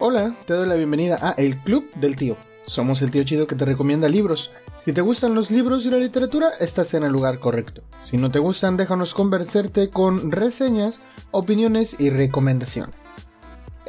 [0.00, 2.36] Hola, te doy la bienvenida a El Club del Tío.
[2.66, 4.52] Somos el tío chido que te recomienda libros.
[4.84, 7.82] Si te gustan los libros y la literatura, estás en el lugar correcto.
[8.04, 11.00] Si no te gustan, déjanos conversarte con reseñas,
[11.30, 13.07] opiniones y recomendaciones.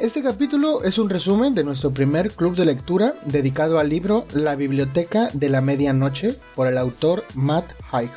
[0.00, 4.56] Este capítulo es un resumen de nuestro primer club de lectura dedicado al libro La
[4.56, 8.10] Biblioteca de la Medianoche por el autor Matt Haig.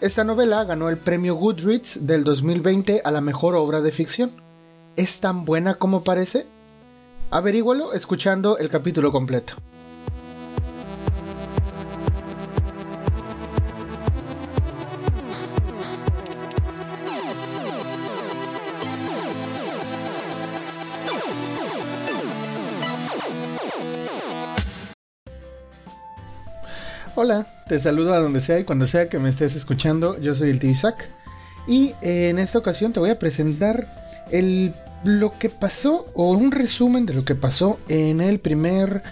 [0.00, 4.30] Esta novela ganó el premio Goodreads del 2020 a la mejor obra de ficción.
[4.96, 6.46] ¿Es tan buena como parece?
[7.30, 9.52] Averígualo escuchando el capítulo completo.
[27.20, 30.20] Hola, te saludo a donde sea y cuando sea que me estés escuchando.
[30.20, 31.10] Yo soy el tío Isaac
[31.66, 33.88] y eh, en esta ocasión te voy a presentar
[35.02, 39.02] lo que pasó o un resumen de lo que pasó en el primer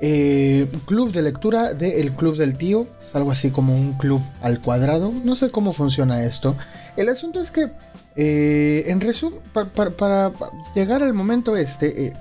[0.00, 2.86] eh, club de lectura del Club del Tío.
[3.02, 5.12] Es algo así como un club al cuadrado.
[5.24, 6.54] No sé cómo funciona esto.
[6.96, 7.72] El asunto es que,
[8.14, 10.30] eh, en resumen, para,
[10.76, 12.14] llegar al momento este,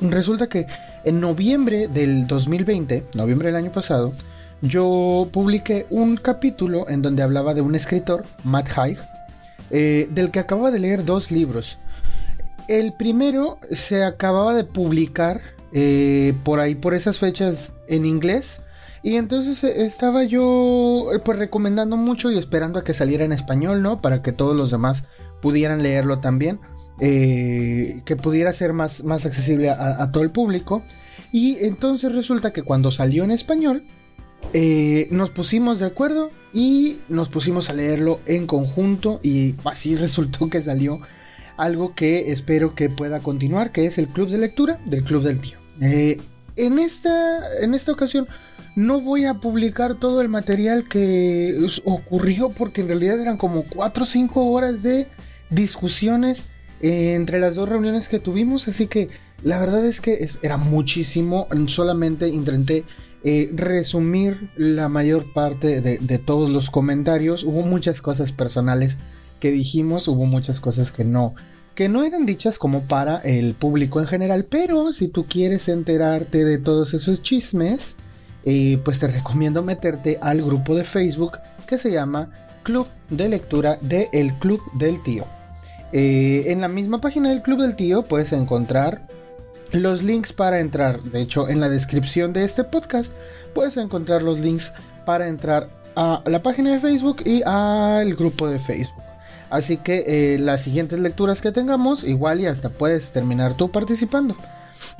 [0.00, 0.66] resulta que
[1.04, 4.12] en noviembre del 2020, noviembre del año pasado,
[4.62, 8.98] yo publiqué un capítulo en donde hablaba de un escritor, Matt Haig,
[9.70, 11.78] eh, del que acababa de leer dos libros.
[12.68, 15.40] El primero se acababa de publicar
[15.72, 18.60] eh, por ahí, por esas fechas en inglés.
[19.02, 23.82] Y entonces eh, estaba yo pues recomendando mucho y esperando a que saliera en español,
[23.82, 24.02] ¿no?
[24.02, 25.04] Para que todos los demás
[25.40, 26.60] pudieran leerlo también.
[26.98, 30.82] que pudiera ser más, más accesible a todo el público.
[31.32, 33.84] Y entonces resulta que cuando salió en español,
[34.52, 40.48] eh, nos pusimos de acuerdo y nos pusimos a leerlo en conjunto y así resultó
[40.48, 41.00] que salió
[41.56, 45.40] algo que espero que pueda continuar, que es el club de lectura del Club del
[45.40, 45.58] Tío.
[45.80, 46.20] Eh,
[46.56, 48.26] en, esta, en esta ocasión
[48.74, 54.02] no voy a publicar todo el material que ocurrió porque en realidad eran como 4
[54.02, 55.06] o 5 horas de
[55.50, 56.44] discusiones
[56.80, 59.08] entre las dos reuniones que tuvimos, así que
[59.42, 62.84] la verdad es que era muchísimo, solamente intenté
[63.22, 67.44] resumir la mayor parte de, todos los comentarios.
[67.44, 68.98] Hubo muchas cosas personales
[69.40, 71.34] que dijimos, hubo muchas cosas que no,
[71.74, 76.44] que no eran dichas como para el público en general, pero si tú quieres enterarte
[76.44, 77.96] de todos esos chismes,
[78.44, 82.30] eh, pues te recomiendo meterte al grupo de Facebook que se llama
[82.62, 85.24] Club de Lectura de El Club del Tío.
[85.92, 89.06] Eh, en la misma página del Club del Tío puedes encontrar
[89.72, 91.02] los links para entrar.
[91.02, 93.12] De hecho, en la descripción de este podcast
[93.54, 94.72] puedes encontrar los links
[95.04, 99.02] para entrar a la página de Facebook y al grupo de Facebook.
[99.50, 104.36] Así que eh, las siguientes lecturas que tengamos, igual y hasta puedes terminar tú participando.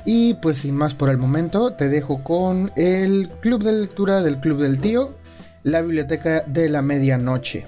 [0.05, 4.39] Y pues sin más por el momento, te dejo con el club de lectura del
[4.39, 5.15] Club del Tío,
[5.63, 7.65] la biblioteca de la medianoche.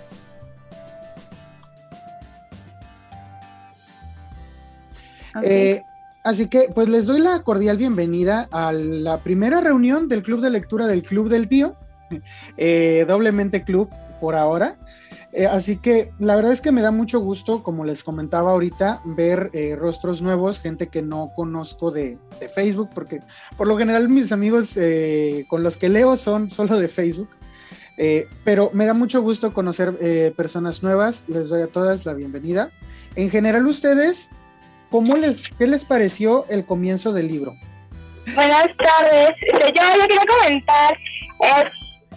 [5.42, 5.82] Eh,
[6.24, 10.50] Así que pues les doy la cordial bienvenida a la primera reunión del club de
[10.50, 11.76] lectura del Club del Tío,
[12.58, 13.90] eh, doblemente club
[14.22, 14.78] por ahora.
[15.34, 19.02] Eh, así que la verdad es que me da mucho gusto, como les comentaba ahorita,
[19.04, 23.20] ver eh, rostros nuevos, gente que no conozco de, de Facebook, porque
[23.58, 24.78] por lo general mis amigos
[25.50, 27.30] con los que leo son solo de Facebook.
[28.46, 32.70] pero me da mucho gusto conocer personas nuevas, les doy a todas la bienvenida.
[33.16, 34.30] En general ustedes
[34.94, 37.56] ¿Cómo les, qué les pareció el comienzo del libro?
[38.36, 39.32] Buenas tardes.
[39.42, 41.00] Este, yo, yo quería comentar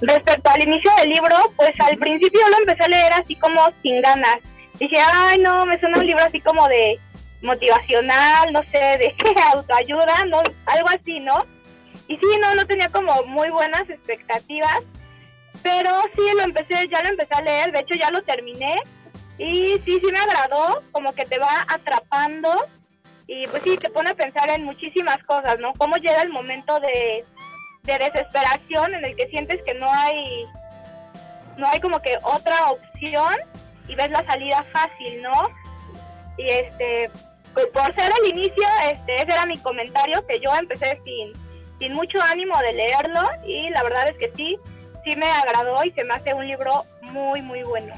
[0.02, 4.02] respecto al inicio del libro, pues al principio lo empecé a leer así como sin
[4.02, 4.40] ganas.
[4.78, 7.00] Dije, ay, no, me suena un libro así como de
[7.40, 9.14] motivacional, no sé, de
[9.54, 11.46] autoayuda, no, algo así, ¿no?
[12.08, 14.84] Y sí, no, no tenía como muy buenas expectativas,
[15.62, 18.76] pero sí lo empecé, ya lo empecé a leer, de hecho ya lo terminé
[19.38, 22.54] y sí, sí me agradó, como que te va atrapando
[23.26, 25.72] y pues sí, te pone a pensar en muchísimas cosas, ¿no?
[25.74, 27.24] Cómo llega el momento de,
[27.82, 30.44] desesperación en el que sientes que no hay,
[31.56, 33.34] no hay como que otra opción
[33.86, 35.32] y ves la salida fácil, ¿no?
[36.36, 37.10] Y este,
[37.54, 41.32] pues por ser el inicio, este, ese era mi comentario, que yo empecé sin,
[41.78, 44.58] sin mucho ánimo de leerlo y la verdad es que sí,
[45.04, 47.94] sí me agradó y se me hace un libro muy, muy bueno.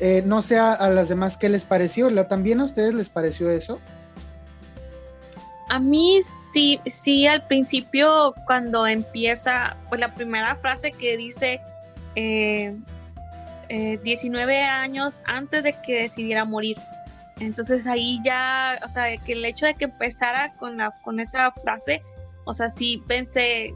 [0.00, 2.08] Eh, no sé a, las demás qué les pareció.
[2.26, 3.80] ¿También a ustedes les pareció eso?
[5.68, 11.60] A mí sí, sí, al principio cuando empieza, pues la primera frase que dice
[12.14, 16.78] 19 eh, años antes de que decidiera morir.
[17.40, 21.52] Entonces ahí ya, o sea, que el hecho de que empezara con, la, con esa
[21.52, 22.02] frase,
[22.44, 23.74] o sea, sí pensé,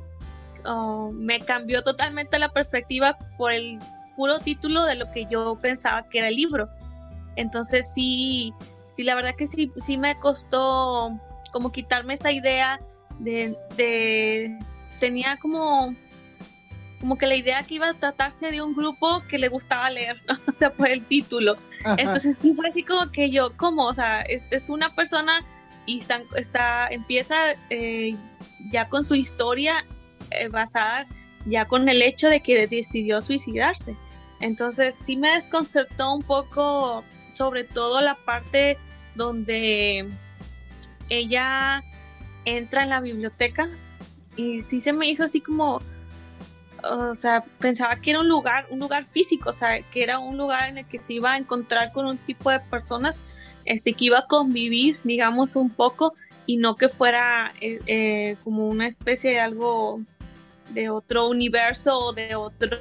[0.64, 3.78] oh, me cambió totalmente la perspectiva por el
[4.16, 6.68] puro título de lo que yo pensaba que era el libro.
[7.36, 8.52] Entonces sí,
[8.92, 11.18] sí, la verdad que sí, sí me costó
[11.52, 12.80] como quitarme esa idea
[13.18, 14.58] de, de
[14.98, 15.94] tenía como
[17.00, 20.16] como que la idea que iba a tratarse de un grupo que le gustaba leer,
[20.48, 21.56] o sea, por el título.
[21.98, 25.42] Entonces sí fue así como que yo, como, o sea, es, es una persona
[25.84, 27.36] y está, está empieza
[27.70, 28.14] eh,
[28.70, 29.84] ya con su historia
[30.30, 31.06] eh, basada
[31.46, 33.96] ya con el hecho de que decidió suicidarse.
[34.40, 37.04] Entonces sí me desconcertó un poco,
[37.34, 38.76] sobre todo la parte
[39.14, 40.06] donde
[41.08, 41.82] ella
[42.44, 43.68] entra en la biblioteca
[44.36, 45.80] y sí se me hizo así como
[46.84, 50.36] o sea, pensaba que era un lugar, un lugar físico, o sea, que era un
[50.36, 53.22] lugar en el que se iba a encontrar con un tipo de personas,
[53.64, 56.14] este, que iba a convivir, digamos, un poco,
[56.46, 60.00] y no que fuera eh, eh, como una especie de algo
[60.72, 62.78] de otro universo o de otro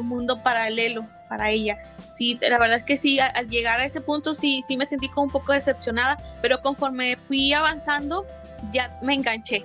[0.00, 1.78] mundo paralelo para ella.
[2.16, 5.08] Sí, la verdad es que sí, al llegar a ese punto sí, sí me sentí
[5.08, 8.26] como un poco decepcionada, pero conforme fui avanzando
[8.72, 9.64] ya me enganché.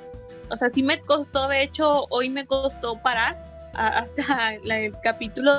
[0.50, 3.42] O sea, sí me costó, de hecho, hoy me costó parar
[3.74, 5.54] hasta el capítulo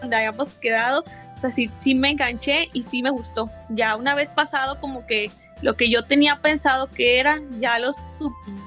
[0.00, 1.04] donde habíamos quedado.
[1.36, 3.48] O sea, sí, sí me enganché y sí me gustó.
[3.68, 5.30] Ya una vez pasado como que
[5.62, 7.92] lo que yo tenía pensado que era, ya lo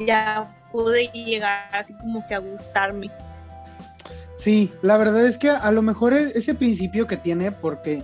[0.06, 3.10] ya pude llegar así como que a gustarme.
[4.36, 8.04] Sí, la verdad es que a lo mejor ese principio que tiene, porque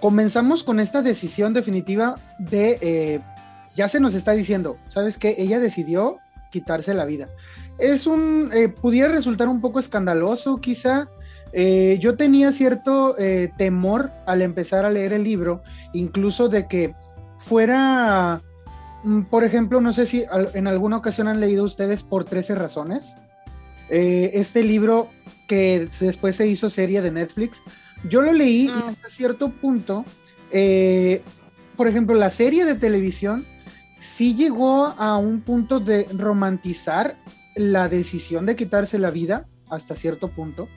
[0.00, 3.20] comenzamos con esta decisión definitiva de, eh,
[3.74, 5.36] ya se nos está diciendo, ¿sabes qué?
[5.38, 6.18] Ella decidió
[6.50, 7.28] quitarse la vida.
[7.78, 11.08] Es un, eh, pudiera resultar un poco escandaloso quizá.
[11.52, 13.16] Eh, yo tenía cierto
[13.56, 15.62] temor al empezar a leer el libro,
[15.94, 16.94] incluso de que
[17.38, 18.42] fuera,
[19.30, 20.24] por ejemplo, no sé si
[20.54, 23.14] en alguna ocasión han leído ustedes por 13 razones.
[23.88, 25.08] este libro
[25.46, 27.62] que después se hizo serie de Netflix,
[28.08, 28.84] yo lo leí y ah.
[28.88, 30.04] hasta cierto punto,
[31.76, 33.46] por ejemplo, la serie de televisión
[34.00, 37.14] sí llegó a un punto de romantizar
[37.54, 40.68] la decisión de quitarse la vida hasta cierto punto.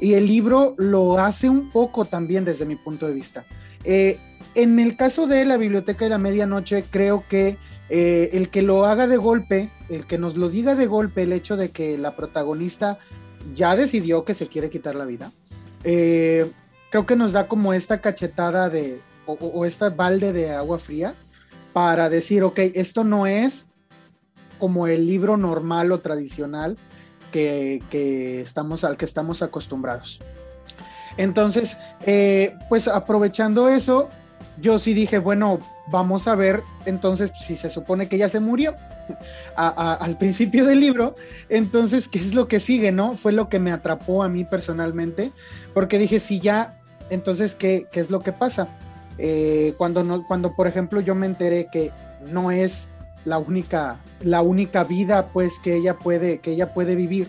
[0.00, 3.44] Y el libro lo hace un poco también desde mi punto de vista.
[3.84, 4.18] Eh,
[4.54, 7.56] en el caso de la Biblioteca de la Medianoche, creo que
[7.88, 11.32] eh, el que lo haga de golpe, el que nos lo diga de golpe, el
[11.32, 12.98] hecho de que la protagonista
[13.54, 15.30] ya decidió que se quiere quitar la vida,
[15.84, 16.50] eh,
[16.90, 21.14] creo que nos da como esta cachetada de, o, o esta balde de agua fría
[21.72, 23.66] para decir, ok, esto no es
[24.58, 26.78] como el libro normal o tradicional
[27.32, 30.20] que, estamos, al que estamos acostumbrados.
[31.16, 34.08] Entonces, eh, pues aprovechando eso,
[34.62, 38.74] yo sí dije, bueno, vamos a ver entonces si se supone que ya se murió
[39.56, 41.16] al principio del libro,
[41.48, 43.16] entonces, ¿qué es lo que sigue, no?
[43.16, 45.32] Fue lo que me atrapó a mí personalmente,
[45.74, 46.80] porque dije, si ya,
[47.10, 48.68] entonces, ¿qué, qué es lo que pasa?
[49.18, 51.90] Eh, cuando, no, cuando, por ejemplo, yo me enteré que
[52.24, 52.88] no es
[53.24, 57.28] la única, la única vida pues que ella puede, que ella puede vivir.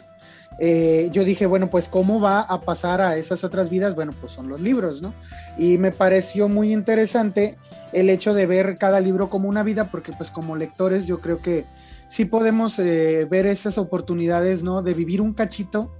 [0.59, 4.31] Eh, yo dije, bueno, pues cómo va a pasar a esas otras vidas, bueno, pues
[4.31, 5.13] son los libros, ¿no?
[5.57, 7.57] Y me pareció muy interesante
[7.91, 11.41] el hecho de ver cada libro como una vida, porque pues como lectores yo creo
[11.41, 11.65] que
[12.07, 14.81] sí podemos eh, ver esas oportunidades, ¿no?
[14.81, 15.91] De vivir un cachito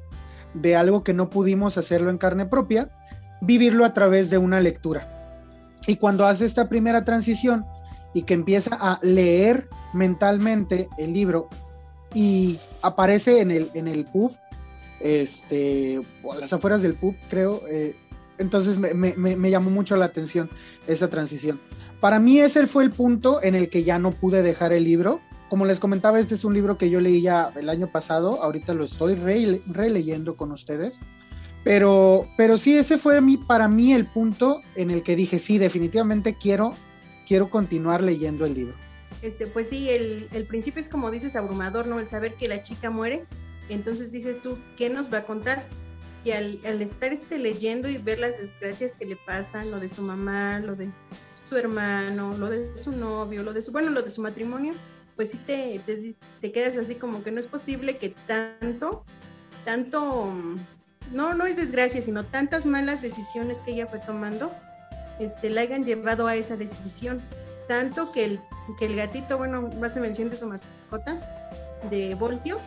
[0.54, 2.90] de algo que no pudimos hacerlo en carne propia,
[3.42, 5.42] vivirlo a través de una lectura.
[5.88, 7.66] Y cuando hace esta primera transición
[8.14, 11.50] y que empieza a leer mentalmente el libro
[12.14, 14.36] y aparece en el, en el pub,
[15.04, 17.94] este, a las afueras del pub, creo, eh,
[18.38, 20.50] entonces me, llamó mucho la atención
[20.88, 21.60] esa transición.
[22.00, 25.20] Para mí ese fue el punto en el que ya no pude dejar el libro.
[25.50, 28.74] Como les comentaba, este es un libro que yo leí ya el año pasado, ahorita
[28.74, 29.16] lo estoy
[29.68, 31.00] releyendo con ustedes.
[31.64, 35.58] Pero, pero sí, ese fue mi, para mí el punto en el que dije, sí,
[35.58, 36.74] definitivamente quiero,
[37.26, 38.74] quiero continuar leyendo el libro.
[39.22, 42.00] Este, pues sí, el, el principio es como dices, abrumador, ¿no?
[42.00, 43.26] El saber que la chica muere.
[43.70, 45.64] Entonces dices tú, ¿qué nos va a contar?
[46.26, 50.02] Y al, estar este, leyendo y ver las desgracias que le pasan, lo de su
[50.02, 50.90] mamá, lo de
[51.50, 54.74] su hermano, lo de su novio, lo de su, bueno, lo de su matrimonio,
[55.16, 55.82] pues sí te,
[56.42, 59.06] te, quedas así como que no es posible que tanto,
[59.66, 60.34] tanto
[61.12, 64.52] no, no es desgracia, sino tantas malas decisiones que ella fue tomando,
[65.20, 67.22] este, la hayan llevado a esa decisión.
[67.68, 68.42] Tanto que el,
[68.80, 71.20] que el gatito, bueno, más se mención de su mascota,
[71.90, 72.60] de Voltio,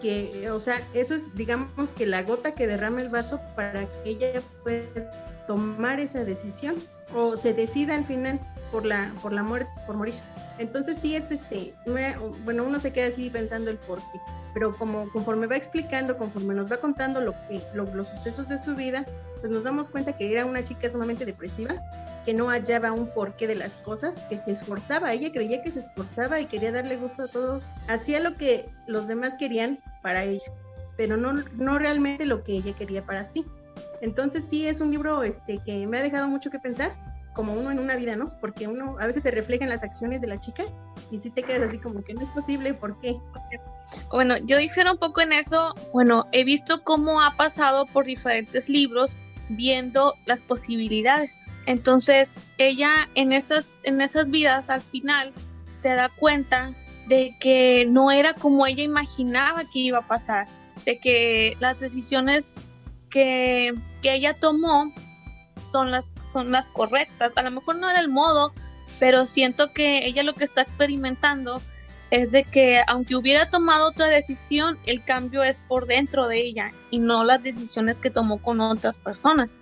[0.00, 4.10] que, o sea, eso es, digamos, que la gota que derrama el vaso para que
[4.10, 5.10] ella pueda
[5.46, 6.76] tomar esa decisión
[7.14, 8.40] o se decida al final
[8.70, 10.14] por la, por la muerte, por morir.
[10.58, 11.74] Entonces sí es este,
[12.44, 14.20] bueno, uno se queda así pensando el por qué,
[14.52, 18.74] pero como conforme va explicando, conforme nos va contando lo que, los sucesos de su
[18.74, 19.06] vida,
[19.40, 21.76] pues nos damos cuenta que era una chica sumamente depresiva,
[22.28, 25.78] que no hallaba un porqué de las cosas, que se esforzaba, ella creía que se
[25.78, 30.44] esforzaba y quería darle gusto a todos, hacía lo que los demás querían para ella,
[30.98, 33.46] pero no, no realmente lo que ella quería para sí.
[34.02, 36.92] Entonces sí es un libro este, que me ha dejado mucho que pensar
[37.32, 38.38] como uno en una vida, ¿no?
[38.42, 40.64] Porque uno a veces se refleja en las acciones de la chica
[41.10, 43.16] y si te quedas así como que no es posible, ¿por qué?
[44.10, 45.74] Bueno, yo difiero un poco en eso.
[45.94, 49.16] Bueno, he visto cómo ha pasado por diferentes libros
[49.48, 51.47] viendo las posibilidades.
[51.68, 55.34] Entonces, ella en esas, en esas vidas al final
[55.80, 56.72] se da cuenta
[57.08, 60.46] de que no era como ella imaginaba que iba a pasar,
[60.86, 62.56] de que las decisiones
[63.10, 64.90] que, que ella tomó
[65.70, 67.32] son las son las correctas.
[67.36, 68.54] A lo mejor no era el modo,
[68.98, 71.60] pero siento que ella lo que está experimentando
[72.10, 76.72] es de que aunque hubiera tomado otra decisión, el cambio es por dentro de ella
[76.90, 79.58] y no las decisiones que tomó con otras personas.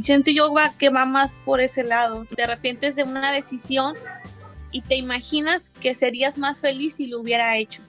[0.00, 2.26] Siento yo va, que va más por ese lado.
[2.36, 3.94] De repente es de una decisión
[4.70, 7.82] y te imaginas que serías más feliz si lo hubiera hecho,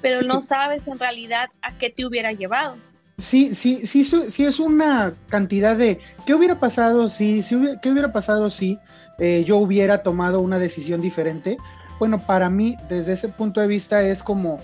[0.00, 2.76] pero no sabes en realidad a qué te hubiera llevado
[3.20, 8.12] sí, sí, sí, sí es una cantidad de qué hubiera pasado si, si qué hubiera
[8.12, 8.78] pasado si
[9.18, 11.58] eh, yo hubiera tomado una decisión diferente.
[11.98, 14.58] Bueno, para mí, desde ese punto de vista, es como,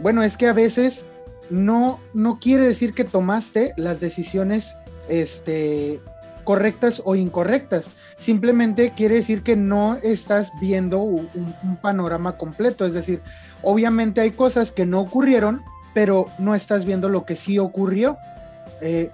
[0.00, 1.06] bueno, es que a veces
[1.50, 4.74] no, no quiere decir que tomaste las decisiones
[5.08, 6.00] este,
[6.44, 7.90] correctas o incorrectas.
[8.18, 12.86] Simplemente quiere decir que no estás viendo un panorama completo.
[12.86, 13.20] Es decir,
[13.62, 15.62] obviamente hay cosas que no ocurrieron,
[15.94, 18.16] pero no estás viendo lo que sí ocurrió.
[18.80, 19.10] Eh,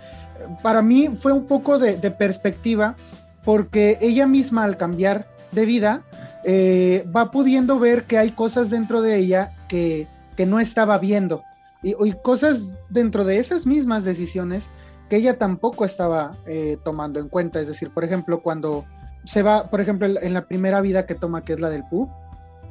[0.62, 2.96] para mí fue un poco de, perspectiva
[3.44, 6.02] porque ella misma al cambiar de vida
[6.44, 10.06] eh, va pudiendo ver que hay cosas dentro de ella que,
[10.46, 11.42] no estaba viendo
[11.82, 14.70] y, cosas dentro de esas mismas decisiones
[15.16, 17.60] ella tampoco estaba eh, tomando en cuenta.
[17.60, 18.84] Es decir, por ejemplo, cuando
[19.24, 22.10] se va, por ejemplo, en la primera vida que toma, que es la del pub,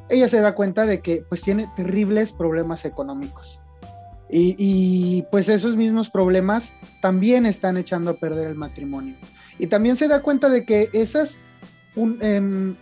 [0.08, 3.60] ella se da cuenta de que pues tiene terribles problemas económicos.
[4.36, 9.14] Y, pues esos mismos problemas también están echando a perder el matrimonio.
[9.58, 11.38] Y también se da cuenta de que esas
[12.20, 12.74] em,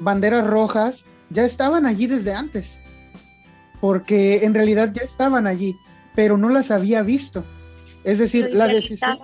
[0.00, 2.80] banderas rojas ya estaban allí desde antes.
[3.80, 5.76] Porque en realidad ya estaban allí,
[6.16, 7.44] pero no las había visto.
[8.06, 9.18] Es decir, la decisión...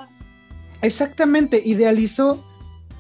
[0.82, 2.44] Exactamente, idealizó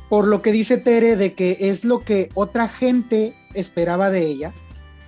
[0.08, 4.52] por lo que dice Tere de que es lo que otra gente esperaba de ella.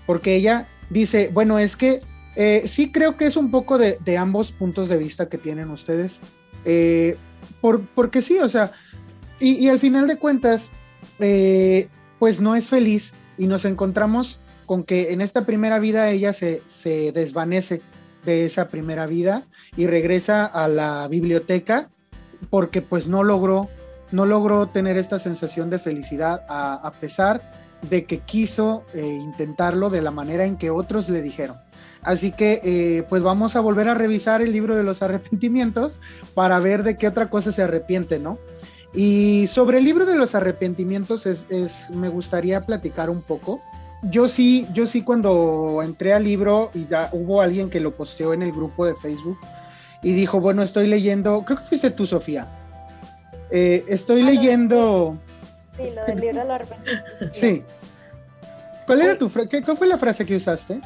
[0.04, 2.00] Porque ella dice, bueno, es que
[2.34, 6.20] eh, sí creo que es un poco de, ambos puntos de vista que tienen ustedes.
[6.64, 7.16] Eh,
[7.94, 8.72] porque sí, o sea,
[9.38, 10.70] y, al final de cuentas,
[11.20, 11.88] eh,
[12.18, 16.62] pues no es feliz y nos encontramos con que en esta primera vida ella se,
[16.66, 17.82] se desvanece
[18.24, 21.90] de esa primera vida y regresa a la biblioteca
[22.50, 23.68] porque pues no logró,
[24.12, 27.42] no logró tener esta sensación de felicidad a, pesar
[27.88, 31.56] de que quiso intentarlo de la manera en que otros le dijeron.
[32.02, 35.98] Así que eh, pues vamos a volver a revisar el libro de los arrepentimientos
[36.34, 38.38] para ver de qué otra cosa se arrepiente, ¿no?
[38.94, 43.60] Y sobre el libro de los arrepentimientos es, me gustaría platicar un poco.
[44.10, 48.42] Yo sí, yo sí cuando entré al libro y hubo alguien que lo posteó en
[48.42, 49.38] el grupo de Facebook
[50.02, 52.46] y dijo, bueno, estoy leyendo, creo que fuiste tú, Sofía.
[53.50, 55.18] Eh, estoy ah, leyendo...
[55.76, 57.08] Sí, lo del libro de los arrepentimientos.
[57.32, 57.62] Sí.
[58.86, 60.80] ¿Cuál era tu qué, ¿Cuál fue la frase que usaste?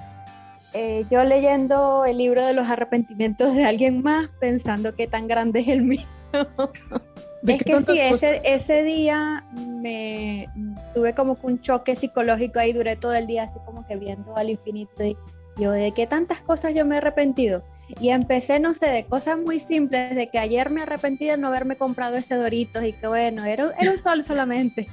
[0.72, 5.60] Eh, yo leyendo el libro de los arrepentimientos de alguien más, pensando que tan grande
[5.60, 6.06] es el mío.
[7.47, 10.49] es que sí, ese, ese, día me
[10.92, 14.37] tuve como que un choque psicológico ahí, duré todo el día así como que viendo
[14.37, 15.16] al infinito y
[15.57, 17.64] yo de qué tantas cosas yo me he arrepentido.
[18.00, 21.49] Y empecé, no sé, de cosas muy simples, de que ayer me arrepentí de no
[21.49, 24.88] haberme comprado ese Doritos y que bueno, era, era un sol solamente.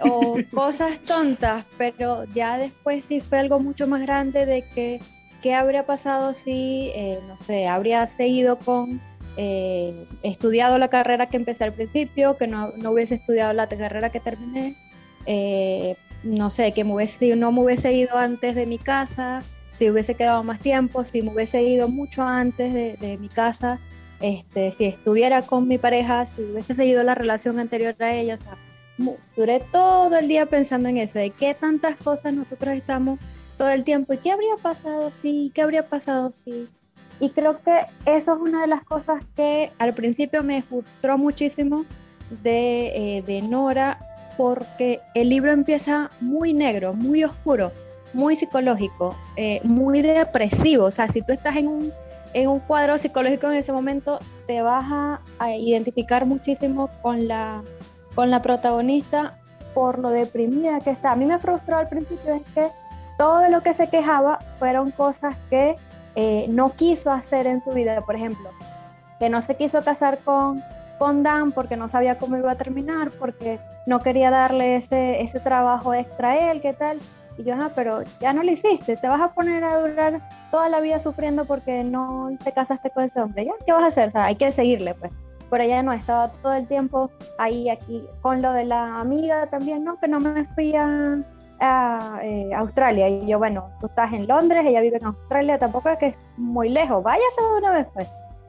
[0.00, 5.00] o cosas tontas, pero ya después sí fue algo mucho más grande de que
[5.42, 9.00] qué habría pasado si, eh, no sé, habría seguido con,
[9.36, 14.10] eh, estudiado la carrera que empecé al principio, que no, no hubiese estudiado la carrera
[14.10, 14.74] que terminé,
[15.26, 19.42] eh, no sé, que me hubiese, no me hubiese ido antes de mi casa,
[19.76, 23.80] si hubiese quedado más tiempo, si me hubiese ido mucho antes de, de mi casa,
[24.20, 28.38] este, si estuviera con mi pareja, si hubiese seguido la relación anterior a ella, o
[28.38, 33.18] sea, duré todo el día pensando en eso, de qué tantas cosas nosotros estamos
[33.58, 35.50] todo el tiempo, ¿y qué habría pasado si?
[35.54, 36.68] ¿Qué habría pasado si?
[37.20, 41.84] Y creo que eso es una de las cosas que al principio me frustró muchísimo
[42.42, 43.98] de, eh, de Nora,
[44.36, 47.72] porque el libro empieza muy negro, muy oscuro,
[48.12, 50.86] muy psicológico, eh, muy depresivo.
[50.86, 51.92] O sea, si tú estás en un,
[52.34, 55.20] en un cuadro psicológico en ese momento, te vas a,
[55.56, 57.62] identificar muchísimo con la,
[58.14, 59.38] con la protagonista
[59.74, 61.12] por lo deprimida que está.
[61.12, 62.68] A mí me frustró al principio es que
[63.18, 65.76] todo lo que se quejaba fueron cosas que
[66.14, 68.00] eh, no quiso hacer en su vida.
[68.02, 68.50] Por ejemplo,
[69.18, 70.62] que no se quiso casar con,
[70.98, 75.40] con Dan porque no sabía cómo iba a terminar, porque no quería darle ese, ese
[75.40, 76.98] trabajo extra a él, ¿qué tal?
[77.38, 80.68] Y yo, ah, pero ya no lo hiciste, te vas a poner a durar toda
[80.68, 83.52] la vida sufriendo porque no te casaste con ese hombre, ¿ya?
[83.64, 84.08] ¿Qué vas a hacer?
[84.08, 85.12] O sea, hay que seguirle, pues.
[85.50, 89.84] Pero ella no, estaba todo el tiempo ahí, aquí, con lo de la amiga también,
[89.84, 89.98] ¿no?
[89.98, 91.18] Que no me fui a,
[92.22, 93.08] eh, Australia.
[93.08, 96.16] Y yo, bueno, tú estás en Londres, ella vive en Australia, tampoco es que es
[96.36, 98.08] muy lejos, váyase de una vez, pues.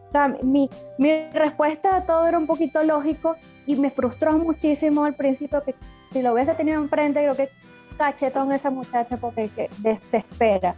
[0.10, 5.05] O sea, mi, mi respuesta a todo era un poquito lógico y me frustró muchísimo
[5.05, 5.75] al principio que
[6.12, 7.50] si lo hubiese tenido enfrente, creo que
[7.98, 10.75] cachetón esa muchacha porque que desespera.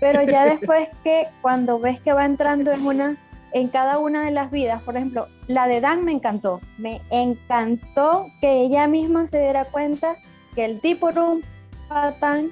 [0.00, 3.16] Pero ya después que cuando ves que va entrando en una
[3.52, 6.60] en cada una de las vidas, por ejemplo, la de Dan me encantó.
[6.76, 10.16] Me encantó que ella misma se diera cuenta
[10.54, 11.42] que el tipo era un
[11.88, 12.50] patán,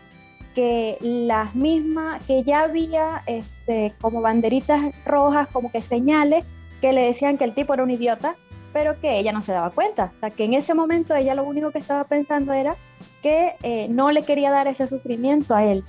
[0.54, 6.44] que las mismas, que ya había este, como banderitas rojas, como que señales
[6.80, 8.35] que le decían que el tipo era un idiota,
[8.73, 10.11] pero que ella no se daba cuenta.
[10.16, 12.76] O sea, que en ese momento ella lo único que estaba pensando era
[13.23, 15.85] que eh, no le quería dar ese sufrimiento a él.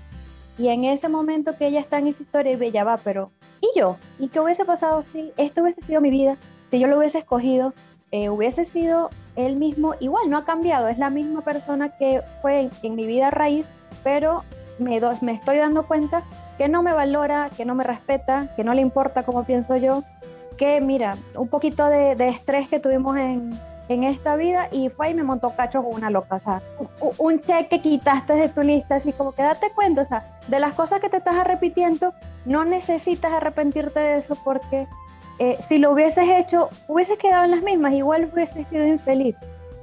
[0.58, 3.98] Y en ese momento que ella está en esa historia y va, pero ¿y yo?
[4.20, 6.38] ¿Y qué hubiese pasado si esto hubiese sido mi vida?
[6.70, 7.74] Si yo lo hubiese escogido,
[8.12, 12.70] eh, hubiese sido él mismo, igual no ha cambiado, es la misma persona que fue
[12.82, 13.66] en, mi vida raíz,
[14.04, 14.44] pero
[14.80, 16.24] me, me estoy dando cuenta
[16.58, 20.04] que no me valora, que no me respeta, que no le importa cómo pienso yo,
[20.58, 23.58] que mira, un poquito de, de estrés que tuvimos en,
[23.90, 26.36] en esta vida y fue y me montó cacho con una loca.
[26.36, 26.62] O sea,
[27.18, 30.74] un cheque quitaste de tu lista, así como que date cuenta, o sea, de las
[30.74, 32.14] cosas que te estás arrepintiendo,
[32.46, 34.88] no necesitas arrepentirte de eso porque
[35.40, 39.36] eh, si lo hubieses hecho, hubieses quedado en las mismas, igual hubieses sido infeliz.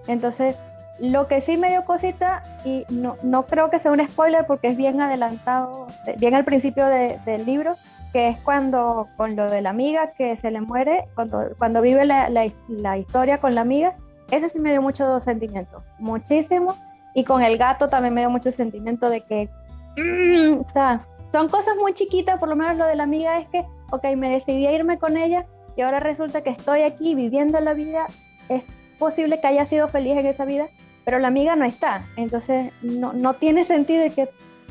[0.06, 0.56] Entonces,
[1.00, 4.68] lo que sí me dio cosita, y no, no creo que sea un spoiler porque
[4.68, 5.86] es bien adelantado,
[6.18, 7.74] bien al principio del libro,
[8.12, 12.04] que es cuando con lo de la amiga que se le muere, cuando, cuando vive
[12.04, 13.94] la, la, historia con la amiga,
[14.30, 16.76] ese sí me dio mucho sentimiento, muchísimo.
[17.14, 19.48] Y con el gato también me dio mucho sentimiento de que,
[19.96, 21.00] mm, o sea,
[21.32, 24.30] son cosas muy chiquitas, por lo menos lo de la amiga es que, ok, me
[24.30, 28.06] decidí a irme con ella y ahora resulta que estoy aquí viviendo la vida,
[28.48, 28.62] es
[28.98, 30.68] posible que haya sido feliz en esa vida,
[31.04, 34.28] pero la amiga no está, entonces no, no tiene sentido que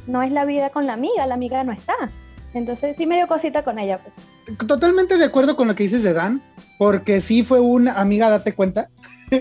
[0.08, 1.93] no es la vida con la amiga, la amiga no está.
[2.53, 3.99] Entonces sí me dio cosita con ella.
[3.99, 4.58] Pues.
[4.67, 6.41] Totalmente de acuerdo con lo que dices de Dan,
[6.77, 8.89] porque sí fue una amiga, date cuenta.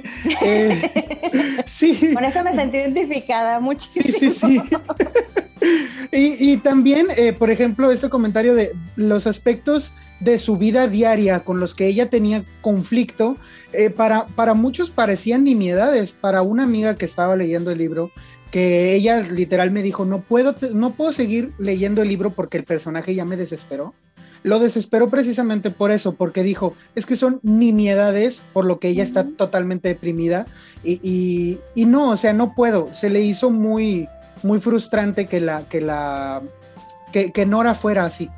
[0.42, 2.10] eh, sí.
[2.12, 4.18] Por eso me sentí identificada muchísimo.
[4.18, 4.62] Sí, sí, sí.
[6.12, 11.40] Y, y, también, eh, por ejemplo, este comentario de los aspectos de su vida diaria
[11.40, 13.36] con los que ella tenía conflicto,
[13.72, 16.12] eh, para, para muchos parecían nimiedades.
[16.12, 18.10] Para una amiga que estaba leyendo el libro,
[18.50, 22.64] que ella literal me dijo, no puedo, no puedo seguir leyendo el libro porque el
[22.64, 23.94] personaje ya me desesperó.
[24.44, 29.02] Lo desesperó precisamente por eso, porque dijo, es que son nimiedades, por lo que ella
[29.02, 30.46] está totalmente deprimida
[30.84, 32.94] y, y, no, o sea, no puedo.
[32.94, 34.08] Se le hizo muy,
[34.42, 36.42] muy frustrante que la, que la,
[37.12, 38.30] que, que Nora fuera así.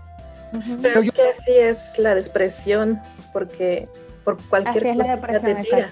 [0.83, 3.01] Pero, es que así es la depresión,
[3.33, 3.89] porque
[4.25, 5.91] por cualquier cosa te tira.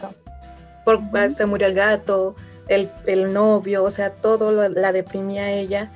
[0.84, 2.34] Por, Se murió el gato,
[2.68, 5.90] el, novio, o sea, todo la deprimía a ella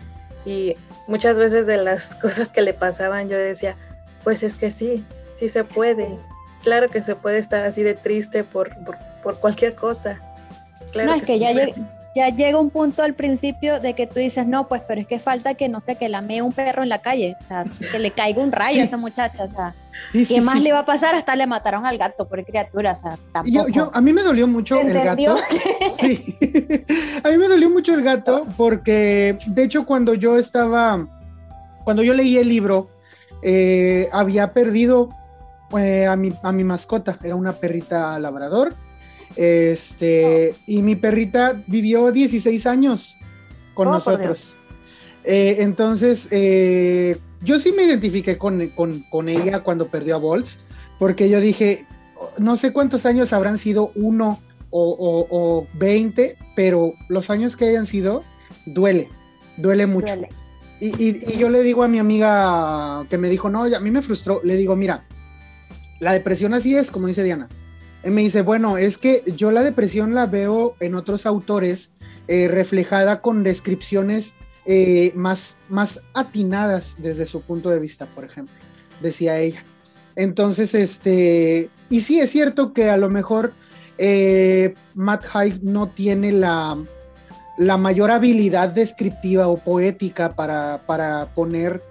[0.45, 3.77] y muchas veces de las cosas que le pasaban yo decía,
[4.25, 6.09] pues es que sí, sí se puede,
[6.63, 8.71] claro que se puede estar así de triste por,
[9.23, 10.19] por, cualquier cosa.
[10.93, 11.53] Claro no, es que, ya,
[12.15, 15.19] ya llega un punto al principio de que tú dices, no, pues, pero es que
[15.19, 18.11] falta que, no sé, que lame un perro en la calle, o sea, que le
[18.11, 19.75] caiga un rayo a esa muchacha, o sea,
[20.13, 21.15] ¿qué más le va a pasar?
[21.15, 23.69] Hasta le mataron al gato por criatura, o sea, tampoco.
[23.69, 25.37] Yo, a mí me dolió mucho el gato.
[25.99, 26.37] Sí,
[27.23, 31.07] a mí me dolió mucho el gato porque, de hecho, cuando yo estaba,
[31.85, 32.91] cuando yo leí el libro,
[33.43, 35.11] eh, había perdido
[35.79, 38.75] eh, a, mi, a mi mascota, era una perrita labrador
[39.37, 43.17] este, y mi perrita vivió 16 años
[43.75, 44.55] con oh, nosotros.
[45.25, 50.59] Eh, entonces, eh, yo sí me identifiqué con, con, ella cuando perdió a Bolts,
[50.99, 51.85] porque yo dije,
[52.39, 54.41] no sé cuántos años habrán sido, uno
[54.71, 58.25] o, 20, pero los años que hayan sido,
[58.67, 59.09] duele,
[59.57, 60.15] duele mucho.
[60.81, 64.41] Y, yo le digo a mi amiga que me dijo, no, a mí me frustró,
[64.43, 65.05] le digo, mira,
[66.01, 67.49] la depresión así es, como dice Diana.
[68.05, 71.93] Me dice, bueno, es que yo la depresión la veo en otros autores
[72.27, 74.35] eh, reflejada con descripciones
[74.65, 78.55] eh, más, más atinadas desde su punto de vista, por ejemplo,
[79.01, 79.65] decía ella.
[80.17, 83.55] Entonces, este, y sí es cierto que a lo mejor
[83.99, 86.77] eh, Matt Haig no tiene la,
[87.57, 91.83] la mayor habilidad descriptiva o poética para, para poner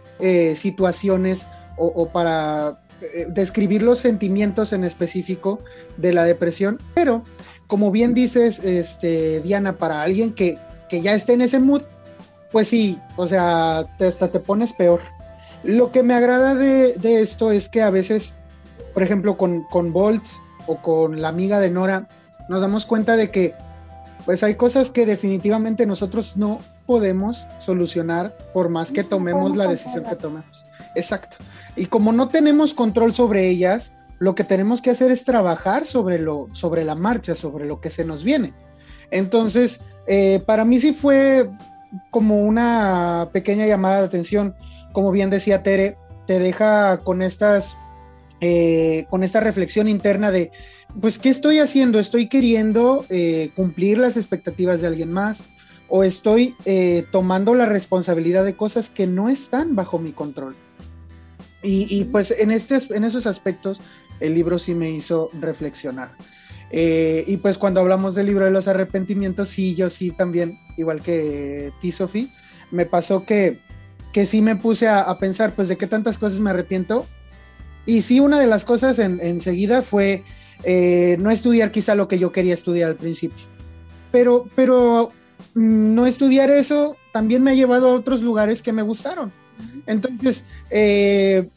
[0.55, 1.47] situaciones
[1.77, 2.80] o, para
[3.29, 5.59] describir los sentimientos en específico
[5.97, 7.23] de la depresión, pero
[7.67, 10.57] como bien dices, este, Diana, para alguien que,
[10.89, 11.83] que ya esté en ese mood,
[12.51, 14.99] pues sí, o sea, hasta te pones peor.
[15.63, 18.33] Lo que me agrada de, de esto es que a veces,
[18.93, 20.23] por ejemplo, con, con Bolt
[20.67, 22.09] o con la amiga de Nora,
[22.49, 23.53] nos damos cuenta de que
[24.25, 30.03] pues hay cosas que definitivamente nosotros no podemos solucionar por más que tomemos la decisión
[30.03, 30.65] que tomemos.
[30.95, 31.37] Exacto.
[31.75, 36.19] Y como no tenemos control sobre ellas, lo que tenemos que hacer es trabajar sobre,
[36.19, 38.53] lo, sobre la marcha, sobre lo que se nos viene.
[39.09, 41.49] Entonces, eh, para mí sí fue
[42.11, 44.55] como una pequeña llamada de atención.
[44.93, 47.77] Como bien decía Tere, te deja con estas,
[48.41, 50.51] eh, con esta reflexión interna de
[50.99, 51.99] pues, ¿qué estoy haciendo?
[51.99, 55.39] ¿Estoy queriendo eh, cumplir las expectativas de alguien más?
[55.87, 56.55] ¿O estoy
[57.11, 60.55] tomando la responsabilidad de cosas que no están bajo mi control?
[61.63, 63.79] Y, pues en, este, en esos aspectos
[64.19, 66.09] el libro sí me hizo reflexionar.
[66.71, 71.01] Eh, y pues cuando hablamos del libro de los arrepentimientos, sí, yo sí también, igual
[71.01, 72.31] que ti, Sofi,
[72.71, 73.57] me pasó que,
[74.13, 77.05] que sí me puse a, pensar, pues de qué tantas cosas me arrepiento.
[77.85, 80.23] Y sí, una de las cosas enseguida fue
[80.63, 83.43] eh, no estudiar quizá lo que yo quería estudiar al principio.
[84.11, 85.11] Pero, pero
[85.55, 89.31] mm, no estudiar eso también me ha llevado a otros lugares que me gustaron.
[89.85, 91.47] Entonces, eh,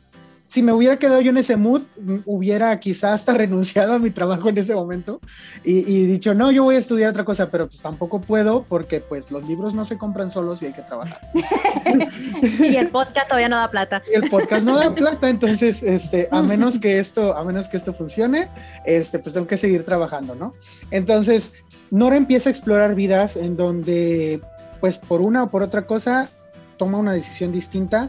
[0.55, 1.83] si me hubiera quedado yo en ese mood,
[2.27, 5.21] hubiera quizás hasta renunciado a mi trabajo en ese momento
[5.65, 9.33] y, dicho, no, yo voy a estudiar otra cosa, pero pues tampoco puedo porque pues
[9.33, 11.21] los libros no se compran solos y hay que trabajar.
[12.61, 14.01] y el podcast todavía no da plata.
[14.09, 17.77] Y el podcast no da plata, entonces, este, a menos que esto, a menos que
[17.77, 18.47] esto funcione,
[18.87, 20.55] este, pues tengo que seguir trabajando, ¿no?
[20.93, 21.51] Entonces,
[21.91, 24.41] Nora empieza a explorar vidas en donde,
[24.79, 26.31] pues por una o por otra cosa,
[26.77, 28.09] toma una decisión distinta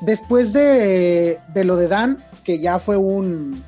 [0.00, 3.62] Después de, lo de Dan, que ya fue un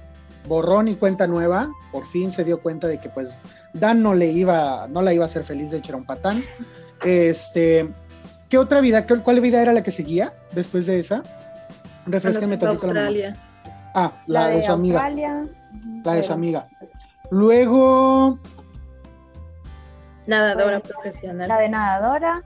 [0.47, 3.39] borrón y cuenta nueva, por fin se dio cuenta de que pues
[3.73, 6.43] Dan no le iba, no la iba a hacer feliz, de hecho era un patán.
[7.05, 7.91] Este,
[8.49, 11.23] ¿qué otra vida, cuál vida era la que seguía después de esa?
[12.07, 13.35] Refresquenme tantito la
[13.95, 15.11] Ah, la, de, su amiga.
[16.05, 16.69] La de su amiga.
[17.31, 18.39] Luego.
[20.27, 21.49] Nadadora profesional.
[21.49, 22.45] La de nadadora.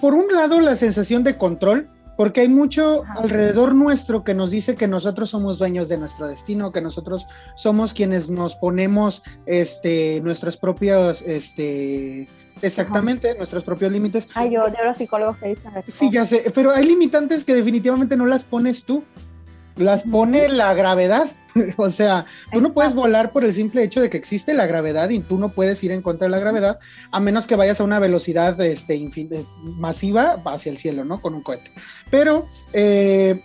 [0.00, 4.74] Por un lado, la sensación de control, porque hay mucho alrededor nuestro que nos dice
[4.74, 10.56] que nosotros somos dueños de nuestro destino, que nosotros somos quienes nos ponemos este, nuestros
[10.56, 12.28] propios, este,
[12.60, 14.28] exactamente, nuestros propios límites.
[14.34, 15.92] Ay, yo de los psicólogos que dicen eso.
[15.92, 19.04] Sí, ya sé, pero hay limitantes que definitivamente no las pones tú,
[19.78, 21.28] las pone la gravedad.
[21.76, 25.10] o sea, tú no puedes volar por el simple hecho de que existe la gravedad
[25.10, 26.78] y tú no puedes ir en contra de la gravedad
[27.10, 29.44] a menos que vayas a una velocidad este, eh,
[29.76, 31.20] masiva hacia el cielo, ¿no?
[31.20, 31.70] Con un cohete.
[32.10, 33.40] Pero, eh,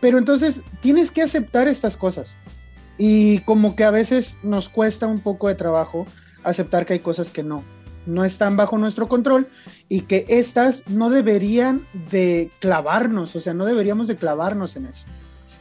[0.00, 2.34] pero entonces tienes que aceptar estas cosas.
[2.98, 6.06] Y como que a veces nos cuesta un poco de trabajo
[6.42, 7.62] aceptar que hay cosas que no,
[8.06, 9.46] no están bajo nuestro control
[9.88, 15.06] y que estas no deberían de clavarnos, o sea, no deberíamos de clavarnos en eso.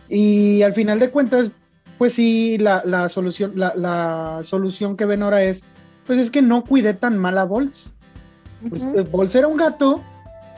[0.10, 1.52] Y al final de cuentas,
[1.98, 5.64] pues sí, la, solución, la, solución que ven ahora es,
[6.06, 7.92] pues es que no cuidé tan mal a Bolts.
[8.70, 10.02] Pues, eh, era un gato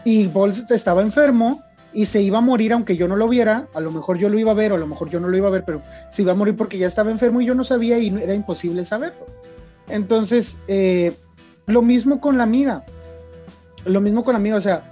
[0.06, 3.68] y Bolts estaba enfermo y se iba a morir aunque yo no lo viera.
[3.74, 5.38] A lo mejor yo lo iba a ver o a lo mejor yo no lo
[5.38, 7.64] iba a ver, pero se iba a morir porque ya estaba enfermo y yo no
[7.64, 9.26] sabía y era imposible saberlo.
[9.88, 11.16] Entonces, eh,
[11.66, 12.84] lo mismo con la amiga.
[13.86, 14.84] Lo mismo con la amiga, o sea,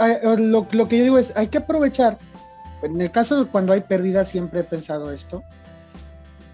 [0.00, 2.18] eh, lo, lo que yo digo es, hay que aprovechar
[2.82, 5.42] en el caso de cuando hay pérdida, siempre he pensado esto.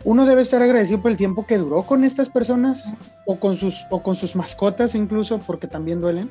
[0.05, 2.93] Uno debe estar agradecido por el tiempo que duró con estas personas
[3.25, 6.31] o con sus, o con sus mascotas incluso, porque también duelen.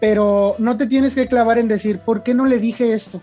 [0.00, 3.20] Pero no te tienes que clavar en decir, ¿por qué no le dije esto?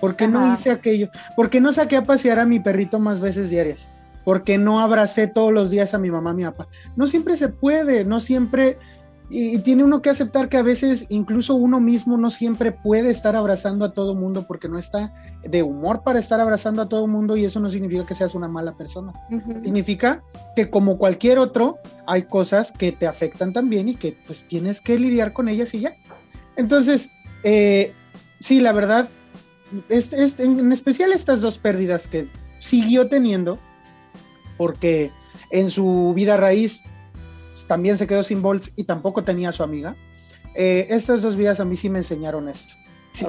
[0.00, 1.08] ¿Por qué no hice aquello?
[1.34, 3.90] ¿Por qué no saqué a pasear a mi perrito más veces diarias?
[4.24, 6.66] ¿Por qué no abracé todos los días a mi mamá, a mi papá?
[6.96, 8.76] No siempre se puede, no siempre
[9.28, 13.34] y, tiene uno que aceptar que a veces incluso uno mismo no siempre puede estar
[13.34, 15.12] abrazando a todo mundo porque no está
[15.42, 18.48] de humor para estar abrazando a todo mundo y eso no significa que seas una
[18.48, 19.12] mala persona.
[19.64, 20.22] Significa
[20.54, 24.98] que como cualquier otro hay cosas que te afectan también y que pues tienes que
[24.98, 25.96] lidiar con ellas y ya.
[26.56, 27.10] Entonces,
[27.42, 27.92] eh,
[28.40, 29.08] sí, la verdad,
[29.88, 33.58] es, en especial estas dos pérdidas que siguió teniendo,
[34.56, 35.10] porque
[35.50, 36.82] en su vida raíz
[37.66, 39.96] también se quedó sin Bolts y tampoco tenía a su amiga.
[40.54, 42.74] Eh, estas dos vidas a mí sí me enseñaron esto.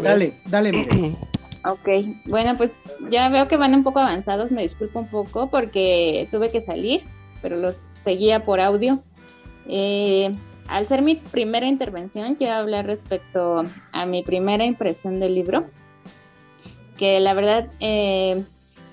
[0.01, 1.15] dale, dale, mire.
[1.65, 1.89] Ok,
[2.25, 2.71] bueno, pues
[3.09, 7.03] ya veo que van un poco avanzados, me disculpo un poco porque tuve que salir,
[7.41, 9.03] pero los seguía por audio.
[9.67, 10.33] Eh,
[10.69, 15.65] al ser mi primera intervención, quiero hablar respecto a mi primera impresión del libro,
[16.97, 18.43] que la verdad eh,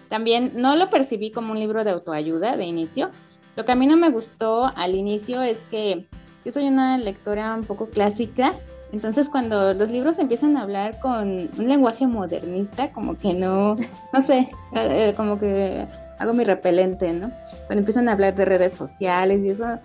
[0.08, 3.10] también no lo percibí como un libro de autoayuda de inicio.
[3.56, 6.06] Lo que a mí no me gustó al inicio es que
[6.44, 8.52] yo soy una lectora un poco clásica,
[8.92, 13.76] entonces cuando los libros empiezan a hablar con un lenguaje modernista, como que no,
[14.12, 15.86] no sé, eh, como que
[16.18, 17.30] hago mi repelente, ¿no?
[17.66, 19.78] Cuando empiezan a hablar de redes sociales y eso,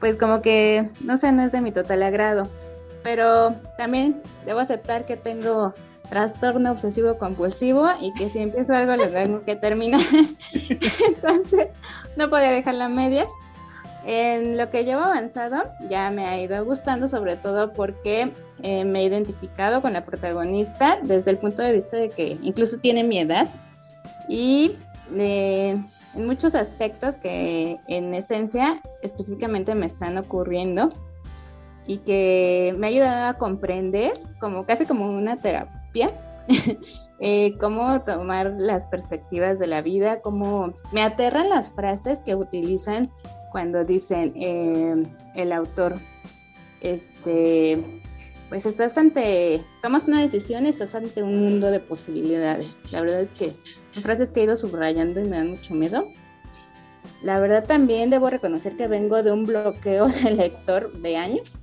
[0.00, 2.48] pues como que, no sé, no es de mi total agrado.
[3.02, 5.72] Pero también debo aceptar que tengo
[6.08, 10.00] trastorno obsesivo compulsivo y que si empiezo algo lo tengo que terminar.
[10.52, 11.68] Entonces,
[12.16, 13.28] no podía dejarla a medias.
[14.04, 19.00] En lo que llevo avanzado ya me ha ido gustando, sobre todo porque eh, me
[19.00, 23.18] he identificado con la protagonista desde el punto de vista de que incluso tiene mi
[23.18, 23.48] edad
[24.28, 24.76] y
[25.16, 25.82] eh,
[26.14, 30.92] en muchos aspectos que en esencia específicamente me están ocurriendo
[31.86, 35.75] y que me ha ayudado a comprender, como casi como una terapia,
[37.20, 43.10] eh, cómo tomar las perspectivas de la vida, cómo me aterran las frases que utilizan
[43.50, 45.02] cuando dicen eh,
[45.34, 45.96] el autor,
[46.80, 47.82] este,
[48.48, 52.76] pues estás ante, tomas una decisión, estás ante un mundo de posibilidades.
[52.92, 53.52] La verdad es que
[54.00, 56.06] frases que he ido subrayando y me dan mucho miedo.
[57.22, 61.58] La verdad también debo reconocer que vengo de un bloqueo de lector de años,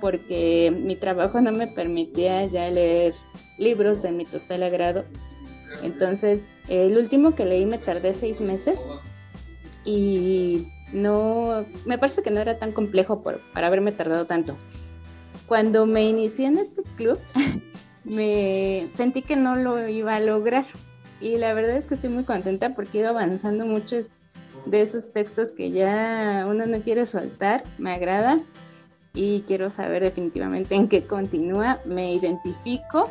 [0.00, 3.14] porque mi trabajo no me permitía ya leer
[3.58, 5.04] libros de mi total agrado.
[5.82, 8.80] Entonces, el último que leí me tardé seis meses
[9.84, 14.56] y no, me parece que no era tan complejo para haberme tardado tanto.
[15.46, 17.18] Cuando me inicié en este club,
[18.04, 20.64] me sentí que no lo iba a lograr
[21.20, 24.06] y la verdad es que estoy muy contenta porque he ido avanzando muchos
[24.66, 28.40] de esos textos que ya uno no quiere soltar, me agrada
[29.14, 33.10] y quiero saber definitivamente en qué continúa, me identifico,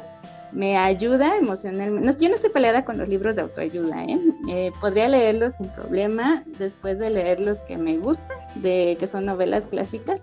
[0.55, 2.23] me ayuda emocionalmente.
[2.23, 4.19] yo no estoy peleada con los libros de autoayuda, ¿eh?
[4.49, 4.71] ¿eh?
[4.81, 9.67] podría leerlos sin problema después de leer los que me gustan, de que son novelas
[9.67, 10.21] clásicas,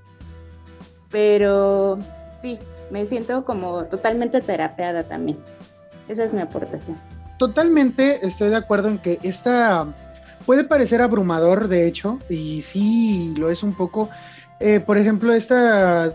[1.11, 1.99] pero
[2.40, 2.59] sí,
[2.90, 5.38] me siento como totalmente terapeada también.
[6.09, 6.99] Esa es mi aportación
[7.42, 9.85] totalmente estoy de acuerdo en que esta
[10.47, 14.09] puede parecer abrumador, de hecho, y sí lo es un poco.
[14.61, 16.14] Eh, por ejemplo, esta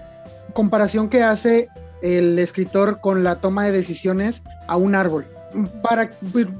[0.54, 1.68] comparación que hace
[2.02, 5.28] el escritor con la toma de decisiones a un árbol.
[5.82, 6.12] Para,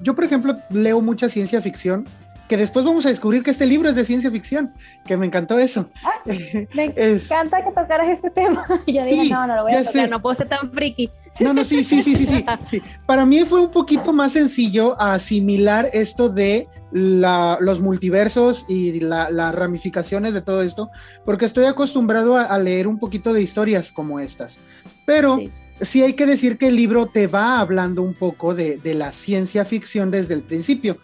[0.02, 2.06] yo, por ejemplo, leo mucha ciencia ficción
[2.48, 4.74] que después vamos a descubrir que este libro es de ciencia ficción,
[5.06, 5.90] que me encantó eso.
[6.26, 8.66] Me encanta que tocaras este tema.
[8.88, 11.10] Yo dije, no, no lo voy a tocar, no puedo ser tan friki.
[11.40, 12.44] No, no, sí, sí, sí, sí, sí,
[13.06, 20.34] Para mí fue un poquito más sencillo asimilar esto de los multiversos y las ramificaciones
[20.34, 20.90] de todo esto,
[21.26, 24.60] porque estoy acostumbrado a, leer un poquito de historias como estas.
[25.06, 25.40] Pero
[25.82, 26.02] sí.
[26.02, 29.66] hay que decir que el libro te va hablando un poco de, de la ciencia
[29.66, 30.98] ficción desde el principio.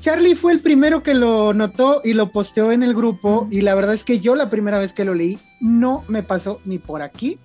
[0.00, 3.74] Charlie fue el primero que lo notó y lo posteó en el grupo y la
[3.74, 7.02] verdad es que yo la primera vez que lo leí no me pasó ni por
[7.02, 7.38] aquí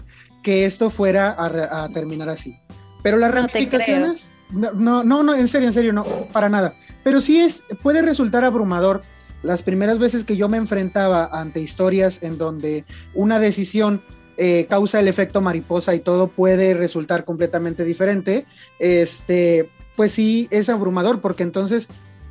[0.44, 2.60] que esto fuera a, terminar así.
[3.04, 6.74] Pero las ramificaciones, no, no, no, en serio, en serio, no, para nada.
[7.04, 9.02] Pero sí es, puede resultar abrumador
[9.44, 14.02] las primeras veces que yo me enfrentaba ante historias en donde una decisión
[14.38, 18.46] eh, causa el efecto mariposa y todo puede resultar completamente diferente,
[18.80, 21.88] este, pues sí es abrumador porque entonces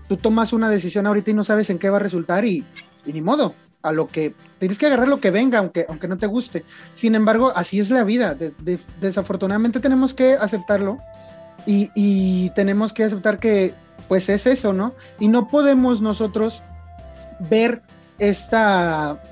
[0.08, 2.64] tú tomas una decisión ahorita y no sabes en qué va a resultar y,
[3.04, 6.18] y ni modo, a lo que tienes que agarrar lo que venga, aunque, aunque no
[6.18, 6.64] te guste.
[6.94, 8.36] Sin embargo, así es la vida.
[9.00, 10.98] desafortunadamente tenemos que aceptarlo
[11.66, 13.74] y, tenemos que aceptar que
[14.08, 14.94] pues es eso, ¿no?
[15.18, 16.62] Y no podemos nosotros
[17.38, 17.82] ver
[18.18, 19.22] esta,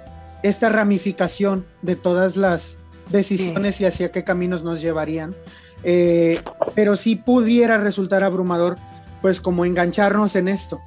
[0.43, 2.79] esta ramificación de todas las
[3.11, 5.35] decisiones y hacia qué caminos nos llevarían.
[5.85, 6.41] Eh,
[6.75, 8.77] pero sí pudiera resultar abrumador,
[9.21, 10.81] pues como engancharnos en esto.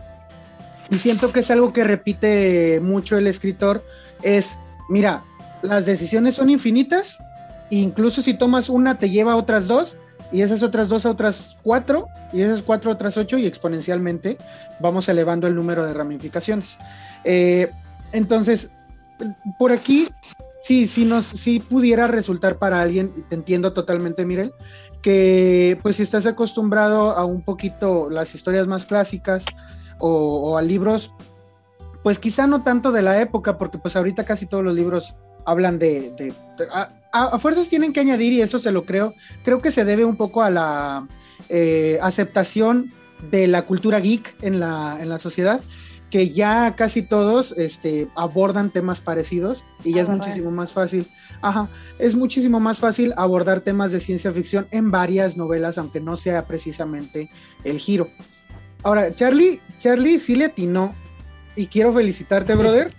[0.89, 3.83] Y siento que es algo que repite mucho el escritor,
[4.23, 4.57] es,
[4.89, 5.23] mira,
[5.61, 7.23] las decisiones son infinitas,
[7.69, 9.97] incluso si tomas una te lleva a otras dos,
[10.31, 14.37] y esas otras dos a otras cuatro, y esas cuatro a otras ocho, y exponencialmente
[14.79, 16.77] vamos elevando el número de ramificaciones.
[17.23, 17.69] Eh,
[18.11, 18.71] entonces,
[19.59, 20.09] por aquí,
[20.61, 24.53] sí, sí, nos, sí pudiera resultar para alguien, te entiendo totalmente, Mirel,
[25.01, 29.45] que pues si estás acostumbrado a un poquito las historias más clásicas
[29.99, 31.11] o, a libros,
[32.03, 35.79] pues quizá no tanto de la época, porque pues ahorita casi todos los libros hablan
[35.79, 36.33] de...
[37.11, 40.15] a, fuerzas tienen que añadir, y eso se lo creo, creo que se debe un
[40.15, 41.07] poco a la
[41.49, 42.91] eh, aceptación
[43.29, 45.61] de la cultura geek en la, en la sociedad,
[46.09, 51.07] que ya casi todos este, abordan temas parecidos y ya es muchísimo más fácil.
[51.41, 56.17] Ajá, es muchísimo más fácil abordar temas de ciencia ficción en varias novelas, aunque no
[56.17, 57.29] sea precisamente
[57.63, 58.09] el giro.
[58.83, 60.93] Ahora, Charlie, Charlie sí le atinó
[61.55, 62.91] y quiero felicitarte, brother,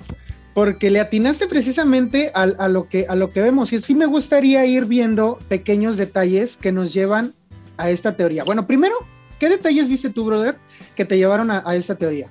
[0.54, 3.72] porque le atinaste precisamente a, lo, que, a lo que vemos.
[3.72, 7.32] Y sí me gustaría ir viendo pequeños detalles que nos llevan
[7.78, 8.44] a esta teoría.
[8.44, 8.96] Bueno, primero,
[9.38, 10.56] ¿qué detalles viste tú, brother,
[10.94, 12.28] que te llevaron a, esta teoría?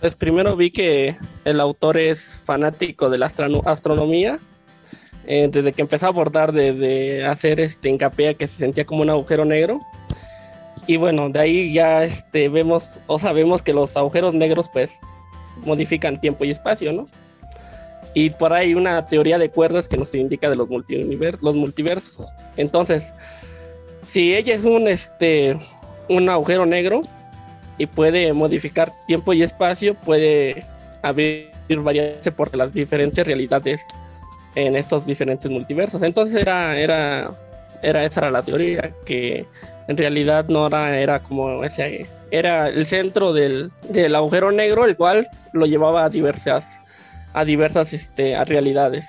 [0.00, 3.32] Pues primero vi que el autor es fanático de la
[3.64, 4.38] astronomía.
[5.26, 9.10] Eh, desde que empezó a abordar, de, hacer este hincapié que se sentía como un
[9.10, 9.80] agujero negro.
[10.86, 14.92] Y bueno, de ahí ya este, vemos o sabemos que los agujeros negros pues
[15.64, 17.08] modifican tiempo y espacio, ¿no?
[18.14, 22.32] Y por ahí una teoría de cuerdas que nos indica de los, los multiversos.
[22.56, 23.12] Entonces,
[24.06, 25.56] si ella es un, este,
[26.08, 27.02] un agujero negro
[27.76, 30.64] y puede modificar tiempo y espacio, puede
[31.02, 31.50] abrir
[31.82, 33.82] varias por las diferentes realidades
[34.54, 36.02] en estos diferentes multiversos.
[36.02, 37.30] Entonces era, era,
[37.82, 39.46] era esa era la teoría, que
[39.88, 44.96] en realidad no era, era como ese, era el centro del, del agujero negro, el
[44.96, 46.80] cual lo llevaba a diversas,
[47.34, 49.06] a diversas este, a realidades.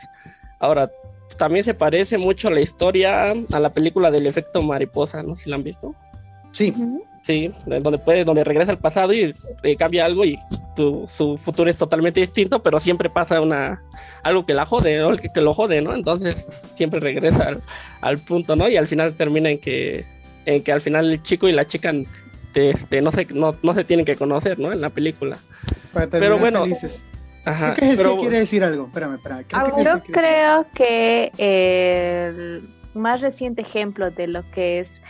[0.60, 0.92] Ahora,
[1.38, 5.36] también se parece mucho la historia a la película del efecto mariposa, ¿no?
[5.36, 5.94] Si la han visto.
[6.52, 6.74] Sí.
[7.24, 9.34] Sí, donde puede, donde regresa al pasado y
[9.64, 10.38] eh, cambia algo y
[10.76, 13.82] tu, su futuro es totalmente distinto, pero siempre pasa una
[14.22, 15.96] algo que la jode, o que, que, lo jode, ¿no?
[15.96, 17.56] Entonces siempre regresa
[18.02, 18.70] al, punto, ¿no?
[18.70, 20.06] Y al final termina en que,
[20.46, 21.92] en que al final el chico y la chica
[22.54, 24.72] este, no, se, no, no se tienen que conocer, ¿no?
[24.72, 25.38] En la película.
[26.12, 26.66] pero bueno,
[27.46, 28.18] Ajá, creo que pero...
[28.18, 28.88] quiere decir algo.
[28.88, 29.46] Espérame, espérame.
[29.48, 35.02] Creo Yo creo que el más reciente ejemplo de lo que es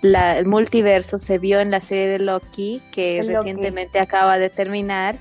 [0.00, 5.16] la, el multiverso se vio en la serie de Loki, que recientemente acaba de terminar.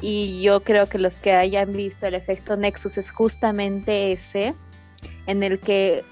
[0.00, 4.54] Y yo creo que los que hayan visto el efecto Nexus es justamente ese,
[5.26, 6.02] en el que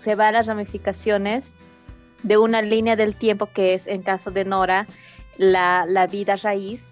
[0.00, 1.54] se van las ramificaciones
[2.22, 4.86] de una línea del tiempo que es, en caso de Nora,
[5.38, 6.89] la, la vida raíz,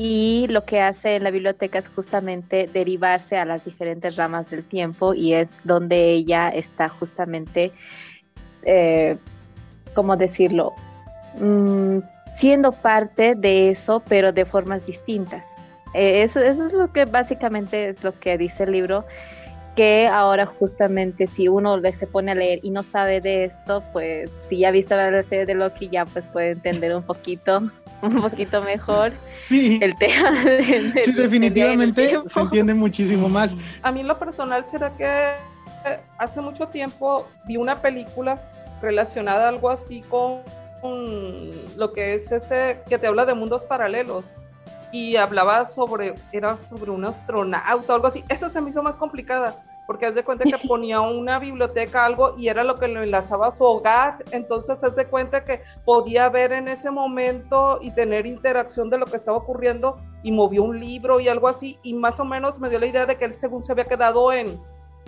[0.00, 4.62] y lo que hace en la biblioteca es justamente derivarse a las diferentes ramas del
[4.62, 7.72] tiempo y es donde ella está justamente,
[8.62, 9.16] eh,
[9.94, 10.72] ¿cómo decirlo?
[11.40, 11.98] Mm,
[12.32, 15.42] siendo parte de eso, pero de formas distintas.
[15.94, 19.04] Eh, eso, eso es lo que básicamente es lo que dice el libro
[19.78, 24.28] que ahora justamente si uno se pone a leer y no sabe de esto, pues
[24.48, 27.62] si ya ha visto la serie de Loki ya pues puede entender un poquito,
[28.02, 29.78] un poquito mejor sí.
[29.80, 30.32] el tema.
[31.04, 33.56] sí, definitivamente se entiende muchísimo más.
[33.82, 35.34] A mí lo personal será que
[36.18, 38.42] hace mucho tiempo vi una película
[38.82, 40.40] relacionada algo así con,
[40.80, 44.24] con lo que es ese que te habla de mundos paralelos
[44.90, 48.24] y hablaba sobre, era sobre un astronauta o algo así.
[48.28, 52.34] Esta se me hizo más complicada porque haz de cuenta que ponía una biblioteca, algo,
[52.36, 56.28] y era lo que lo enlazaba a su hogar, entonces haz de cuenta que podía
[56.28, 60.78] ver en ese momento y tener interacción de lo que estaba ocurriendo, y movió un
[60.78, 63.32] libro y algo así, y más o menos me dio la idea de que él
[63.32, 64.60] según se había quedado en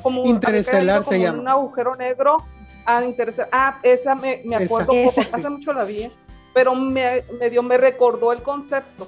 [0.03, 1.41] como, Interestelar se llama.
[1.41, 2.39] un agujero negro.
[2.87, 3.03] Ah,
[3.53, 4.93] ah esa me, me acuerdo,
[5.31, 6.11] hace mucho la vi,
[6.55, 9.07] pero me, me, dio, me recordó el concepto.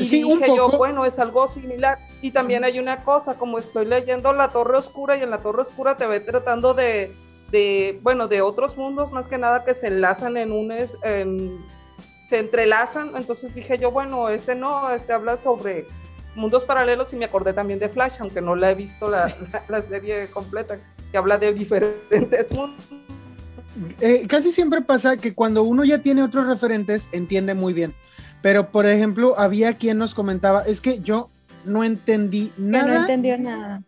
[0.00, 1.98] Y sí, dije yo, bueno, es algo similar.
[2.22, 5.62] Y también hay una cosa, como estoy leyendo La Torre Oscura y en La Torre
[5.62, 7.12] Oscura te ve tratando de,
[7.50, 10.72] de bueno, de otros mundos más que nada que se enlazan en un...
[12.28, 15.84] se entrelazan, entonces dije yo, bueno, este no, este habla sobre
[16.36, 19.34] mundos paralelos y me acordé también de Flash, aunque no la he visto la,
[19.68, 20.78] la, serie completa,
[21.10, 22.84] que habla de diferentes mundos.
[24.00, 27.94] Eh, casi siempre pasa que cuando uno ya tiene otros referentes, entiende muy bien.
[28.42, 31.30] Pero, por ejemplo, había quien nos comentaba, es que yo
[31.64, 32.94] no entendí nada.
[32.94, 33.82] no entendió nada.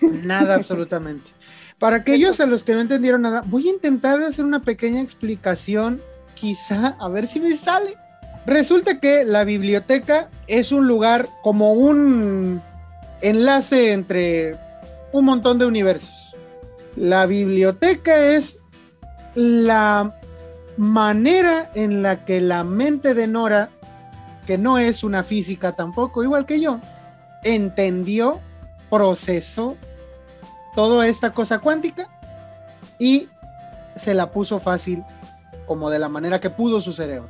[0.00, 1.30] Nada, absolutamente.
[1.78, 6.00] Para aquellos a los que no entendieron nada, voy a intentar hacer una pequeña explicación,
[6.34, 7.94] quizá, a ver si me sale.
[8.46, 12.60] Resulta que la biblioteca es un lugar como un
[13.22, 14.56] enlace entre
[15.12, 16.36] un montón de universos.
[16.96, 18.60] La biblioteca es
[19.34, 20.14] la
[20.76, 23.70] manera en la que la mente de Nora
[24.46, 26.80] que no es una física tampoco, igual que yo,
[27.42, 28.40] entendió,
[28.90, 29.76] procesó
[30.74, 32.08] toda esta cosa cuántica
[32.98, 33.28] y
[33.94, 35.04] se la puso fácil,
[35.66, 37.28] como de la manera que pudo su cerebro.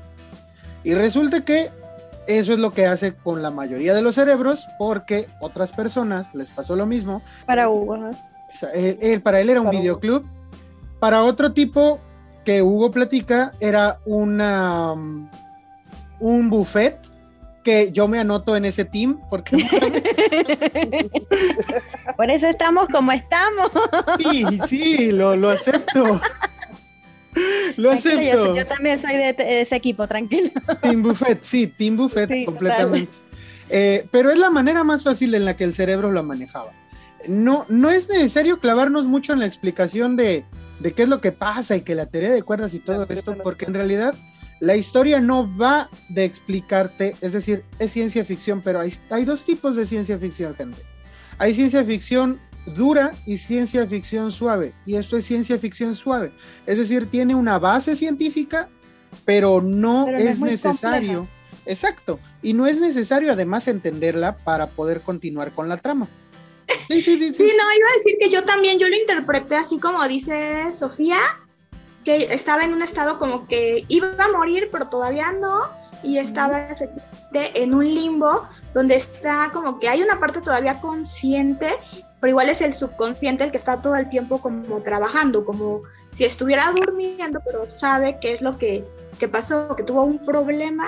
[0.82, 1.70] Y resulta que
[2.26, 6.50] eso es lo que hace con la mayoría de los cerebros, porque otras personas les
[6.50, 7.22] pasó lo mismo.
[7.46, 8.10] Para Hugo.
[8.72, 10.24] Él, para él era un videoclub.
[11.00, 12.00] Para otro tipo
[12.44, 14.94] que Hugo platica, era una
[16.24, 16.98] un buffet
[17.62, 19.56] que yo me anoto en ese team porque
[22.16, 23.70] por eso estamos como estamos.
[24.18, 26.20] Sí, sí, lo, lo acepto.
[27.76, 28.54] Lo acepto.
[28.54, 30.50] Yo, también soy de, ese equipo, tranquilo.
[30.80, 33.12] Team Buffet, sí, Team Buffet completamente.
[33.68, 36.70] Eh, pero es la manera más fácil en la que el cerebro lo manejaba.
[37.28, 40.44] No, no es necesario clavarnos mucho en la explicación de,
[40.80, 43.36] de qué es lo que pasa y que la teoría de cuerdas y todo esto,
[43.42, 44.14] porque en realidad
[44.60, 49.44] la historia no va de explicarte, es decir, es ciencia ficción, pero hay, hay dos
[49.44, 50.80] tipos de ciencia ficción, gente.
[51.38, 54.72] Hay ciencia ficción dura y ciencia ficción suave.
[54.86, 56.30] Y esto es ciencia ficción suave.
[56.66, 58.68] Es decir, tiene una base científica,
[59.24, 61.28] pero no es, necesario.
[61.66, 62.18] Exacto.
[62.42, 66.08] Y no es necesario además entenderla para poder continuar con la trama.
[66.88, 67.42] Sí, sí, sí, sí.
[67.42, 71.18] no, iba a decir que yo también, yo lo interpreté así como dice Sofía,
[72.04, 75.62] que estaba en un estado como que iba a morir, pero todavía no,
[76.02, 76.68] y estaba
[77.32, 81.70] en un limbo donde está como que hay una parte todavía consciente,
[82.20, 85.80] pero igual es el subconsciente el que está todo el tiempo como trabajando, como
[86.14, 88.84] si estuviera durmiendo, pero sabe qué es lo que,
[89.18, 90.86] que pasó, que tuvo un problema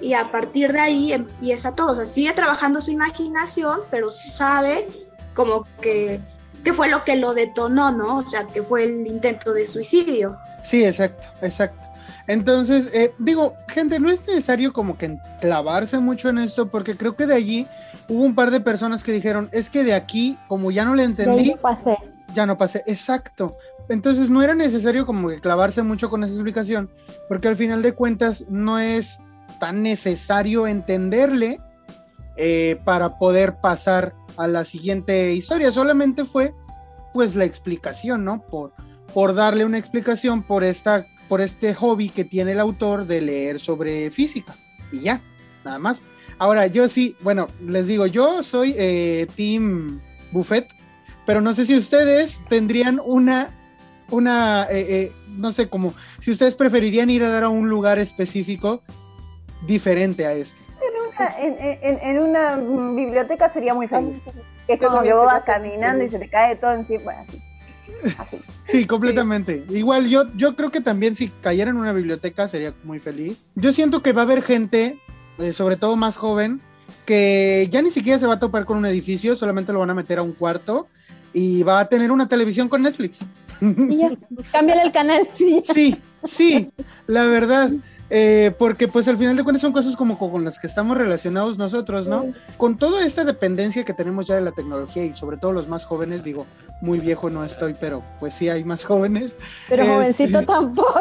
[0.00, 4.86] y a partir de ahí empieza todo, o sea, sigue trabajando su imaginación, pero sabe
[5.34, 6.20] como que,
[6.64, 8.18] que fue lo que lo detonó, ¿no?
[8.18, 10.38] O sea, que fue el intento de suicidio.
[10.62, 11.90] Sí, exacto, exacto.
[12.26, 17.16] Entonces, eh, digo, gente, no es necesario como que clavarse mucho en esto, porque creo
[17.16, 17.66] que de allí
[18.08, 21.02] hubo un par de personas que dijeron, es que de aquí, como ya no le
[21.04, 21.96] entendí, pasé.
[22.34, 23.56] ya no pasé, exacto.
[23.88, 26.88] Entonces no era necesario como que clavarse mucho con esa explicación,
[27.28, 29.18] porque al final de cuentas no es
[29.58, 31.60] tan necesario entenderle
[32.36, 36.54] eh, para poder pasar a la siguiente historia, solamente fue
[37.12, 38.46] pues la explicación, ¿no?
[38.46, 38.72] Por,
[39.14, 43.60] por darle una explicación por, esta, por este hobby que tiene el autor de leer
[43.60, 44.54] sobre física.
[44.92, 45.20] Y ya,
[45.64, 46.02] nada más.
[46.38, 50.00] Ahora, yo sí, bueno, les digo, yo soy eh, Team
[50.32, 50.66] Buffet,
[51.26, 53.50] pero no sé si ustedes tendrían una,
[54.10, 57.98] una, eh, eh, no sé, como, si ustedes preferirían ir a dar a un lugar
[57.98, 58.82] específico
[59.66, 60.60] diferente a este.
[61.38, 64.18] En una, biblioteca sería muy feliz.
[64.66, 67.38] Que es como que vos vas caminando y se te cae todo encima, así.
[68.64, 69.64] Sí, completamente.
[69.70, 73.42] Igual yo, yo creo que también si cayera en una biblioteca sería muy feliz.
[73.54, 74.98] Yo siento que va a haber gente,
[75.38, 76.60] eh, sobre todo más joven,
[77.04, 79.94] que ya ni siquiera se va a topar con un edificio, solamente lo van a
[79.94, 80.88] meter a un cuarto
[81.32, 83.20] y va a tener una televisión con Netflix.
[84.52, 85.28] Cámbiale el canal.
[85.72, 86.70] Sí, sí,
[87.06, 87.70] la verdad.
[88.12, 91.58] Eh, porque pues al final de cuentas son cosas como con las que estamos relacionados
[91.58, 92.32] nosotros, ¿no?
[92.56, 95.84] Con toda esta dependencia que tenemos ya de la tecnología y sobre todo los más
[95.84, 96.44] jóvenes, digo,
[96.80, 99.36] muy viejo no estoy, pero pues sí hay más jóvenes.
[99.68, 101.00] Pero jovencito este, tampoco.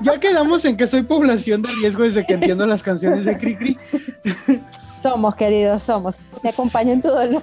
[0.00, 3.78] ya quedamos en que soy población de riesgo desde que entiendo las canciones de Cricri.
[5.02, 6.16] Somos, queridos, somos.
[6.40, 7.38] Te acompaño en todo el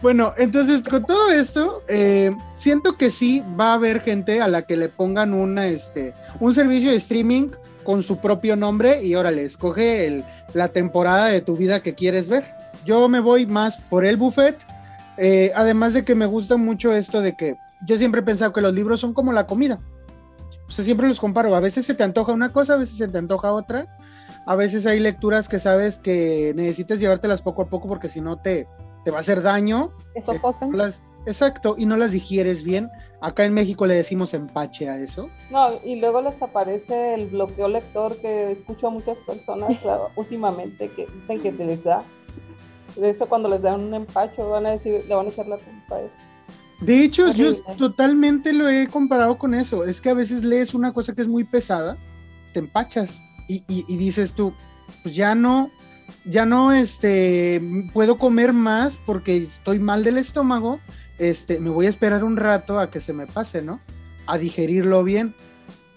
[0.00, 4.62] Bueno, entonces con todo esto, eh, siento que sí va a haber gente a la
[4.62, 7.48] que le pongan una, este, un servicio de streaming
[7.84, 10.24] con su propio nombre y órale, escoge el,
[10.54, 12.44] la temporada de tu vida que quieres ver.
[12.86, 14.56] Yo me voy más por el buffet
[15.22, 18.62] eh, además de que me gusta mucho esto de que yo siempre he pensado que
[18.62, 19.78] los libros son como la comida.
[20.66, 21.54] O sea, siempre los comparo.
[21.54, 23.98] A veces se te antoja una cosa, a veces se te antoja otra.
[24.46, 28.38] A veces hay lecturas que sabes que necesitas llevártelas poco a poco porque si no
[28.38, 28.66] te,
[29.04, 29.92] te va a hacer daño.
[30.14, 30.92] Eso eh,
[31.26, 32.88] exacto, y no las digieres bien.
[33.20, 35.28] Acá en México le decimos empache a eso.
[35.50, 39.70] No, y luego les aparece el bloqueo lector que escucho a muchas personas
[40.16, 42.04] últimamente que dicen que te les da
[42.96, 45.56] de eso cuando les dan un empacho van a decir, le van a echar la
[45.56, 46.14] culpa a eso.
[46.80, 49.84] De hecho, yo totalmente lo he comparado con eso.
[49.84, 51.98] Es que a veces lees una cosa que es muy pesada,
[52.54, 54.54] te empachas y, y, dices tú,
[55.02, 55.70] pues ya no,
[56.24, 57.60] ya no, este,
[57.92, 60.80] puedo comer más porque estoy mal del estómago.
[61.18, 63.80] Este, me voy a esperar un rato a que se me pase, ¿no?
[64.26, 65.34] A digerirlo bien.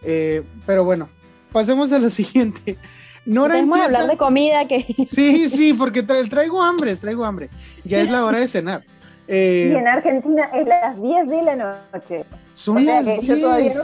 [0.03, 1.07] Eh, pero bueno,
[1.53, 2.77] pasemos a lo siguiente.
[3.26, 3.86] Nora empieza...
[3.86, 4.84] hablar de comida que...
[5.09, 7.49] Sí, sí, porque traigo hambre, traigo hambre.
[7.84, 8.84] Ya es la hora de cenar.
[9.26, 9.69] Eh...
[9.71, 11.55] Y en Argentina es las 10 de la
[11.93, 12.26] noche.
[12.55, 13.21] Son las 10.
[13.21, 13.84] Yo todavía no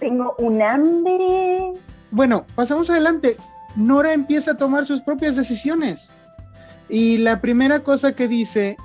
[0.00, 1.74] tengo un hambre.
[2.10, 3.36] Bueno, pasamos adelante.
[3.76, 6.12] Nora empieza a tomar sus propias decisiones.
[6.88, 8.76] Y la primera cosa que dice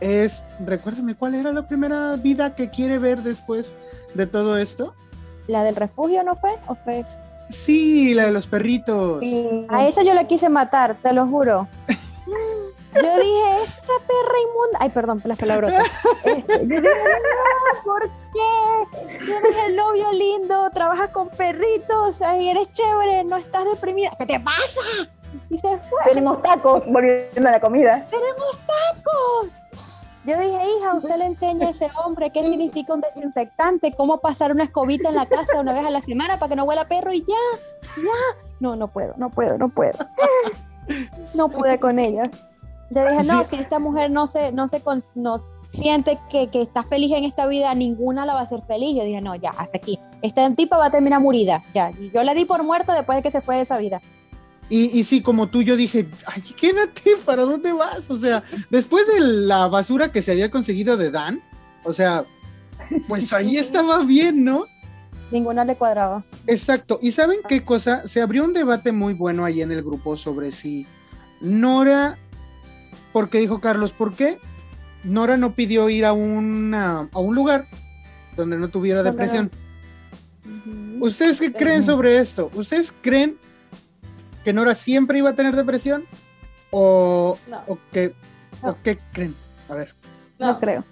[0.00, 3.74] es, recuérdame, ¿cuál era la primera vida que quiere ver después
[4.12, 4.94] de todo esto?
[5.46, 6.52] ¿La del refugio no fue?
[6.66, 7.04] ¿O fue?
[7.48, 9.22] Sí, la de los perritos.
[9.68, 11.68] A esa yo la quise matar, te lo juro.
[12.94, 14.78] Yo dije, esta perra inmunda.
[14.78, 15.84] Ay, perdón por las palabrotas.
[16.24, 19.18] Este, yo dije, no, ¿por qué?
[19.24, 24.12] Tienes el novio lindo, trabajas con perritos, y eres chévere, no estás deprimida.
[24.18, 24.80] ¿Qué te pasa?
[25.50, 25.98] Y se fue.
[26.06, 28.06] Tenemos tacos, volviendo a la comida.
[28.10, 29.63] ¡Tenemos tacos!
[30.26, 34.52] Yo dije, hija, usted le enseña a ese hombre qué significa un desinfectante, cómo pasar
[34.52, 37.12] una escobita en la casa una vez a la semana para que no huela perro
[37.12, 37.58] y ya,
[37.96, 38.40] ya.
[38.58, 39.98] No, no puedo, no puedo, no puedo.
[41.34, 42.24] No pude con ella.
[42.90, 44.82] Yo dije, no, si esta mujer no se, no se
[45.14, 48.96] no siente que, que, está feliz en esta vida, ninguna la va a hacer feliz.
[48.96, 49.98] Yo dije, no, ya, hasta aquí.
[50.22, 51.62] Esta tipa va a terminar murida.
[51.74, 54.00] Ya, yo la di por muerta después de que se fue de esa vida.
[54.68, 58.10] Y, y sí, como tú, yo dije, ay, quédate, ¿para dónde vas?
[58.10, 61.40] O sea, después de la basura que se había conseguido de Dan,
[61.84, 62.24] o sea,
[63.08, 64.66] pues ahí estaba bien, ¿no?
[65.30, 66.22] Ninguna le cuadraba.
[66.46, 66.98] Exacto.
[67.02, 68.06] ¿Y saben qué cosa?
[68.06, 70.86] Se abrió un debate muy bueno ahí en el grupo sobre si
[71.40, 72.16] Nora
[73.14, 74.38] porque dijo Carlos, ¿por qué
[75.04, 77.68] Nora no pidió ir a, una, a un lugar
[78.36, 79.52] donde no tuviera depresión?
[80.98, 82.50] ¿Ustedes qué creen sobre esto?
[82.54, 83.36] ¿Ustedes creen
[84.44, 86.04] que Nora siempre iba a tener depresión?
[86.70, 87.36] ¿O,
[87.66, 88.12] o, qué,
[88.82, 89.34] qué creen?
[89.68, 89.94] A ver.
[90.38, 90.84] no creo.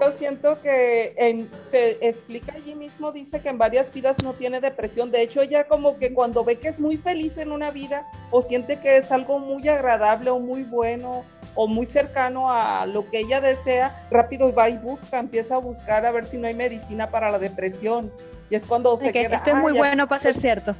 [0.00, 5.10] Yo siento que se explica allí mismo, dice que en varias vidas no tiene depresión.
[5.12, 8.42] De hecho, ella como que cuando ve que es muy feliz en una vida o
[8.42, 11.24] siente que es algo muy agradable o muy bueno
[11.54, 16.04] o muy cercano a lo que ella desea, rápido va y busca, empieza a buscar
[16.04, 18.10] a ver si no hay medicina para la depresión.
[18.50, 20.74] Y es cuando se que queda, esto es muy bueno para ser cierto.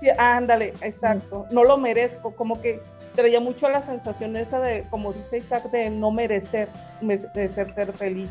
[0.00, 1.46] Sí, ándale, exacto.
[1.50, 2.82] No lo merezco, como que
[3.14, 6.68] traía mucho la sensación esa de, como dice Isaac, de no merecer,
[7.00, 8.28] merecer ser feliz.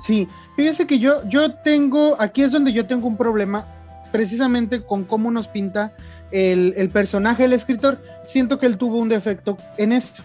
[0.00, 3.66] Sí, fíjese que yo, yo tengo, aquí es donde yo tengo un problema,
[4.12, 5.92] precisamente con cómo nos pinta
[6.30, 8.02] el, personaje, el escritor.
[8.24, 10.22] Siento que él tuvo un defecto en esto.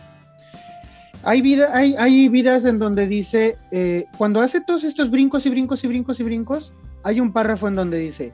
[1.24, 5.50] Hay, vida, hay, hay vidas en donde dice, eh, cuando hace todos estos brincos y
[5.50, 6.74] brincos y brincos y brincos,
[7.04, 8.32] hay un párrafo en donde dice,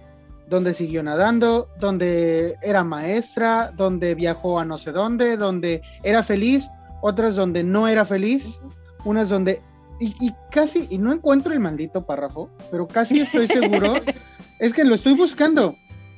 [0.51, 6.69] donde siguió nadando, donde era maestra, donde viajó a no sé dónde, donde era feliz,
[7.01, 8.59] otras donde no era feliz,
[9.05, 9.61] unas donde...
[10.01, 13.93] Y, casi, y no encuentro el maldito párrafo, pero casi estoy seguro,
[14.59, 15.75] es que lo estoy buscando,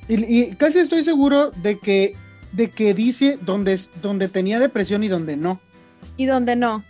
[0.08, 2.16] y, casi estoy seguro de que,
[2.52, 5.60] de que dice donde, donde tenía depresión y donde no.
[6.16, 6.82] Y donde no.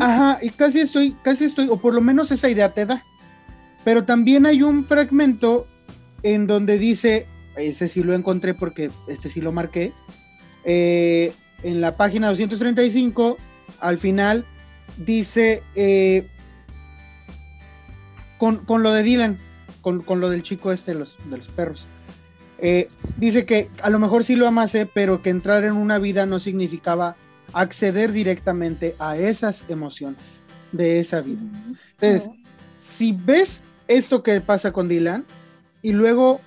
[0.00, 3.00] Ajá, y casi estoy, casi estoy, o por lo menos esa idea te da.
[3.84, 5.66] Pero también hay un fragmento
[6.22, 9.92] en donde dice, ese sí lo encontré porque este sí lo marqué,
[10.64, 13.38] eh, en la página 235,
[13.80, 14.44] al final,
[14.96, 16.26] dice, eh,
[18.38, 19.38] con, lo de Dylan,
[19.82, 21.86] con, lo del chico este de los, de los perros.
[22.58, 26.26] Eh, dice que a lo mejor sí lo amase, pero que entrar en una vida
[26.26, 27.16] no significaba
[27.52, 30.42] acceder directamente a esas emociones
[30.72, 31.40] de esa vida.
[32.00, 32.30] Entonces,
[32.78, 35.24] si ves esto que pasa con Dylan,
[35.82, 36.40] y luego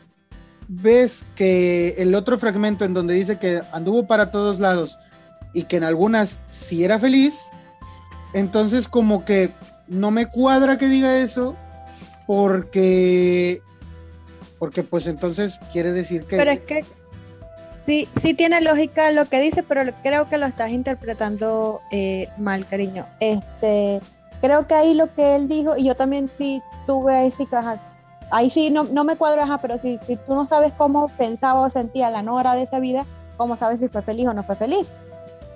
[0.68, 4.98] ves que el otro fragmento en donde dice que anduvo para todos lados
[5.54, 7.40] y que en algunas sí era feliz,
[8.34, 9.52] entonces como que
[9.88, 11.56] no me cuadra que diga eso
[12.26, 13.62] porque
[14.58, 16.86] porque pues entonces quiere decir que Pero es que
[17.82, 22.66] sí sí tiene lógica lo que dice, pero creo que lo estás interpretando eh, mal,
[22.66, 23.06] cariño.
[23.20, 24.00] Este
[24.42, 27.80] creo que ahí lo que él dijo y yo también sí tuve ahí sí caja
[28.32, 31.70] ahí sí no, no me cuadro, pero si, si tú no sabes cómo pensaba o
[31.70, 33.06] sentía la Nora de esa vida,
[33.38, 34.92] ¿cómo sabes si fue feliz o no fue feliz?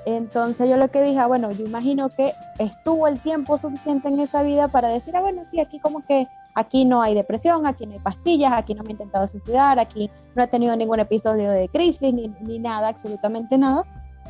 [0.05, 4.19] Entonces yo lo que dije, ah, bueno, yo imagino que estuvo el tiempo suficiente en
[4.19, 7.85] esa vida para decir, ah, bueno, sí, aquí como que aquí no hay depresión, aquí
[7.85, 11.51] no hay pastillas, aquí no me he intentado suicidar, aquí no he tenido ningún episodio
[11.51, 13.83] de crisis, ni, ni nada, absolutamente nada.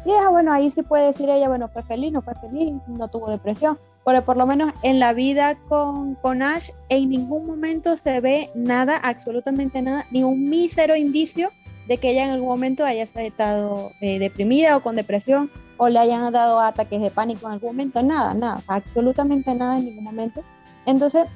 [0.04, 3.08] Y ah, bueno, ahí sí puede decir ella, bueno, fue feliz, no fue feliz, no
[3.08, 3.78] tuvo depresión
[4.08, 8.50] pero por lo menos en la vida con, con Ash en ningún momento se ve
[8.56, 11.50] nada, absolutamente nada, ni un mísero indicio
[11.90, 16.00] de que ella en algún momento haya estado eh, deprimida o con depresión o le
[16.00, 20.42] hayan dado ataques de pánico en algún momento, nada, nada, absolutamente nada en ningún momento.
[20.86, 21.28] Entonces,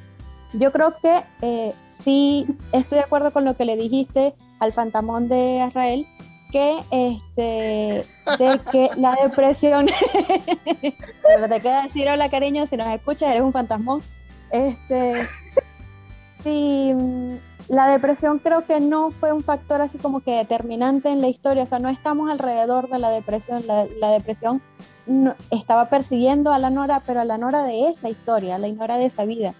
[0.53, 5.27] yo creo que eh, sí estoy de acuerdo con lo que le dijiste al fantamón
[5.27, 6.07] de Israel,
[6.51, 8.05] que este
[8.37, 9.87] de que la depresión
[11.23, 14.01] pero te queda decir hola cariño si nos escuchas eres un fantasmón
[14.51, 15.13] este
[16.43, 16.93] si
[17.71, 21.63] la depresión creo que no fue un factor así como que determinante en la historia,
[21.63, 24.61] o sea, no estamos alrededor de la depresión, la, depresión
[25.51, 28.97] estaba persiguiendo a la Nora, pero a la Nora de esa historia, a la Nora
[28.97, 29.53] de esa vida.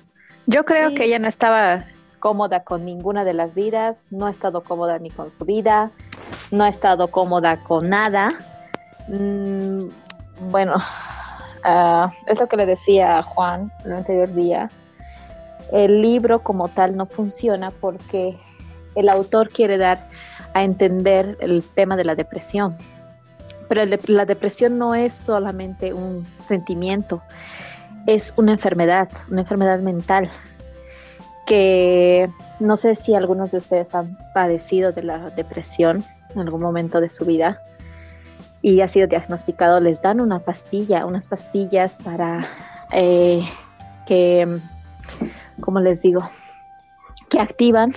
[0.45, 1.85] Yo creo que ella no estaba
[2.19, 5.91] cómoda con ninguna de las vidas, no ha estado cómoda ni con su vida,
[6.51, 8.33] no ha estado cómoda con nada.
[9.07, 9.85] Mm,
[10.49, 10.75] bueno,
[11.65, 14.69] uh, es lo que le decía a Juan el anterior día
[15.71, 18.37] el libro como tal no funciona porque
[18.95, 20.07] el autor quiere dar
[20.53, 22.77] a entender el tema de la depresión.
[23.69, 27.21] Pero la depresión no es solamente un sentimiento,
[28.05, 30.29] es una enfermedad, una enfermedad mental
[31.45, 32.29] que
[32.59, 36.03] no sé si algunos de ustedes han padecido de la depresión
[36.33, 37.61] en algún momento de su vida.
[38.61, 42.45] Y ha sido diagnosticado, les dan una pastilla, unas pastillas para
[42.91, 43.43] eh,
[44.05, 44.59] que
[45.61, 46.29] como les digo,
[47.29, 47.93] que activan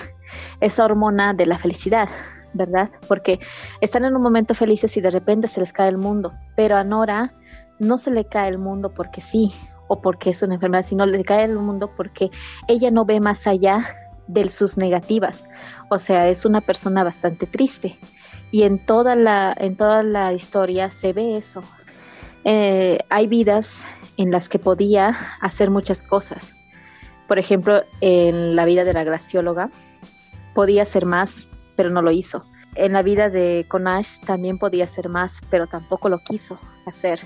[0.60, 2.08] esa hormona de la felicidad,
[2.52, 2.90] ¿verdad?
[3.08, 3.38] Porque
[3.80, 6.84] están en un momento felices y de repente se les cae el mundo, pero a
[6.84, 7.34] Nora
[7.78, 9.52] no se le cae el mundo porque sí
[9.88, 12.30] o porque es una enfermedad, sino le cae el mundo porque
[12.68, 13.84] ella no ve más allá
[14.26, 15.44] de sus negativas,
[15.90, 17.98] o sea, es una persona bastante triste
[18.54, 21.64] y en toda la, en toda la historia se ve eso.
[22.44, 23.82] Eh, hay vidas
[24.16, 26.52] en las que podía hacer muchas cosas,
[27.26, 29.70] por ejemplo, en la vida de la gracióloga,
[30.54, 32.44] podía ser más, pero no lo hizo.
[32.76, 37.22] En la vida de Conash también podía ser más, pero tampoco lo quiso hacer.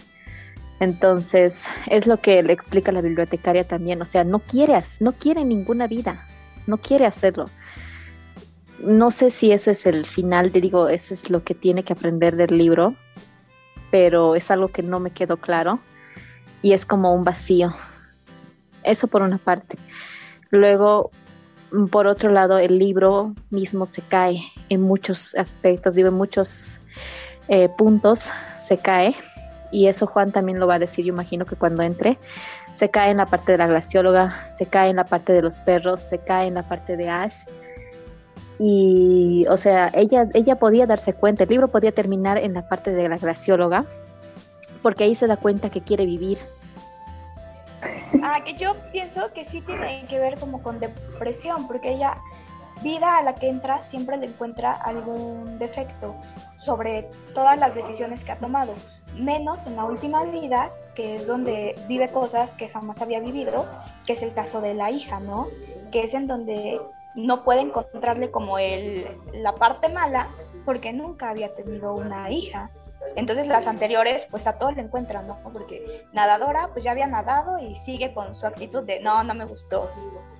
[0.80, 4.00] Entonces, es lo que le explica la bibliotecaria también.
[4.00, 6.26] O sea, no quiere, no quiere ninguna vida,
[6.66, 7.44] no quiere hacerlo.
[8.80, 11.92] No sé si ese es el final, te digo, ese es lo que tiene que
[11.92, 12.94] aprender del libro,
[13.90, 15.80] pero es algo que no me quedó claro
[16.62, 17.74] y es como un vacío
[18.88, 19.78] eso por una parte.
[20.50, 21.10] Luego,
[21.90, 26.80] por otro lado, el libro mismo se cae en muchos aspectos, digo, en muchos
[27.48, 29.14] eh, puntos se cae.
[29.70, 32.18] Y eso Juan también lo va a decir, yo imagino que cuando entre,
[32.72, 35.58] se cae en la parte de la glacióloga, se cae en la parte de los
[35.58, 37.34] perros, se cae en la parte de Ash.
[38.58, 42.92] Y, o sea, ella, ella podía darse cuenta, el libro podía terminar en la parte
[42.92, 43.84] de la glacióloga,
[44.82, 46.38] porque ahí se da cuenta que quiere vivir,
[48.22, 52.18] Ah, que yo pienso que sí tiene que ver como con depresión, porque ella,
[52.82, 56.16] vida a la que entra, siempre le encuentra algún defecto
[56.58, 58.74] sobre todas las decisiones que ha tomado,
[59.16, 63.66] menos en la última vida, que es donde vive cosas que jamás había vivido,
[64.06, 65.46] que es el caso de la hija, ¿no?
[65.92, 66.80] Que es en donde
[67.14, 70.28] no puede encontrarle como el, la parte mala
[70.64, 72.70] porque nunca había tenido una hija.
[73.16, 75.38] Entonces las anteriores, pues a todos le encuentran, ¿no?
[75.42, 79.46] Porque nadadora, pues ya había nadado y sigue con su actitud de, no, no me
[79.46, 79.90] gustó.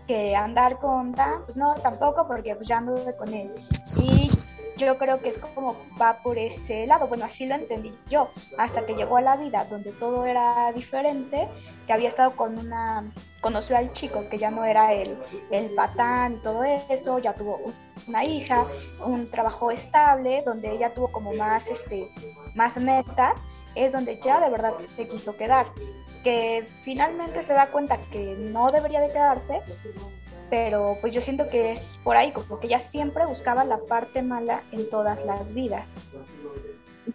[0.07, 3.53] Que andar con Dan, pues no, tampoco, porque pues ya anduve con él.
[3.97, 4.31] Y
[4.79, 7.09] yo creo que es como va por ese lado.
[7.09, 11.47] Bueno, así lo entendí yo, hasta que llegó a la vida donde todo era diferente,
[11.87, 13.05] que había estado con una,
[13.41, 15.17] conoció al chico que ya no era el,
[15.51, 17.59] el patán todo eso, ya tuvo
[18.07, 18.65] una hija,
[19.05, 22.09] un trabajo estable, donde ella tuvo como más, este,
[22.55, 23.41] más metas,
[23.75, 25.67] es donde ya de verdad se quiso quedar.
[26.25, 29.61] Que finalmente se da cuenta que no debería de quedarse,
[30.51, 34.23] pero pues yo siento que es por ahí, como que ella siempre buscaba la parte
[34.23, 36.09] mala en todas las vidas.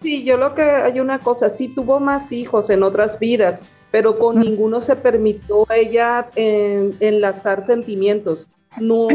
[0.01, 4.17] Sí, yo lo que hay una cosa, sí tuvo más hijos en otras vidas, pero
[4.17, 8.47] con ninguno se permitió ella enlazar sentimientos
[8.79, 9.07] no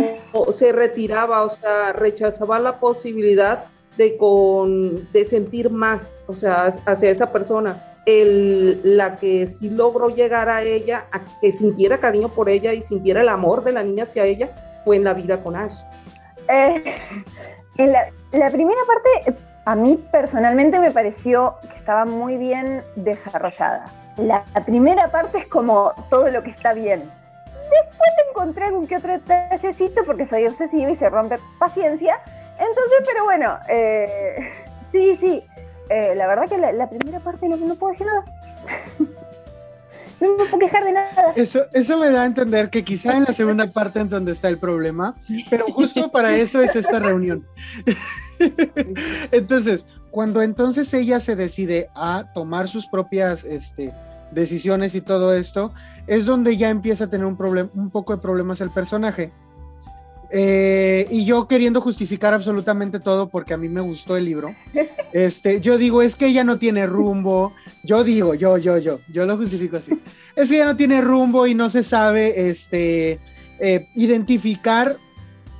[0.53, 3.65] se retiraba, o sea, rechazaba la posibilidad
[3.97, 7.83] de, con, de sentir más, o sea, hacia esa persona.
[8.85, 13.21] La que sí logró llegar a ella, a que sintiera cariño por ella y sintiera
[13.21, 14.49] el amor de la niña hacia ella,
[14.85, 15.75] fue en la vida con Ash.
[16.49, 16.83] Eh,
[17.77, 23.85] en la, la primera parte, a mí personalmente me pareció que estaba muy bien desarrollada.
[24.17, 27.03] La primera parte es como todo lo que está bien.
[27.71, 32.19] Después encontré algún que otro detallecito porque soy obsesiva y se rompe paciencia.
[32.59, 34.51] Entonces, pero bueno, eh,
[34.93, 35.45] sí, sí.
[35.91, 38.25] Eh, la verdad que la, primera parte no, puedo decir nada.
[40.21, 41.33] no me puedo quejar de nada.
[41.37, 44.49] Eso, eso me da a entender que quizá en la segunda parte es donde está
[44.49, 45.17] el problema,
[45.49, 47.47] pero justo para eso es esta reunión.
[49.33, 53.95] entonces, cuando entonces ella se decide a tomar sus propias este,
[54.31, 55.73] decisiones y todo esto,
[56.07, 59.33] es donde ya empieza a tener un, un poco de problemas el personaje.
[60.31, 64.55] Eh, y yo queriendo justificar absolutamente todo porque a mí me gustó el libro.
[65.11, 67.55] Este, yo digo, es que ella no tiene rumbo.
[67.83, 69.99] Yo digo, yo, yo, yo, yo lo justifico así.
[70.37, 73.19] Es que ella no tiene rumbo y no se sabe este,
[73.59, 74.99] eh, identificar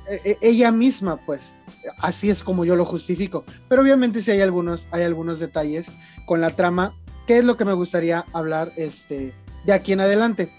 [0.07, 1.53] e, e, ella misma, pues.
[1.97, 3.43] Así es como yo lo justifico.
[3.67, 5.87] Pero obviamente sí hay algunos, hay algunos detalles
[6.27, 6.93] con la trama.
[7.25, 9.33] ¿Qué es lo que me gustaría hablar este,
[9.65, 10.51] de aquí en adelante?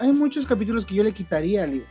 [0.00, 1.86] Hay muchos capítulos que yo le quitaría al libro.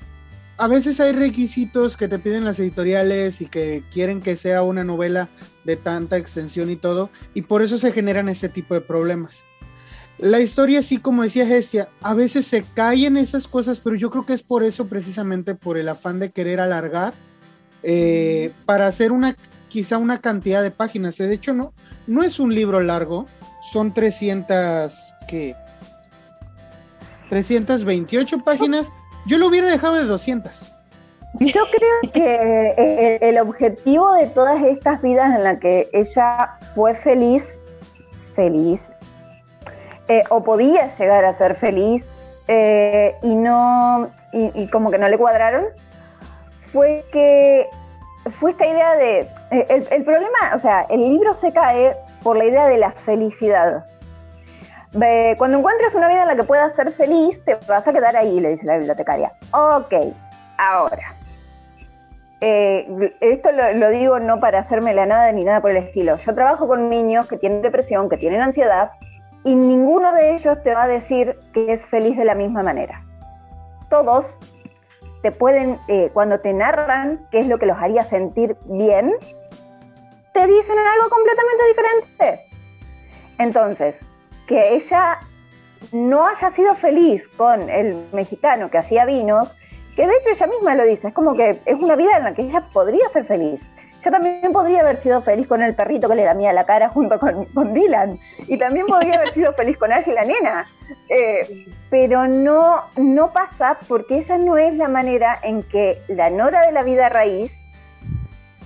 [0.57, 4.83] A veces hay requisitos que te piden las editoriales y que quieren que sea una
[4.83, 5.27] novela
[5.63, 9.43] de tanta extensión y todo, y por eso se generan este tipo de problemas.
[10.19, 14.25] La historia, así como decía Gestia, a veces se caen esas cosas, pero yo creo
[14.25, 17.13] que es por eso, precisamente por el afán de querer alargar,
[17.81, 19.35] eh, para hacer una,
[19.69, 21.17] quizá una cantidad de páginas.
[21.17, 21.73] De hecho, no,
[22.05, 23.27] no es un libro largo,
[23.71, 24.93] son 300,
[25.27, 25.55] ¿qué?
[27.29, 28.91] 328 páginas.
[29.25, 30.71] Yo lo hubiera dejado de 200.
[31.39, 37.43] Yo creo que el objetivo de todas estas vidas en las que ella fue feliz,
[38.35, 38.81] feliz,
[40.09, 42.03] eh, o podía llegar a ser feliz
[42.49, 45.63] eh, y no y, como que no le cuadraron
[46.73, 47.69] fue que
[48.37, 49.19] fue esta idea de
[49.51, 53.85] eh, el, problema o sea el libro se cae por la idea de la felicidad
[55.37, 58.39] cuando encuentres una vida en la que puedas ser feliz te vas a quedar ahí
[58.39, 59.93] le dice la bibliotecaria ok
[60.57, 61.15] ahora
[62.45, 66.17] esto lo, lo, digo no para hacerme la nada ni nada por el estilo.
[66.17, 68.91] Yo trabajo con niños que tienen depresión, que tienen ansiedad,
[69.43, 73.03] y ninguno de ellos te va a decir que es feliz de la misma manera.
[73.89, 74.37] Todos
[75.21, 79.13] te pueden, eh, cuando te narran qué es lo que los haría sentir bien,
[80.33, 82.45] te dicen algo completamente diferente.
[83.37, 83.95] Entonces,
[84.47, 85.17] que ella
[85.91, 89.51] no haya sido feliz con el mexicano que hacía vinos,
[89.95, 92.33] que de hecho ella misma lo dice, es como que es una vida en la
[92.33, 93.61] que ella podría ser feliz
[94.03, 97.19] yo también podría haber sido feliz con el perrito que le lamía la cara junto
[97.19, 98.19] con, Dylan.
[98.47, 100.67] Y también podría haber sido feliz con Ash y la nena.
[101.09, 106.65] Eh, pero no, no pasa porque esa no es la manera en que la Nora
[106.65, 107.53] de la vida raíz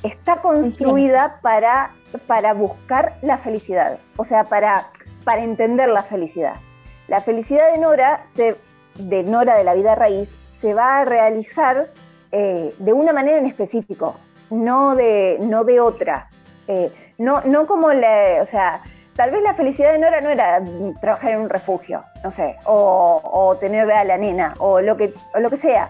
[0.01, 1.91] está construida para,
[2.25, 3.99] para buscar la felicidad.
[4.15, 4.87] O sea, para,
[5.27, 6.55] para entender la felicidad.
[7.09, 8.21] La felicidad de Nora,
[8.95, 10.29] de Nora de la vida raíz,
[10.61, 11.89] se va a realizar
[12.31, 14.15] eh, de una manera en específico
[14.49, 16.29] no de, no de otra.
[16.69, 18.79] Eh, no, no como la, o sea,
[19.17, 20.61] tal vez la felicidad de Nora no era
[21.01, 25.39] trabajar en un refugio, no sé, o, tener a la nena, o lo, que, o
[25.41, 25.89] lo que sea.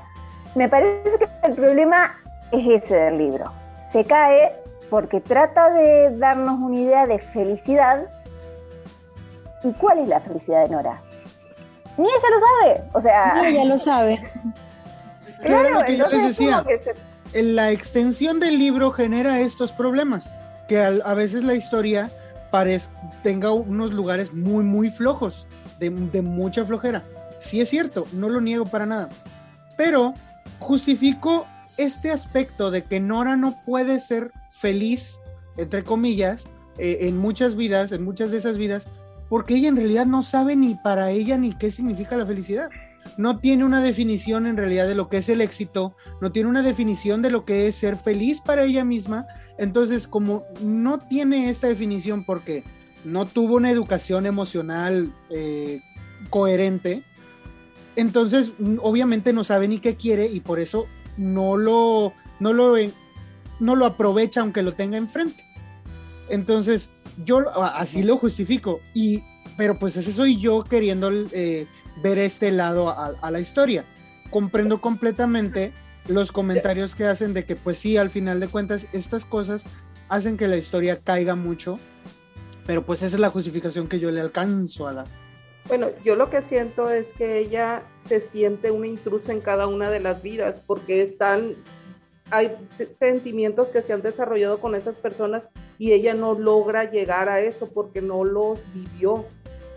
[0.56, 2.16] Me parece que el problema
[2.52, 3.46] es ese del libro.
[3.92, 4.52] Se cae
[4.90, 8.08] porque trata de darnos una idea de felicidad.
[9.68, 11.02] ¿Y cuál es la felicidad de Nora?
[11.98, 12.84] Ni ella lo sabe.
[12.94, 13.34] O sea.
[13.42, 14.24] Ni ella lo sabe.
[15.46, 16.66] Claro, lo que yo les decía
[17.34, 20.32] la extensión del libro genera estos problemas,
[20.68, 22.10] que a, veces la historia
[22.52, 22.90] parece,
[23.24, 25.46] tenga unos lugares muy, muy flojos,
[25.80, 27.04] de, mucha flojera.
[27.40, 29.10] Sí es cierto, no lo niego para nada.
[29.78, 30.14] Pero
[30.60, 31.46] justifico
[31.78, 35.20] este aspecto de que Nora no puede ser feliz,
[35.56, 36.46] entre comillas,
[36.78, 38.88] eh, en muchas vidas, en muchas de esas vidas,
[39.30, 42.70] porque ella en realidad no sabe ni para ella ni qué significa la felicidad
[43.18, 46.64] no tiene una definición en realidad de lo que es el éxito, no tiene una
[46.64, 49.28] definición de lo que es ser feliz para ella misma.
[49.58, 52.64] Entonces, como no tiene esta definición porque
[53.06, 55.82] no tuvo una educación emocional eh,
[56.30, 57.04] coherente,
[57.96, 58.52] entonces
[58.82, 62.76] obviamente no sabe ni qué quiere y por eso no lo, no lo,
[63.60, 65.44] no lo aprovecha aunque lo tenga enfrente.
[66.30, 66.90] Entonces,
[67.26, 68.80] yo así lo justifico.
[68.94, 69.24] Y,
[69.58, 71.68] pero pues ese soy yo queriendo eh,
[72.04, 73.84] ver este lado a, la historia.
[74.30, 75.72] Comprendo completamente
[76.08, 79.64] los comentarios que hacen de que pues sí, al final de cuentas, estas cosas
[80.10, 81.80] hacen que la historia caiga mucho,
[82.66, 85.08] pero pues esa es la justificación que yo le alcanzo a dar.
[85.68, 89.92] Bueno, yo lo que siento es que ella se siente una intrusa en cada una
[89.92, 91.56] de las vidas, porque están,
[92.30, 92.52] hay
[93.00, 97.70] sentimientos que se han desarrollado con esas personas y ella no logra llegar a eso
[97.70, 99.26] porque no los vivió.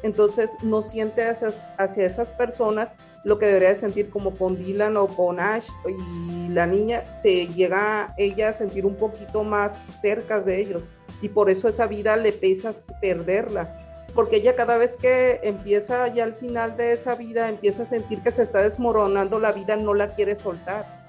[0.02, 2.88] Entonces no siente hacia, esas personas
[3.22, 8.06] lo que debería sentir como con Dylan o con Ash y la niña se llega
[8.16, 10.90] ella a sentir un poquito más cerca de ellos.
[11.20, 13.76] Y por eso esa vida le pesa perderla
[14.14, 18.20] porque ella cada vez que empieza ya al final de esa vida empieza a sentir
[18.22, 20.99] que se está desmoronando la vida no la quiere soltar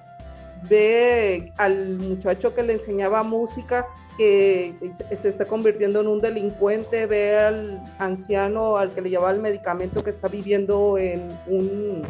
[0.70, 3.88] ve al muchacho que le enseñaba música
[4.18, 4.74] que
[5.22, 10.03] se está convirtiendo en un delincuente, ve al anciano al que le lleva el medicamento
[10.03, 12.03] que está viviendo en un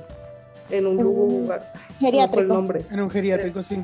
[0.69, 2.53] en un lugar geriátrico.
[2.53, 2.81] nombre.
[2.89, 3.83] En un geriátrico, sí.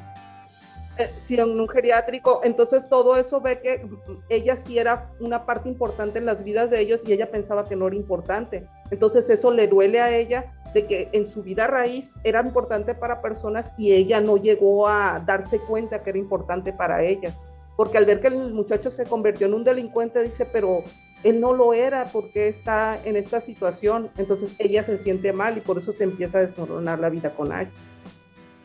[0.98, 2.42] Eh, sí, en un geriátrico.
[2.44, 3.88] Entonces todo eso ve que
[4.30, 7.76] ella sí era una parte importante en las vidas de ellos y ella pensaba que
[7.76, 8.68] no era importante.
[8.90, 13.22] Entonces eso le duele a ella de que en su vida raíz era importante para
[13.22, 17.34] personas y ella no llegó a darse cuenta que era importante para ella.
[17.76, 20.84] Porque al ver que el muchacho se convirtió en un delincuente, dice, pero
[21.24, 24.10] él no lo era porque está en esta situación.
[24.18, 27.52] Entonces ella se siente mal y por eso se empieza a desmoronar la vida con
[27.52, 27.68] él.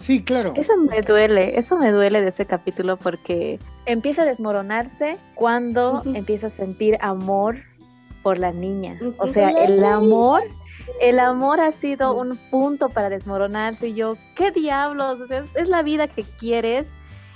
[0.03, 0.53] Sí, claro.
[0.57, 6.49] Eso me duele, eso me duele de ese capítulo porque empieza a desmoronarse cuando empieza
[6.49, 7.59] a sentir amor
[8.23, 8.99] por la niña.
[9.19, 10.43] O sea, el amor,
[11.01, 13.89] el amor ha sido un punto para desmoronarse.
[13.89, 15.19] Y yo, ¿qué diablos?
[15.31, 16.87] es, la vida que quieres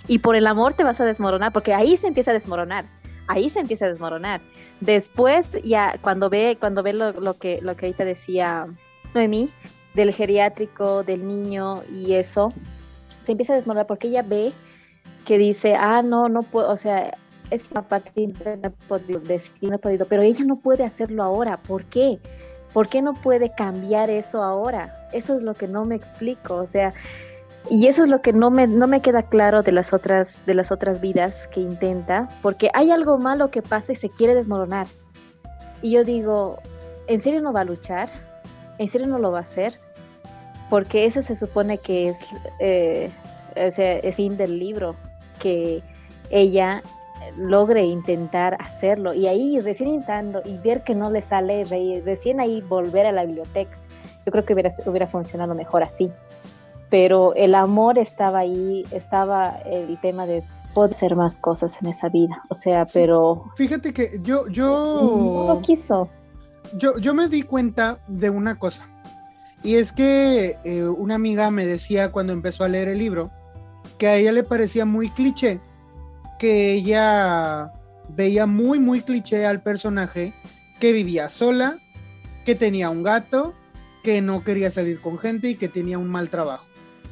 [0.08, 2.84] y por el amor te vas a desmoronar, porque ahí se empieza a desmoronar.
[3.28, 4.40] Ahí se empieza a desmoronar.
[4.80, 8.68] Después, ya cuando ve, cuando ve lo, lo que, lo que ahorita decía
[9.14, 9.50] Noemí,
[9.94, 12.52] del geriátrico, del niño y eso,
[13.22, 14.52] se empieza a desmoronar porque ella ve
[15.24, 17.16] que dice, ah, no, no puedo, o sea,
[17.50, 19.20] es una parte no he podido
[19.60, 21.56] no he podido, pero ella no puede hacerlo ahora.
[21.58, 22.18] ¿Por qué?
[22.76, 25.08] ¿Por qué no puede cambiar eso ahora?
[25.10, 26.92] Eso es lo que no me explico, o sea,
[27.70, 30.52] y eso es lo que no me, no me queda claro de las otras de
[30.52, 34.88] las otras vidas que intenta, porque hay algo malo que pasa y se quiere desmoronar.
[35.80, 36.58] Y yo digo,
[37.06, 38.10] ¿en serio no va a luchar?
[38.76, 39.72] ¿En serio no lo va a hacer?
[40.68, 42.18] Porque ese se supone que es
[42.60, 43.10] eh,
[43.54, 44.96] ese, fin del libro,
[45.38, 45.82] que
[46.28, 46.82] ella
[47.36, 51.64] logre intentar hacerlo y ahí recién intentando y ver que no le sale,
[52.04, 53.78] recién ahí volver a la biblioteca.
[54.24, 56.10] Yo creo que hubiera, hubiera funcionado mejor así.
[56.90, 60.42] Pero el amor estaba ahí, estaba el tema de
[60.74, 62.42] poder ser más cosas en esa vida.
[62.48, 63.50] O sea, pero.
[63.56, 65.46] Fíjate que yo, yo.
[65.48, 66.08] No quiso.
[66.74, 68.86] Yo, yo me di cuenta de una cosa.
[69.62, 73.30] Y es que eh, una amiga me decía cuando empezó a leer el libro
[73.98, 75.60] que a ella le parecía muy cliché,
[76.38, 77.72] que ella
[78.08, 80.32] veía muy, muy cliché al personaje
[80.80, 81.78] que vivía sola,
[82.44, 83.54] que tenía un gato,
[84.02, 86.64] que no quería salir con gente y que tenía un mal trabajo.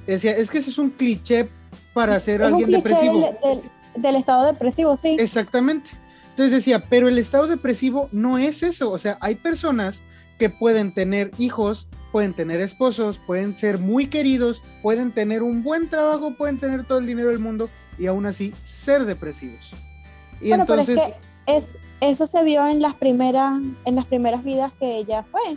[0.07, 1.49] Decía, es que ese es un cliché
[1.93, 3.35] para ser alguien depresivo.
[3.97, 5.17] del, estado depresivo, sí.
[5.19, 5.91] Exactamente.
[6.31, 8.91] Entonces decía, pero el estado depresivo no es eso.
[8.91, 10.03] O sea, hay personas
[10.39, 15.89] que pueden tener hijos, pueden tener esposos, pueden ser muy queridos, pueden tener un buen
[15.89, 19.73] trabajo, pueden tener todo el dinero del mundo y aún así ser depresivos.
[20.41, 20.99] Y entonces
[21.47, 21.65] es,
[22.01, 25.57] eso se vio en las primeras en las primeras vidas que ella fue.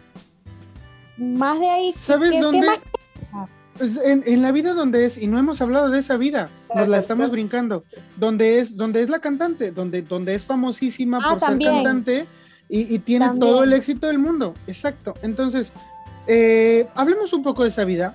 [1.17, 1.91] Más de ahí.
[1.93, 2.67] ¿Sabes dónde?
[4.03, 7.29] En, la vida donde es, y no hemos hablado de esa vida, nos la estamos
[7.29, 7.83] brincando,
[8.15, 12.27] donde es, donde es la cantante, donde, donde es famosísima ah, por ser cantante
[12.69, 14.55] y, tiene todo el éxito del mundo.
[14.65, 15.13] Exacto.
[15.21, 15.71] Entonces,
[16.25, 18.13] eh, hablemos un poco de esa vida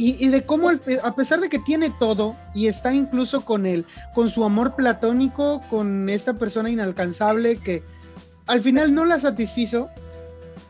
[0.00, 3.84] y, de cómo, a pesar de que tiene todo y está incluso con él,
[4.14, 7.82] con su amor platónico, con esta persona inalcanzable que
[8.46, 9.90] al final no la satisfizo.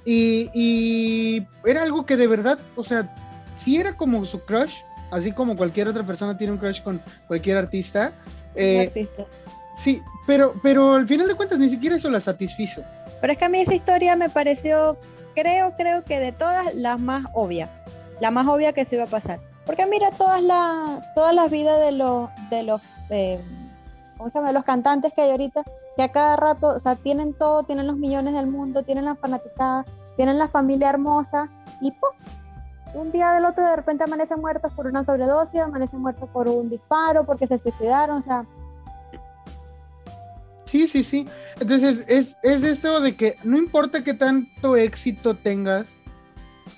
[0.07, 3.15] Y, y era algo que de verdad, o sea,
[3.55, 4.77] sí era como su crush,
[5.11, 8.15] así como cualquier otra persona tiene un crush con cualquier artista.
[8.55, 9.09] Eh,
[9.77, 12.83] sí, pero, pero al final de cuentas ni siquiera eso la satisfizo.
[13.21, 14.99] Pero es que a mí esa historia me pareció,
[15.35, 17.71] creo, creo que de todas las más obvia,
[18.21, 19.41] la más obvia que se iba a pasar.
[19.67, 23.41] Porque mira todas las todas las vidas de los de los eh,
[24.17, 24.49] ¿cómo se llama?
[24.49, 25.63] De los cantantes que hay ahorita,
[25.97, 29.15] que a cada rato, o sea, tienen todo, tienen los millones del mundo, tienen la
[29.15, 29.85] fanaticada,
[30.17, 31.49] tienen la familia hermosa
[31.81, 32.11] y ¡pum!
[32.95, 36.69] un día del otro de repente amanecen muertos por una sobredosis, amanecen muertos por un
[36.69, 38.45] disparo, porque se suicidaron, o sea.
[40.65, 41.27] Sí, sí, sí.
[41.61, 45.97] Entonces es, es esto de que no importa qué tanto éxito tengas,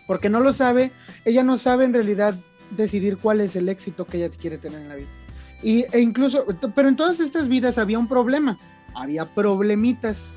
[0.07, 0.93] porque no lo sabe,
[1.25, 2.35] ella no sabe en realidad
[2.71, 5.09] decidir cuál es el éxito que ella quiere tener en la vida.
[5.63, 6.45] Y, e incluso,
[6.75, 8.59] pero en todas estas vidas había un problema,
[8.95, 10.33] había problemitas.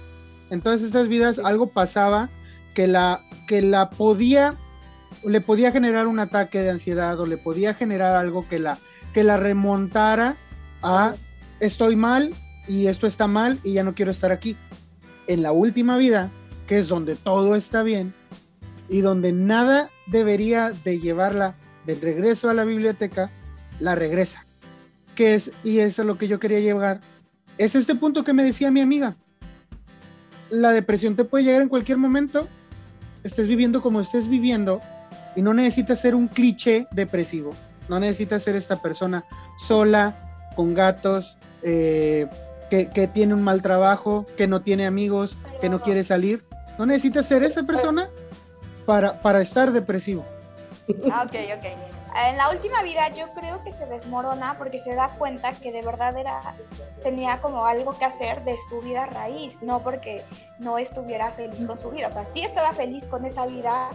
[0.50, 2.30] En todas estas vidas algo pasaba
[2.74, 4.56] que la, que la podía
[5.26, 8.78] le podía generar un ataque de ansiedad o le podía generar algo que la,
[9.14, 10.36] que la remontara
[10.82, 11.14] a
[11.60, 12.34] estoy mal
[12.68, 14.58] y esto está mal y ya no quiero estar aquí.
[15.28, 16.30] En la última vida,
[16.68, 18.14] que es donde todo está bien
[18.90, 21.56] y donde nada debería de llevarla
[21.86, 23.32] de regreso a la biblioteca,
[23.80, 24.46] la regresa.
[25.16, 27.02] Que es, y eso es lo que yo quería llevar,
[27.58, 29.16] es este punto que me decía mi amiga.
[30.50, 32.48] La depresión te puede llegar en cualquier momento,
[33.24, 34.82] estés viviendo como estés viviendo,
[35.36, 37.52] y no necesitas ser un cliché depresivo.
[37.90, 39.26] No necesitas ser esta persona
[39.58, 42.28] sola, con gatos, eh,
[42.70, 46.44] que, tiene un mal trabajo, que no tiene amigos, que no quiere salir.
[46.80, 48.10] No necesitas ser esa persona
[48.86, 50.26] para, para estar depresivo.
[51.12, 51.66] Ah, ok, ok.
[52.16, 55.82] En la última vida yo creo que se desmorona porque se da cuenta que de
[55.82, 56.42] verdad era,
[57.02, 60.24] tenía como algo que hacer de su vida raíz, no porque
[60.60, 62.08] no estuviera feliz con su vida.
[62.08, 63.90] O sea, sí estaba feliz con esa vida,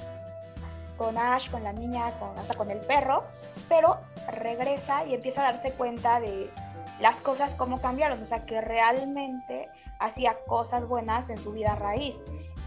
[0.97, 3.23] con Ash, con la niña, con, hasta con el perro,
[3.69, 3.99] pero
[4.33, 6.51] regresa y empieza a darse cuenta de
[6.99, 9.69] las cosas como cambiaron, o sea, que realmente
[10.01, 12.21] hacía cosas buenas en su vida raíz.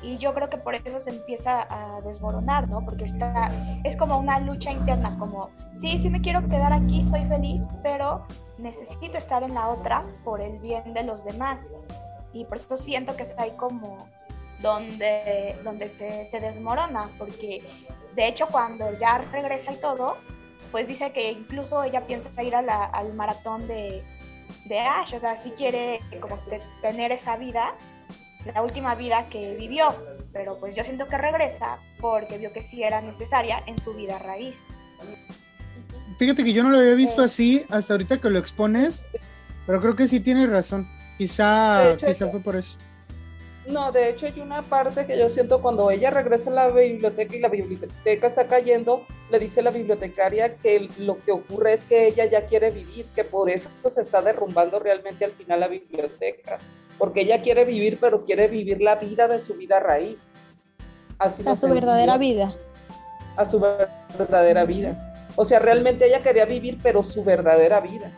[0.03, 2.83] Y yo creo que por eso se empieza a desmoronar, ¿no?
[2.83, 3.51] Porque está,
[3.83, 8.25] es como una lucha interna, como, sí, sí me quiero quedar aquí, soy feliz, pero
[8.57, 11.69] necesito estar en la otra por el bien de los demás.
[12.33, 14.07] Y por eso siento que está ahí como
[14.61, 17.63] donde, donde se, se desmorona, porque
[18.15, 20.15] de hecho cuando ya regresa y todo,
[20.71, 24.03] pues dice que incluso ella piensa ir a al maratón de,
[24.65, 26.37] de Ash, o sea, sí quiere como
[26.81, 27.71] tener esa vida,
[28.45, 29.93] la última vida que vivió,
[30.33, 34.19] pero pues yo siento que regresa porque vio que sí era necesaria en su vida
[34.19, 34.59] raíz.
[36.17, 39.03] Fíjate que yo no lo había visto así hasta ahorita que lo expones,
[39.65, 40.87] pero creo que sí tienes razón.
[41.17, 42.77] Quizá, quizá fue por eso.
[43.71, 47.35] No, de hecho hay una parte que yo siento cuando ella regresa a la biblioteca
[47.35, 52.07] y la biblioteca está cayendo, le dice la bibliotecaria que lo que ocurre es que
[52.07, 56.59] ella ya quiere vivir, que por eso se está derrumbando realmente al final la biblioteca,
[56.97, 60.33] porque ella quiere vivir, pero quiere vivir la vida de su vida raíz.
[61.17, 62.53] Así a su verdadera vida.
[63.37, 63.61] A su
[64.17, 65.13] verdadera vida.
[65.37, 68.11] O sea, realmente ella quería vivir, pero su verdadera vida.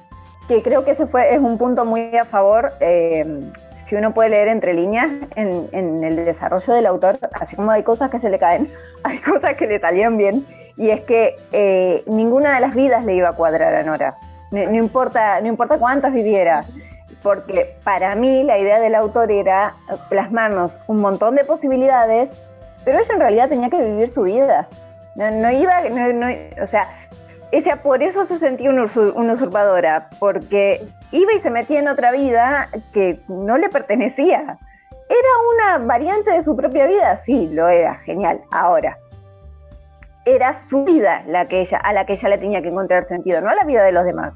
[0.47, 2.73] Que creo que ese fue, es un punto muy a favor.
[2.79, 3.51] Eh,
[3.87, 8.09] si uno puede leer entre líneas en, el desarrollo del autor, así como hay cosas
[8.09, 8.69] que se le caen,
[9.03, 13.15] hay cosas que le salieron bien, y es que eh, ninguna de las vidas le
[13.15, 14.15] iba a cuadrar a Nora,
[14.51, 16.63] no, importa, no importa cuántas viviera,
[17.23, 19.73] porque para mí la idea del autor era
[20.09, 22.29] plasmarnos un montón de posibilidades,
[22.85, 24.67] pero ella en realidad tenía que vivir su vida.
[25.15, 25.81] No, iba,
[26.61, 26.89] o sea,
[27.51, 32.69] ella por eso se sentía una, usurpadora, porque iba y se metía en otra vida
[32.91, 34.57] que no le pertenecía.
[35.09, 37.21] ¿Era una variante de su propia vida?
[37.23, 38.41] Sí, lo era, genial.
[38.51, 38.97] Ahora,
[40.25, 43.41] era su vida la que ella, a la que ella le tenía que encontrar sentido,
[43.41, 44.33] no a la vida de los demás.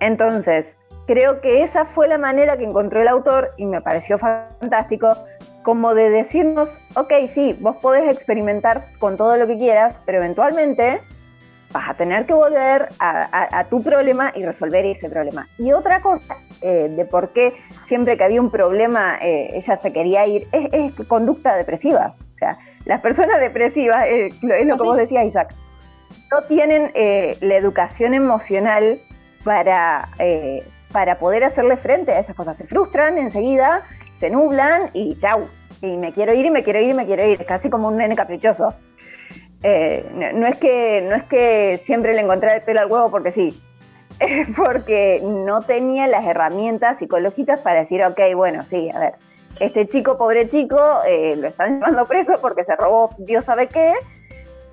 [0.00, 0.66] Entonces,
[1.06, 5.08] creo que esa fue la manera que encontró el autor y me pareció fantástico,
[5.62, 11.00] como de decirnos, ok, sí, vos podés experimentar con todo lo que quieras, pero eventualmente
[11.72, 15.46] vas a tener que volver a, tu problema y resolver ese problema.
[15.58, 17.52] Y otra cosa eh, de por qué
[17.86, 22.14] siempre que había un problema eh, ella se quería ir es, conducta depresiva.
[22.34, 25.54] O sea, las personas depresivas, eh, es lo que vos decías, Isaac,
[26.30, 26.90] no tienen
[27.40, 28.98] la educación emocional
[29.44, 30.08] para,
[30.92, 32.56] para poder hacerle frente a esas cosas.
[32.56, 33.82] Se frustran enseguida,
[34.18, 35.48] se nublan y chau.
[35.82, 37.40] Y me quiero ir y me quiero ir y me quiero ir.
[37.40, 38.74] Es casi como un nene caprichoso.
[39.62, 40.04] Eh,
[40.34, 43.60] no, es que, no es que siempre le encontré el pelo al huevo porque sí,
[44.20, 49.14] es porque no tenía las herramientas psicológicas para decir, ok, bueno, sí, a ver,
[49.60, 53.94] este chico, pobre chico, eh, lo están llevando preso porque se robó Dios sabe qué,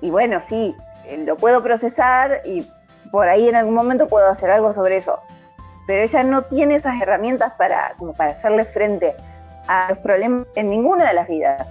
[0.00, 0.74] y bueno, sí,
[1.06, 2.66] eh, lo puedo procesar y
[3.10, 5.20] por ahí en algún momento puedo hacer algo sobre eso.
[5.86, 9.14] Pero ella no tiene esas herramientas para, como para hacerle frente
[9.66, 11.68] a los problemas en ninguna de las vidas.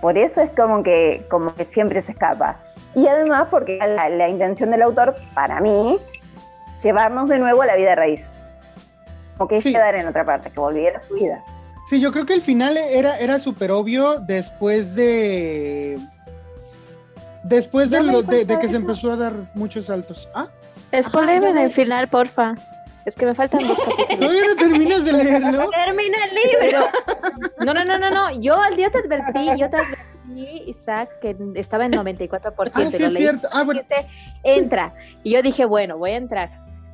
[0.00, 2.56] Por eso es como que, como que siempre se escapa.
[2.94, 5.98] Y además porque la, intención del autor, para mí,
[6.82, 8.22] llevarnos de nuevo a la vida raíz.
[9.36, 11.44] Como que quedar en otra parte, que volviera a su vida.
[11.88, 15.98] Sí, yo creo que el final era, era súper obvio después de.
[17.44, 20.28] Después de, lo, de, que se empezó a dar muchos saltos.
[20.34, 20.48] ¿Ah?
[21.00, 22.54] Spoiler en el final, porfa.
[23.08, 24.18] Es que me faltan dos capítulos.
[24.18, 25.70] ¿Todavía no terminas de leerlo?
[25.86, 26.86] Termina el libro.
[27.64, 28.38] no, no, no, no, no.
[28.38, 32.70] Yo al día te advertí, yo te advertí, Isaac, que estaba en 94%.
[32.74, 33.48] Ah, sí, es cierto.
[33.50, 33.80] Ah, bueno.
[34.44, 34.94] Entra.
[35.22, 36.50] Y yo dije, bueno, voy a entrar.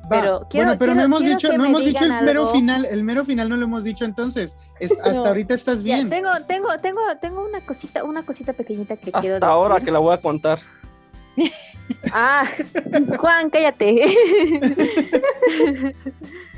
[0.09, 3.25] Pero quiero, bueno, pero no hemos dicho, no hemos dicho el mero final, el mero
[3.25, 4.55] final no lo hemos dicho entonces.
[4.79, 6.09] hasta ahorita estás bien.
[6.09, 9.33] tengo, tengo, tengo, tengo una cosita, una cosita pequeñita que quiero decir.
[9.33, 10.59] Hasta ahora que la voy a contar.
[12.11, 12.45] Ah,
[13.17, 14.05] Juan, cállate.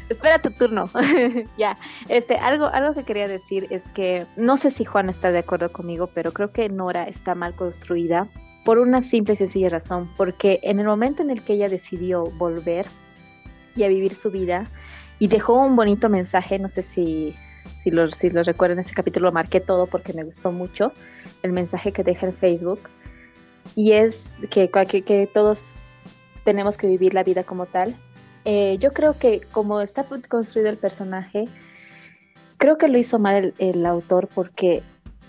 [0.09, 0.89] Espera tu turno.
[1.57, 5.39] ya, este, algo, algo que quería decir es que no sé si Juan está de
[5.39, 8.27] acuerdo conmigo, pero creo que Nora está mal construida
[8.63, 12.25] por una simple y sencilla razón, porque en el momento en el que ella decidió
[12.37, 12.85] volver
[13.75, 14.67] y a vivir su vida
[15.19, 19.27] y dejó un bonito mensaje, no sé si, si lo, si lo recuerdan, ese capítulo
[19.27, 20.91] lo marqué todo porque me gustó mucho,
[21.43, 22.79] el mensaje que deja en Facebook,
[23.75, 25.77] y es que, todos
[26.43, 27.95] tenemos que vivir la vida como tal.
[28.45, 31.45] Eh, yo creo que como está construido el personaje,
[32.57, 34.83] creo que lo hizo mal el, autor porque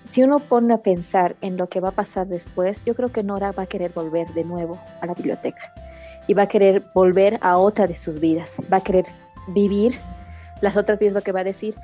[0.09, 3.22] si uno pone a pensar en lo que va a pasar después, yo creo que
[3.22, 5.72] Nora va a querer volver de nuevo a la biblioteca
[6.26, 9.05] y va a querer volver a otra de sus vidas, va a querer
[9.49, 9.99] vivir
[10.61, 11.74] las otras vidas, lo que va a decir,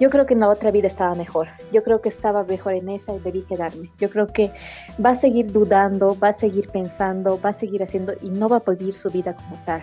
[0.00, 1.48] yo creo que en la otra vida estaba mejor.
[1.72, 3.90] Yo creo que estaba mejor en esa y debí quedarme.
[3.98, 4.50] Yo creo que
[5.04, 8.62] va a seguir dudando, va a seguir pensando, va a seguir haciendo y no va
[8.64, 9.82] a vivir su vida como tal.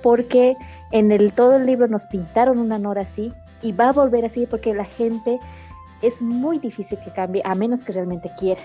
[0.00, 0.54] Porque
[0.92, 3.32] en el todo el libro nos pintaron una Nora así
[3.62, 5.40] y va a volver así porque la gente
[6.02, 8.62] es muy difícil que cambie a menos que realmente quiera.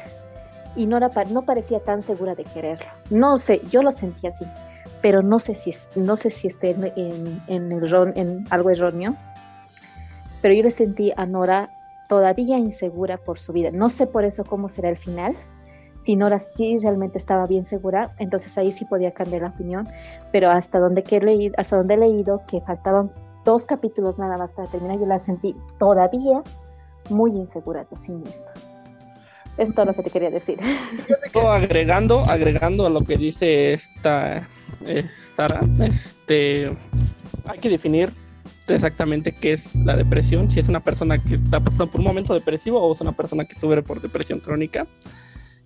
[0.76, 2.86] Y Nora no parecía tan segura de quererlo.
[3.10, 4.46] No sé, yo lo sentí así,
[5.02, 9.16] pero no sé si no sé si esté en, en, el, en algo erróneo
[10.42, 11.72] pero yo le sentí a Nora
[12.08, 13.72] todavía insegura por su vida.
[13.72, 15.36] No sé por eso cómo será el final.
[16.00, 19.88] Si Nora sí realmente estaba bien segura, entonces ahí sí podía cambiar la opinión.
[20.32, 23.12] Pero hasta donde, que he, leído, hasta donde leído que faltaban
[23.44, 26.42] dos capítulos nada más para terminar, yo la sentí todavía
[27.10, 28.48] muy insegura de sí misma.
[29.58, 30.60] Es todo lo que te quería decir.
[31.50, 34.48] agregando, agregando a lo que dice esta
[34.86, 36.72] eh, Sara, este,
[37.48, 38.14] hay que definir
[38.76, 42.34] exactamente qué es la depresión, si es una persona que está pasando por un momento
[42.34, 44.86] depresivo o es una persona que sufre por depresión crónica.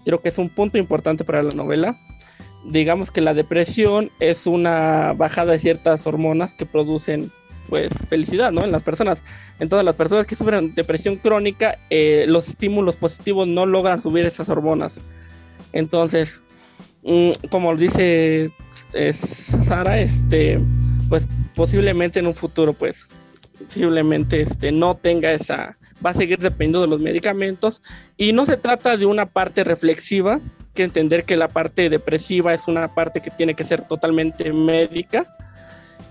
[0.06, 1.98] Creo que es un punto importante para la novela.
[2.66, 7.32] Digamos que la depresión es una bajada de ciertas hormonas que producen
[7.70, 8.64] pues felicidad, ¿no?
[8.64, 9.20] En las personas.
[9.60, 14.26] En todas las personas que sufren depresión crónica, eh, los estímulos positivos no logran subir
[14.26, 14.94] esas hormonas.
[15.72, 16.42] Entonces,
[17.04, 18.50] mm, como dice
[18.94, 19.14] eh,
[19.68, 20.60] Sara, este,
[21.12, 23.06] pues posiblemente en un futuro, pues,
[23.68, 27.82] posiblemente este, no tenga esa, va a seguir dependiendo de los medicamentos
[28.16, 30.40] y no se trata de una parte reflexiva,
[30.74, 35.36] que entender que la parte depresiva es una parte que tiene que ser totalmente médica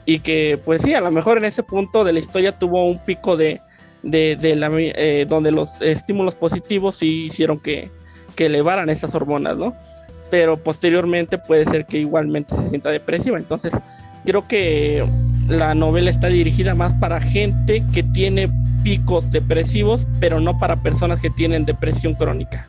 [0.05, 3.03] y que pues sí, a lo mejor en ese punto de la historia tuvo un
[3.03, 3.59] pico de,
[4.03, 7.91] de, eh, donde los estímulos positivos sí hicieron que,
[8.37, 9.75] que elevaran esas hormonas, ¿no?
[10.31, 13.73] Pero posteriormente puede ser que igualmente se sienta depresiva, entonces
[14.25, 15.05] creo que
[15.49, 18.51] la novela está dirigida más para gente que tiene
[18.83, 22.67] picos depresivos, pero no para personas que tienen depresión crónica.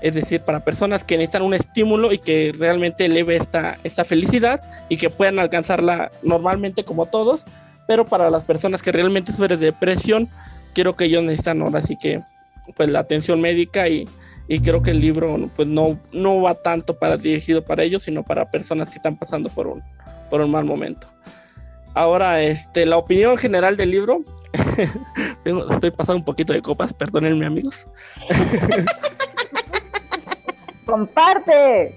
[0.00, 4.60] Es decir, para personas que necesitan un estímulo y que realmente eleve esta, esta felicidad
[4.88, 7.44] y que puedan alcanzarla normalmente como todos,
[7.88, 10.28] pero para las personas que realmente sufren de depresión,
[10.72, 12.20] creo que ellos necesitan ahora sí que
[12.76, 14.06] pues la atención médica y,
[14.46, 18.22] y creo que el libro pues no, no va tanto para dirigido para ellos, sino
[18.22, 19.82] para personas que están pasando por un,
[20.28, 21.08] por un mal momento.
[21.94, 24.20] Ahora, este, la opinión general del libro.
[25.44, 27.86] estoy pasando un poquito de copas, perdónenme, amigos.
[30.84, 31.94] ¡Comparte!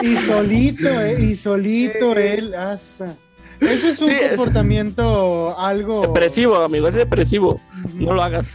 [0.00, 3.16] y solito, eh, y solito él asa.
[3.60, 6.02] Ese es un comportamiento algo.
[6.02, 7.60] Depresivo, amigo, es depresivo.
[7.94, 8.46] No lo hagas.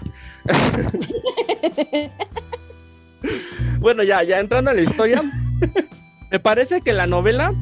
[3.80, 5.22] bueno, ya, ya entrando a la historia.
[6.32, 7.54] Me parece que la novela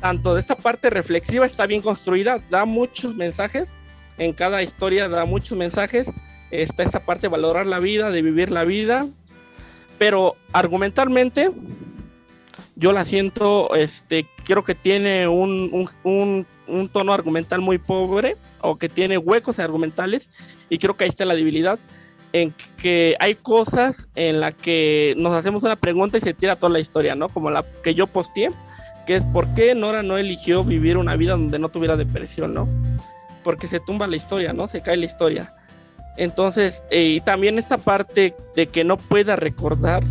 [0.00, 3.68] tanto de esta parte reflexiva está bien construida, da muchos mensajes,
[4.18, 6.06] en cada historia da muchos mensajes,
[6.50, 9.06] está esta parte de valorar la vida, de vivir la vida,
[9.98, 11.50] pero argumentalmente
[12.76, 18.88] yo la siento, este, creo que tiene un, un, tono argumental muy pobre o que
[18.88, 20.30] tiene huecos argumentales
[20.70, 21.78] y creo que ahí está la debilidad
[22.32, 26.72] en que hay cosas en las que nos hacemos una pregunta y se tira toda
[26.72, 27.28] la historia, ¿no?
[27.28, 28.50] Como la que yo posteé
[29.06, 32.68] que es por qué Nora no eligió vivir una vida donde no tuviera depresión, ¿no?
[33.42, 34.68] Porque se tumba la historia, ¿no?
[34.68, 35.52] Se cae la historia.
[36.16, 40.02] Entonces, eh, y también esta parte de que no pueda recordar,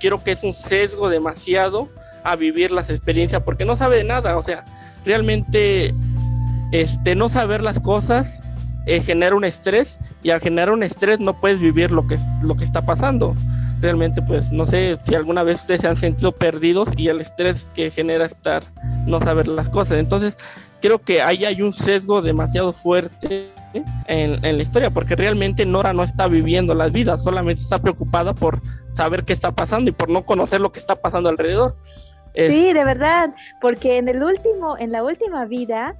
[0.00, 1.88] quiero que es un sesgo demasiado
[2.24, 4.64] a vivir las experiencias, porque no sabe de nada, o sea,
[5.04, 5.94] realmente
[6.72, 8.40] este, no saber las cosas
[8.86, 12.56] eh, genera un estrés y al generar un estrés no puedes vivir lo que, lo
[12.56, 13.34] que está pasando
[13.80, 17.90] realmente pues no sé si alguna vez se han sentido perdidos y el estrés que
[17.90, 18.64] genera estar
[19.06, 19.98] no saber las cosas.
[19.98, 20.36] Entonces
[20.80, 23.52] creo que ahí hay un sesgo demasiado fuerte
[24.06, 28.60] en, la historia porque realmente Nora no está viviendo las vidas, solamente está preocupada por
[28.92, 31.76] saber qué está pasando y por no conocer lo que está pasando alrededor.
[32.34, 35.96] Sí, de verdad, porque en el último, en la última vida,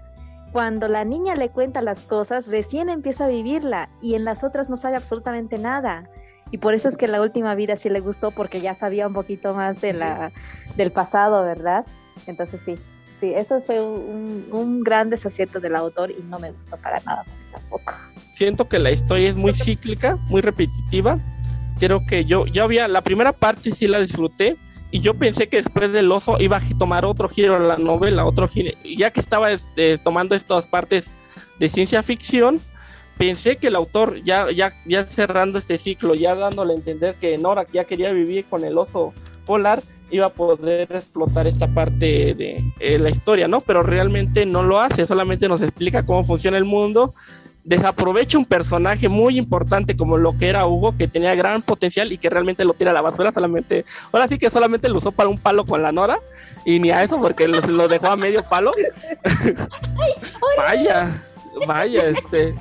[0.52, 4.68] cuando la niña le cuenta las cosas, recién empieza a vivirla y en las otras
[4.70, 6.08] no sabe absolutamente nada.
[6.50, 9.12] Y por eso es que la última vida sí le gustó porque ya sabía un
[9.12, 10.32] poquito más de la,
[10.76, 11.84] del pasado, ¿verdad?
[12.26, 12.78] Entonces sí,
[13.20, 17.24] sí, eso fue un, un gran desacierto del autor y no me gustó para nada
[17.52, 17.92] tampoco.
[18.34, 21.18] Siento que la historia es muy cíclica, muy repetitiva.
[21.78, 24.56] Creo que yo, yo había, la primera parte sí la disfruté
[24.90, 28.24] y yo pensé que después del oso iba a tomar otro giro a la novela,
[28.24, 31.06] otro giro, ya que estaba este, tomando estas partes
[31.58, 32.60] de ciencia ficción,
[33.18, 37.36] pensé que el autor, ya, ya, ya cerrando este ciclo, ya dándole a entender que
[37.38, 39.12] Nora ya quería vivir con el oso
[39.44, 43.60] polar, iba a poder explotar esta parte de eh, la historia, ¿no?
[43.60, 47.12] Pero realmente no lo hace, solamente nos explica cómo funciona el mundo
[47.68, 52.16] desaprovecha un personaje muy importante como lo que era Hugo, que tenía gran potencial y
[52.16, 55.28] que realmente lo tira a la basura solamente, ahora sí que solamente lo usó para
[55.28, 56.18] un palo con la Nora
[56.64, 58.72] y ni a eso porque lo, dejó a medio palo.
[60.56, 61.22] vaya,
[61.66, 62.54] vaya, este.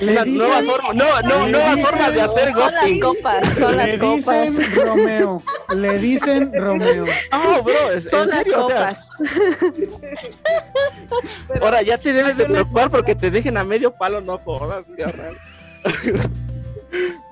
[0.00, 3.00] Una nueva forma, no, no, nueva forma de hacer ghosting.
[3.00, 4.56] Son las copas, son le dicen
[4.86, 5.42] Romeo,
[5.74, 7.04] le dicen Romeo.
[7.32, 9.10] No, bro, son las copas.
[11.60, 14.84] ahora ya te debes de preocupar porque te dejen a medio palo, no jodas,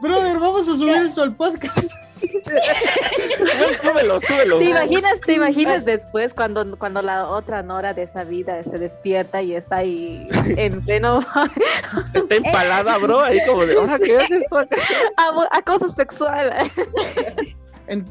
[0.01, 1.90] Brother, vamos a subir esto al podcast.
[3.86, 4.20] súbelo,
[4.59, 9.43] ¿Te imaginas, te imaginas después cuando, cuando la otra Nora de esa vida se despierta
[9.43, 10.27] y está ahí
[10.57, 11.20] en pleno.
[12.15, 14.59] está empalada, bro, ahí como de, ¿ahora qué es esto
[15.51, 16.53] Acoso sexual.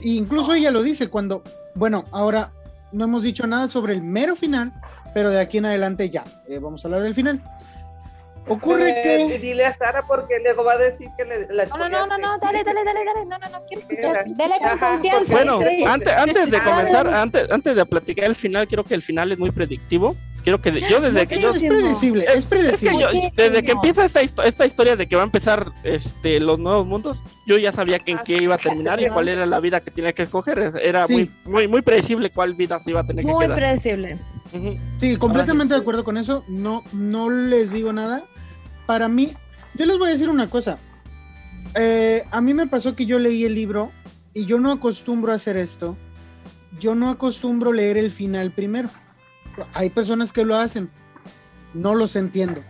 [0.01, 1.43] incluso ella lo dice cuando,
[1.75, 2.51] bueno, ahora
[2.91, 4.73] no hemos dicho nada sobre el mero final,
[5.13, 7.41] pero de aquí en adelante ya, eh, vamos a hablar del final.
[8.49, 9.39] Ocurre eh, que.
[9.39, 12.17] Dile a Sara porque luego va a decir que le, la No, no, no, no,
[12.17, 13.25] no, dale, dale, dale, dale.
[13.25, 14.25] No, no, no, quiero escuchar.
[14.37, 15.33] Dale con confianza.
[15.33, 19.31] Bueno, antes, antes de comenzar, antes, antes de platicar el final, quiero que el final
[19.31, 20.15] es muy predictivo.
[20.43, 23.03] Quiero que yo desde que yo es predecible, es, predecible.
[23.03, 26.39] Es que yo, desde que empieza esta, esta historia de que va a empezar este
[26.39, 29.45] los nuevos mundos, yo ya sabía que en qué iba a terminar y cuál era
[29.45, 30.71] la vida que tenía que escoger.
[30.81, 33.47] Era muy, muy, muy predecible cuál vida se iba a tener que quedar.
[33.49, 34.17] Muy predecible.
[35.01, 36.45] Sí, completamente de acuerdo con eso.
[36.47, 38.23] No, no les digo nada
[38.87, 39.31] para mí,
[39.75, 40.79] yo les voy a decir una cosa.
[41.75, 43.91] Eh, a mí me pasó que yo leí el libro
[44.33, 45.95] y yo no acostumbro a hacer esto.
[46.79, 48.89] Yo no acostumbro leer el final primero.
[49.73, 50.89] Hay personas que lo hacen.
[51.73, 52.63] No los entiendo.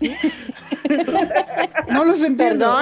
[1.90, 2.78] no los entiendo.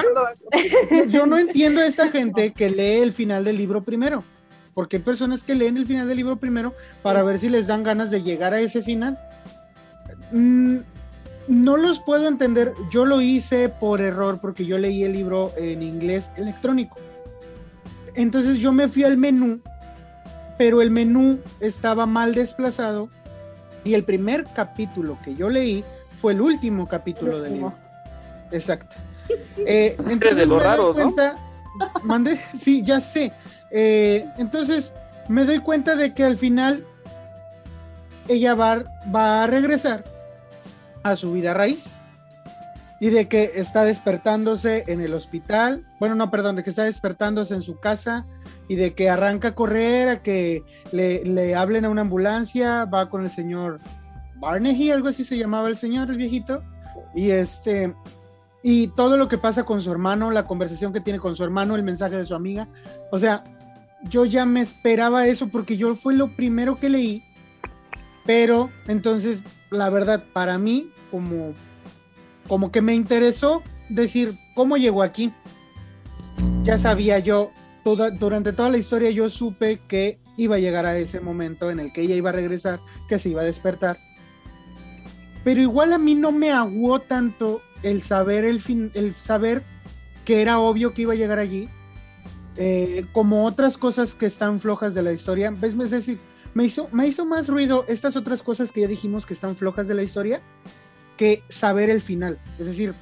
[1.07, 4.23] Yo no entiendo a esta gente que lee el final del libro primero.
[4.73, 7.81] Porque hay personas que leen el final del libro primero para ver si les dan
[7.81, 9.17] ganas de llegar a ese final.
[10.31, 10.79] Mm,
[11.47, 12.73] no los puedo entender.
[12.91, 16.97] Yo lo hice por error porque yo leí el libro en inglés electrónico.
[18.15, 19.61] Entonces yo me fui al menú,
[20.57, 23.09] pero el menú estaba mal desplazado
[23.83, 25.83] y el primer capítulo que yo leí
[26.19, 27.73] fue el último capítulo del libro.
[28.51, 28.95] Exacto.
[29.57, 31.35] Eh, entonces me doy cuenta,
[32.03, 33.33] mandé, sí, ya sé.
[33.71, 34.93] Eh, entonces
[35.27, 36.85] me doy cuenta de que al final
[38.29, 40.05] ella va, va a regresar
[41.11, 41.89] a su vida raíz
[42.99, 47.53] y de que está despertándose en el hospital, bueno, no, perdón, de que está despertándose
[47.53, 48.25] en su casa
[48.67, 53.23] y de que arranca a correr, a que le, hablen a una ambulancia, va con
[53.23, 53.79] el señor
[54.35, 56.63] Barney, algo así se llamaba el señor, el viejito,
[57.13, 57.93] y este,
[58.63, 61.75] y todo lo que pasa con su hermano, la conversación que tiene con su hermano,
[61.75, 62.67] el mensaje de su amiga,
[63.11, 63.43] o sea,
[64.03, 67.23] yo ya me esperaba eso porque yo fue lo primero que leí,
[68.25, 71.53] pero entonces, la verdad, para mí como,
[72.47, 75.31] como que me interesó decir cómo llegó aquí.
[76.63, 77.49] Ya sabía yo,
[77.83, 81.79] toda, durante toda la historia yo supe que iba a llegar a ese momento en
[81.79, 82.79] el que ella iba a regresar,
[83.09, 83.97] que se iba a despertar.
[85.43, 89.63] Pero igual a mí no me aguó tanto el saber el fin, el saber
[90.25, 91.69] que era obvio que iba a llegar allí,
[92.57, 95.51] eh, como otras cosas que están flojas de la historia.
[95.51, 95.73] ¿Ves?
[95.73, 96.19] Es decir,
[96.57, 99.87] me hizo, me hizo más ruido estas otras cosas que ya dijimos que están flojas
[99.87, 100.41] de la historia
[101.15, 102.39] que saber el final.
[102.57, 102.95] Es decir,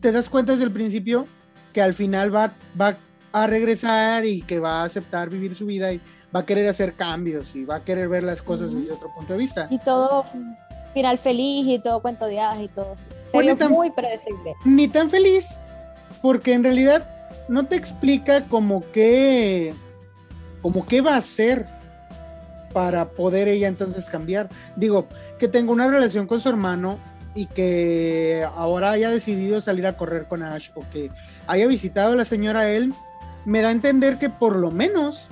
[0.00, 1.28] te das cuenta desde el principio
[1.72, 2.98] que al final va, va
[3.30, 6.00] a regresar y que va a aceptar vivir su vida y
[6.34, 9.34] va a querer hacer cambios y va a querer ver las cosas desde otro punto
[9.34, 9.68] de vista.
[9.70, 10.26] Y todo
[10.92, 12.96] final feliz y todo cuento de hadas y todo.
[13.70, 14.54] muy predecible.
[14.64, 15.50] Ni tan feliz,
[16.20, 17.08] porque en realidad
[17.48, 19.72] no te explica como que
[20.62, 21.81] como qué va a hacer
[22.72, 24.48] para poder ella entonces cambiar.
[24.76, 25.06] Digo,
[25.38, 26.98] que tenga una relación con su hermano
[27.34, 31.10] y que ahora haya decidido salir a correr con Ash o que
[31.46, 32.92] haya visitado a la señora él,
[33.44, 35.28] me da a entender que por lo menos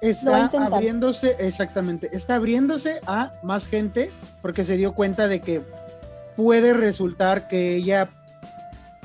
[0.00, 4.10] está abriéndose, exactamente, está abriéndose a más gente
[4.42, 5.62] porque se dio cuenta de que
[6.36, 8.08] puede resultar que ella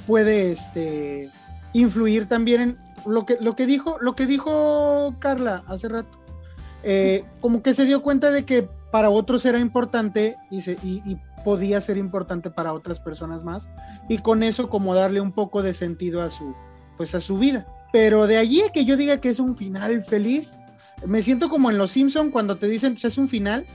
[0.07, 1.29] puede este,
[1.73, 6.19] influir también en lo que, lo que dijo, lo que dijo Carla hace rato.
[6.83, 11.17] Eh, como que se dio cuenta de que para otros era importante y, se, y
[11.43, 13.69] podía ser importante para otras personas más
[14.07, 16.55] y con eso como darle un poco de sentido a su
[16.97, 17.65] pues a su vida.
[17.93, 20.57] Pero de allí a que yo diga que es un final feliz,
[21.05, 23.65] me siento como en Los Simpson cuando te dicen pues es un final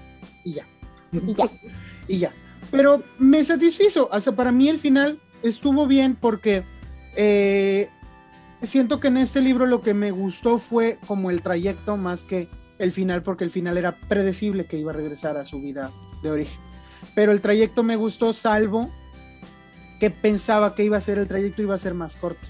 [0.45, 0.67] y ya.
[1.11, 1.49] Y ya.
[2.09, 2.33] y ya.
[2.71, 6.65] Pero me satisfizo, o sea, para mí el final estuvo bien porque
[7.17, 7.89] eh,
[8.63, 12.49] siento que en este libro lo que me gustó fue como el trayecto más que
[12.79, 15.91] el final, porque el final era predecible que iba a regresar a su vida
[16.23, 16.65] de origen
[17.15, 18.89] pero el trayecto me gustó, salvo
[20.01, 22.47] que pensaba que iba a ser el trayecto iba a ser más corto.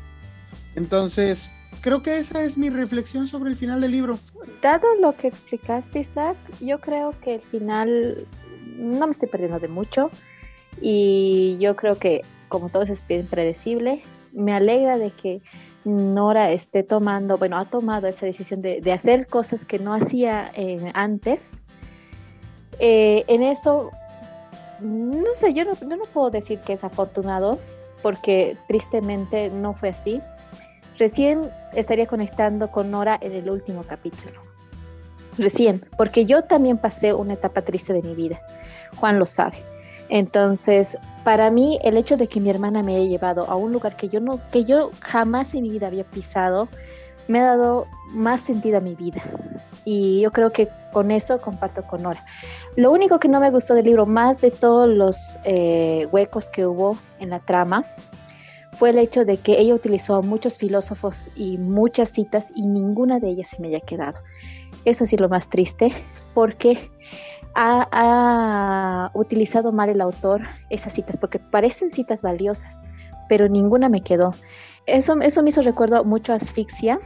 [0.76, 1.50] Entonces,
[1.82, 4.18] creo que esa es mi reflexión sobre el final del libro.
[4.62, 8.26] Dado lo que explicaste, Isaac, yo creo que el final
[8.78, 10.10] no me estoy perdiendo de mucho
[10.80, 14.02] y yo creo que como todo es bien predecible,
[14.32, 15.42] me alegra de que
[15.84, 20.90] Nora esté tomando, bueno, ha tomado esa decisión de, hacer cosas que no hacía eh,
[20.94, 21.50] antes.
[22.78, 23.90] Eh, en eso,
[24.80, 27.58] no sé, yo no, no puedo decir que es afortunado,
[28.02, 30.20] porque tristemente no fue así.
[30.98, 34.40] Recién estaría conectando con Nora en el último capítulo.
[35.36, 38.40] Recién, porque yo también pasé una etapa triste de mi vida.
[38.96, 39.56] Juan lo sabe.
[40.14, 43.96] Entonces, para mí, el hecho de que mi hermana me haya llevado a un lugar
[43.96, 46.68] que yo no, que yo jamás en mi vida había pisado,
[47.26, 49.20] me ha dado más sentido a mi vida.
[49.84, 52.24] Y yo creo que con eso comparto con Nora.
[52.76, 56.64] Lo único que no me gustó del libro, más de todos los eh, huecos que
[56.64, 57.84] hubo en la trama,
[58.74, 63.18] fue el hecho de que ella utilizó a muchos filósofos y muchas citas y ninguna
[63.18, 64.20] de ellas se me haya quedado.
[64.84, 65.92] Eso sí lo más triste,
[66.34, 66.92] porque
[67.54, 72.82] ha, utilizado mal el autor esas citas, porque parecen citas valiosas,
[73.28, 74.34] pero ninguna me quedó.
[74.86, 76.98] Eso, eso me hizo recuerdo mucho Asfixia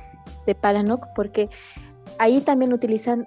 [0.46, 1.48] de Palanok, porque
[2.18, 3.24] ahí también utilizan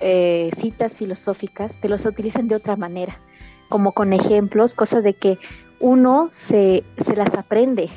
[0.00, 3.20] eh, citas filosóficas, pero se utilizan de otra manera,
[3.68, 5.38] como con ejemplos, cosas de que
[5.78, 7.90] uno se, se, las aprende,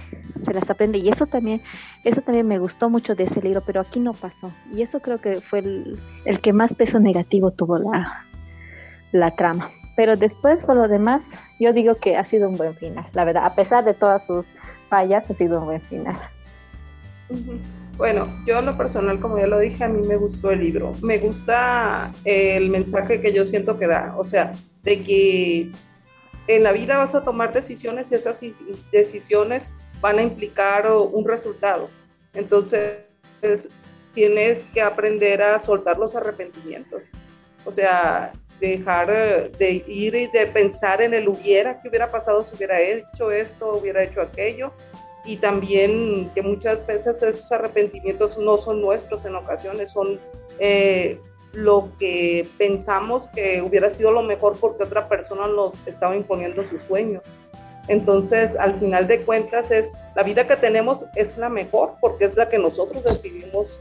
[0.44, 0.98] se las aprende.
[0.98, 1.62] Y eso también,
[2.04, 4.52] eso también me gustó mucho de ese libro, pero aquí no pasó.
[4.76, 8.25] Y eso creo que fue el, el que más peso negativo tuvo la,
[9.12, 9.72] la trama.
[9.96, 13.46] Pero después, por lo demás, yo digo que ha sido un buen final, la verdad.
[13.46, 14.46] A pesar de todas sus
[14.90, 16.16] fallas, ha sido un buen final.
[17.98, 20.94] Bueno, yo en lo personal, como ya lo dije, a mí me gustó el libro.
[21.02, 24.54] Me gusta el mensaje que yo siento que da, o sea,
[24.84, 25.68] de que
[26.48, 28.42] en la vida vas a tomar decisiones y esas
[28.92, 29.72] decisiones
[30.02, 31.90] van a implicar un resultado.
[32.34, 32.98] Entonces,
[34.14, 37.04] tienes que aprender a soltar los arrepentimientos.
[37.66, 42.44] O sea, dejar eh, de ir y de pensar en el hubiera, que hubiera pasado
[42.44, 44.72] si hubiera hecho esto, hubiera hecho aquello,
[45.26, 50.20] y también que muchas veces esos arrepentimientos no son nuestros en ocasiones, son
[50.60, 51.20] eh,
[51.52, 56.84] lo que pensamos que hubiera sido lo mejor porque otra persona nos estaba imponiendo sus
[56.84, 57.24] sueños.
[57.88, 62.36] Entonces, al final de cuentas, es la vida que tenemos es la mejor porque es
[62.36, 63.80] la que nosotros decidimos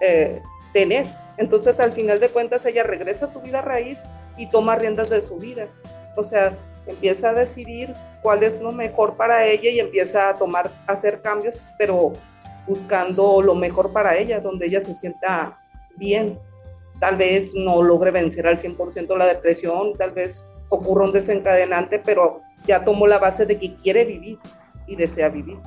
[0.00, 0.40] eh,
[0.72, 1.06] tener.
[1.36, 4.00] Entonces, al final de cuentas, ella regresa a su vida raíz
[4.36, 5.68] y toma riendas de su vida.
[6.16, 6.56] O sea,
[6.86, 11.62] empieza a decidir cuál es lo mejor para ella y empieza a tomar, hacer cambios,
[11.78, 12.12] pero
[12.66, 15.58] buscando lo mejor para ella, donde ella se sienta
[15.96, 16.38] bien.
[17.00, 22.40] Tal vez no logre vencer al 100% la depresión, tal vez ocurra un desencadenante, pero
[22.66, 24.38] ya tomó la base de que quiere vivir
[24.86, 25.58] y desea vivir.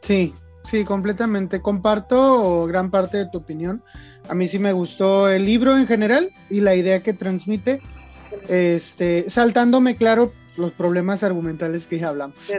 [0.00, 0.32] Sí,
[0.66, 1.62] Sí, completamente.
[1.62, 3.84] Comparto gran parte de tu opinión.
[4.28, 7.80] A mí sí me gustó el libro en general y la idea que transmite,
[8.48, 12.52] este, saltándome claro los problemas argumentales que ya hablamos.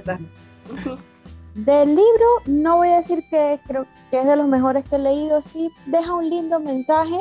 [1.53, 4.99] Del libro no voy a decir que creo que es de los mejores que he
[4.99, 7.17] leído, sí deja un lindo mensaje.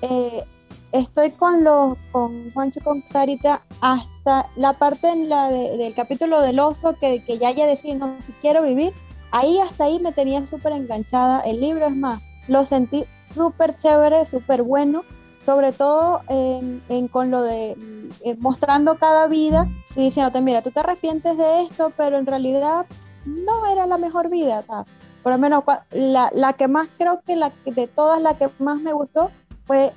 [0.00, 0.44] Eh,
[0.92, 6.58] estoy con los con Juancho con Sarita hasta la parte en la del capítulo del
[6.58, 8.94] oso que, que ya haya decir no si quiero vivir
[9.32, 11.40] ahí hasta ahí me tenía súper enganchada.
[11.40, 13.04] El libro es más, lo sentí
[13.34, 15.02] súper chévere, súper bueno,
[15.44, 17.76] sobre todo en, con lo de
[18.24, 22.86] eh, mostrando cada vida y diciéndote, mira, tú te arrepientes de esto, pero en realidad
[23.24, 24.60] no era la mejor vida.
[24.60, 24.84] O sea,
[25.22, 28.80] por lo menos la, la que más creo que la de todas la que más
[28.80, 29.30] me gustó
[29.66, 29.92] fue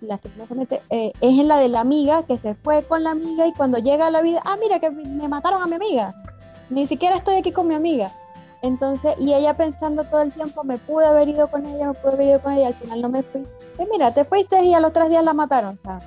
[0.00, 0.28] la que
[0.90, 3.78] eh, es en la de la amiga que se fue con la amiga y cuando
[3.78, 6.14] llega a la vida, ah, mira que me mataron a mi amiga.
[6.68, 8.12] Ni siquiera estoy aquí con mi amiga.
[8.66, 12.12] Entonces, y ella pensando todo el tiempo, me pude haber ido con ella, me pude
[12.14, 13.42] haber ido con ella, al final no me fui.
[13.78, 16.00] Y mira, te fuiste y a los tres días la mataron, o sea,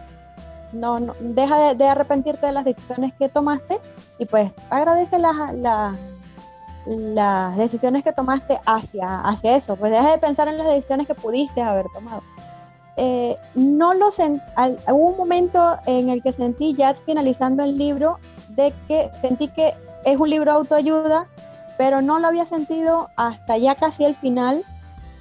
[0.74, 3.80] no, no deja de, arrepentirte de las decisiones que tomaste
[4.18, 5.96] y pues agradece las, las,
[7.56, 11.62] decisiones que tomaste hacia, hacia eso, pues deja de pensar en las decisiones que pudiste
[11.62, 12.24] haber tomado.
[12.98, 18.20] Eh, no lo hubo un momento en el que sentí ya finalizando el libro
[18.50, 19.74] de que sentí que
[20.04, 21.28] es un libro de autoayuda
[21.80, 24.64] pero no lo había sentido hasta ya casi el final,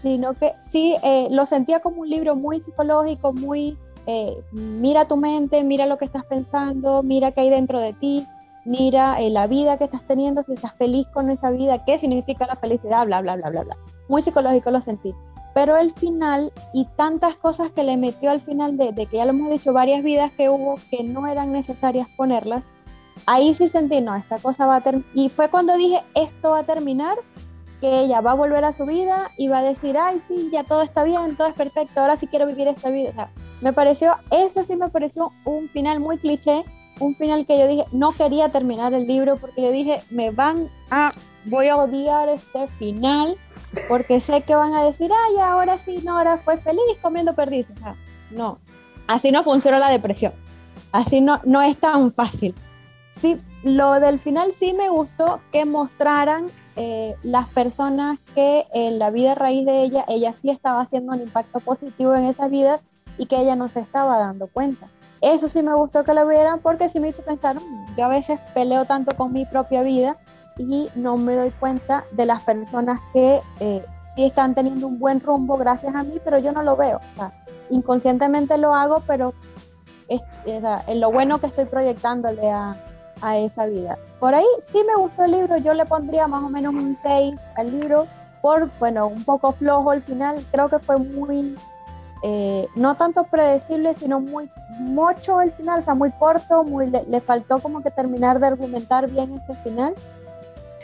[0.03, 5.17] sino que sí eh, lo sentía como un libro muy psicológico, muy eh, mira tu
[5.17, 8.27] mente, mira lo que estás pensando, mira qué hay dentro de ti,
[8.65, 12.45] mira eh, la vida que estás teniendo, si estás feliz con esa vida, qué significa
[12.45, 13.77] la felicidad, bla, bla, bla, bla, bla.
[14.09, 15.15] Muy psicológico lo sentí.
[15.55, 19.27] Pero el final y tantas cosas que le metió al final de, de que ya
[19.27, 22.65] lo hemos dicho, varias vidas que hubo que no eran necesarias ponerlas,
[23.27, 25.09] ahí sí sentí, no, esta cosa va a terminar.
[25.15, 27.17] Y fue cuando dije, esto va a terminar,
[27.81, 30.65] que ella va a volver a su vida y va a decir, ay, sí, ya
[30.65, 33.11] todo está bien, todo es perfecto, ahora sí quiero vivir esta vida.
[33.11, 33.29] O sea,
[33.61, 36.65] me pareció, eso sí me pareció un final muy cliché,
[37.01, 40.69] un final que yo dije, no quería terminar el libro porque yo dije, me van
[40.91, 41.13] a,
[41.45, 43.37] voy a odiar este final
[43.87, 47.77] porque sé que van a decir, ay, ahora sí, no, ahora fue feliz comiendo perdices.
[47.77, 47.95] O sea,
[48.31, 48.59] no,
[49.07, 50.33] así no funciona la depresión,
[50.91, 52.55] así no, no es tan fácil.
[53.19, 56.47] Sí, lo del final sí me gustó que mostraran
[56.77, 61.23] eh, las personas que en la vida raíz de ella, ella sí estaba haciendo un
[61.23, 62.81] impacto positivo en esas vidas
[63.19, 64.87] y que ella no se estaba dando cuenta.
[65.21, 68.09] Eso sí me gustó que lo vieran porque sí me hizo pensar, mm, yo a
[68.09, 70.17] veces peleo tanto con mi propia vida
[70.57, 73.85] y no me doy cuenta de las personas que eh,
[74.15, 77.01] sí están teniendo un buen rumbo gracias a mí, pero yo no lo veo.
[77.71, 79.35] inconscientemente lo hago, pero
[80.07, 80.23] es,
[80.95, 82.77] lo bueno que estoy proyectándole a,
[83.23, 83.99] a esa vida.
[84.21, 87.35] Por ahí sí me gustó el libro, yo le pondría más o menos un 6
[87.57, 88.07] al libro,
[88.41, 91.57] por, bueno, un poco flojo al final, creo que fue muy,
[92.23, 97.21] eh, no tanto predecible, sino muy mucho el final, o sea, muy corto, muy, le,
[97.21, 99.95] faltó como que terminar de argumentar bien ese final.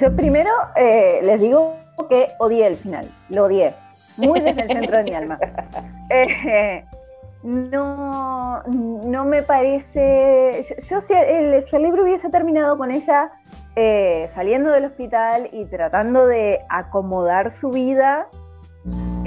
[0.00, 1.76] Yo primero eh, les digo
[2.08, 3.74] que odié el final, lo odié,
[4.16, 5.38] muy desde el centro de mi alma.
[6.10, 6.84] Eh,
[7.44, 10.66] no, no me parece.
[10.88, 13.32] Yo, si, el, libro hubiese terminado con ella
[13.76, 18.28] eh, saliendo del hospital y tratando de acomodar su vida,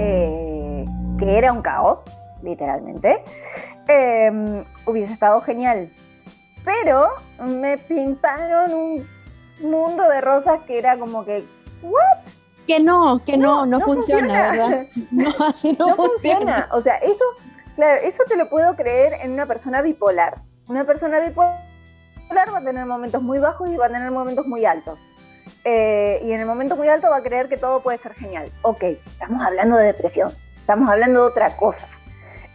[0.00, 0.84] eh,
[1.16, 2.00] que era un caos,
[2.42, 3.22] literalmente,
[3.86, 5.88] em, hubiese estado genial.
[6.64, 9.06] Pero me pintaron un
[9.60, 11.44] mundo de rosas que era como que,
[11.82, 12.18] ¿what?
[12.66, 14.86] Que no, que no, no, funciona, ¿verdad?
[15.12, 16.68] No, así no, funciona.
[16.72, 17.24] O sea, eso
[17.78, 20.38] Claro, eso te lo puedo creer en una persona bipolar.
[20.66, 21.62] Una persona bipolar
[22.52, 24.98] va a tener momentos muy bajos y va a tener momentos muy altos.
[25.62, 28.50] Eh, y en el momento muy alto va a creer que todo puede ser genial.
[28.62, 31.86] Ok, estamos hablando de depresión, estamos hablando de otra cosa.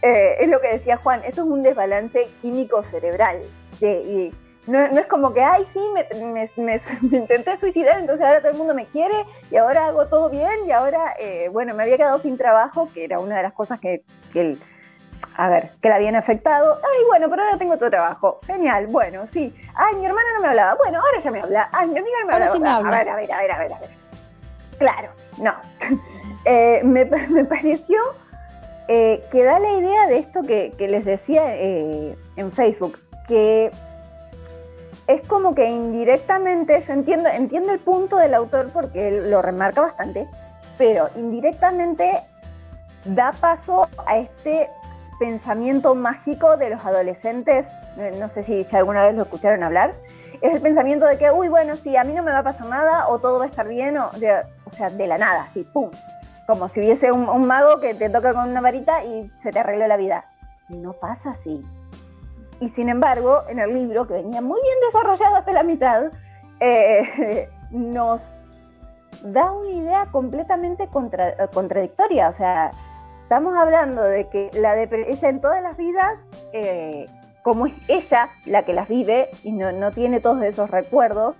[0.02, 3.38] Eh, es lo que decía Juan, esto es un desbalance químico cerebral.
[3.80, 4.30] y
[4.66, 5.80] no, es como que, ay, sí,
[6.58, 9.14] me, intenté suicidar, entonces ahora todo el mundo me quiere
[9.50, 13.04] y ahora hago todo bien y ahora, eh, bueno, me había quedado sin trabajo, que
[13.04, 14.60] era una de las cosas que, que el,
[15.36, 16.78] a ver, que la habían afectado.
[16.82, 18.40] Ay, bueno, pero ahora tengo otro trabajo.
[18.46, 19.54] Genial, bueno, sí.
[19.74, 20.76] Ay, mi hermana no me hablaba.
[20.76, 21.68] Bueno, ahora ya me habla.
[21.72, 22.88] Ay, mi amiga no me hablaba.
[22.88, 23.90] A ver, a ver, a ver, a ver, a ver.
[24.78, 25.54] Claro, no.
[26.46, 27.98] Eh, me, pareció
[28.88, 33.70] eh, que da la idea de esto que, les decía eh, en Facebook, que
[35.06, 39.80] es como que indirectamente, se entiende, entiende el punto del autor porque él lo remarca
[39.80, 40.28] bastante,
[40.76, 42.12] pero indirectamente
[43.06, 44.68] da paso a este
[45.18, 47.66] pensamiento mágico de los adolescentes,
[47.98, 49.92] eh, no sé si alguna vez lo escucharon hablar,
[50.40, 52.66] es el pensamiento de que, uy, bueno, si a mí no me va a pasar
[52.66, 55.90] nada o todo va a estar bien, o, o sea, de la nada, así, pum,
[56.46, 59.86] como si hubiese un, mago que te toca con una varita y se te arregló
[59.86, 60.26] la vida.
[60.68, 61.64] No pasa así.
[62.60, 66.04] Y sin embargo, en el libro, que venía muy bien desarrollado hasta la mitad,
[66.60, 68.20] eh, nos
[69.22, 72.28] da una idea completamente contradictoria.
[72.28, 72.70] O sea,
[73.34, 76.20] Estamos hablando de que la ella en todas las vidas,
[76.52, 77.06] eh,
[77.42, 81.34] como es ella la que las vive y no, tiene todos esos recuerdos,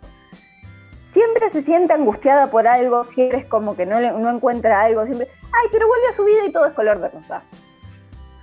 [1.13, 5.29] siempre se siente angustiada por algo, siempre es como que no, no encuentra algo, siempre,
[5.53, 7.45] ay, pero vuelve a su vida y todo es color de rosa.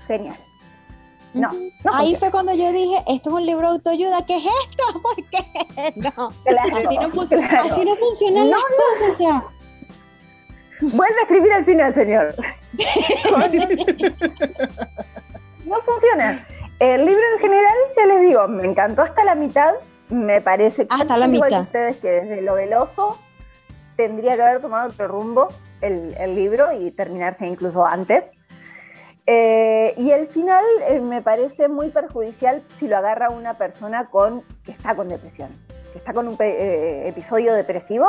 [0.08, 0.38] Genial.
[1.34, 1.52] No,
[1.92, 5.02] Ahí fue cuando yo dije, esto es un libro de autoayuda, ¿qué es esto?
[5.02, 5.94] ¿Por qué?
[5.98, 7.24] No, así, no
[7.64, 9.61] así no funcionan las cosas.
[10.82, 12.34] Vuelve a escribir al final, señor.
[15.66, 16.46] no funciona.
[16.80, 19.76] El libro en general, ya les digo, me encantó hasta la mitad.
[20.10, 21.62] Me parece que hasta la mitad.
[21.62, 23.20] ustedes que desde lo veloso
[23.96, 25.50] tendría que haber tomado otro rumbo
[25.82, 28.26] el, libro y terminarse incluso antes.
[29.28, 34.42] Eh, y el final eh, me parece muy perjudicial si lo agarra una persona con,
[34.64, 35.50] que está con depresión,
[35.94, 38.08] que está con un eh, episodio depresivo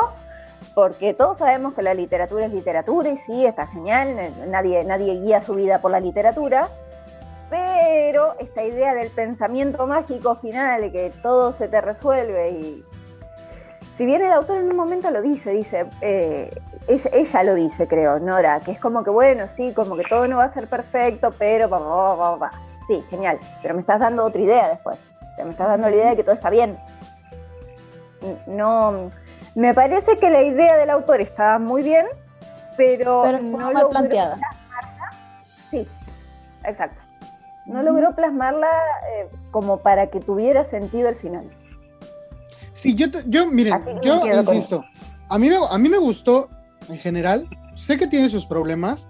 [0.73, 4.15] porque todos sabemos que la literatura es literatura y sí, está genial,
[4.47, 6.67] nadie, nadie guía su vida por la literatura,
[7.49, 12.85] pero esta idea del pensamiento mágico final, que todo se te resuelve y...
[13.97, 16.49] Si bien el autor en un momento lo dice, dice, eh,
[16.87, 20.37] ella, lo dice, creo, Nora, que es como que bueno, sí, como que todo no
[20.37, 22.51] va a ser perfecto, pero va, va, va, va.
[22.87, 24.97] Sí, genial, pero me estás dando otra idea después.
[25.37, 26.75] me estás dando la idea de que todo está bien.
[28.47, 29.11] No,
[29.55, 32.05] me parece que la idea del autor estaba muy bien,
[32.77, 34.37] pero, no logró planteada.
[34.37, 35.11] plasmarla.
[35.69, 35.87] Sí,
[36.65, 37.01] exacto.
[37.65, 38.69] No logró plasmarla
[39.13, 41.49] eh, como para que tuviera sentido el final.
[42.73, 44.83] Sí, yo, yo miren, yo insisto,
[45.29, 46.49] a mí, me, a mí me gustó
[46.89, 49.07] en general, sé que tiene sus problemas,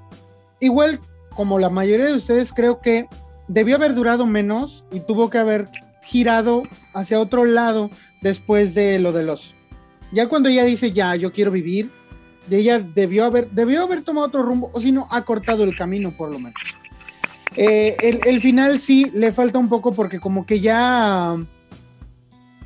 [0.60, 1.00] igual
[1.36, 3.08] como la mayoría de ustedes creo que
[3.48, 5.70] debió haber durado menos y tuvo que haber
[6.04, 6.64] girado
[6.94, 7.90] hacia otro lado
[8.22, 9.56] después de lo de los.
[10.14, 11.90] Ya cuando ella dice, ya, yo quiero vivir,
[12.50, 16.12] ella debió haber, debió haber tomado otro rumbo, o si no, ha cortado el camino
[16.12, 16.62] por lo menos.
[17.56, 17.96] Eh,
[18.26, 21.36] el, final sí le falta un poco porque como que ya...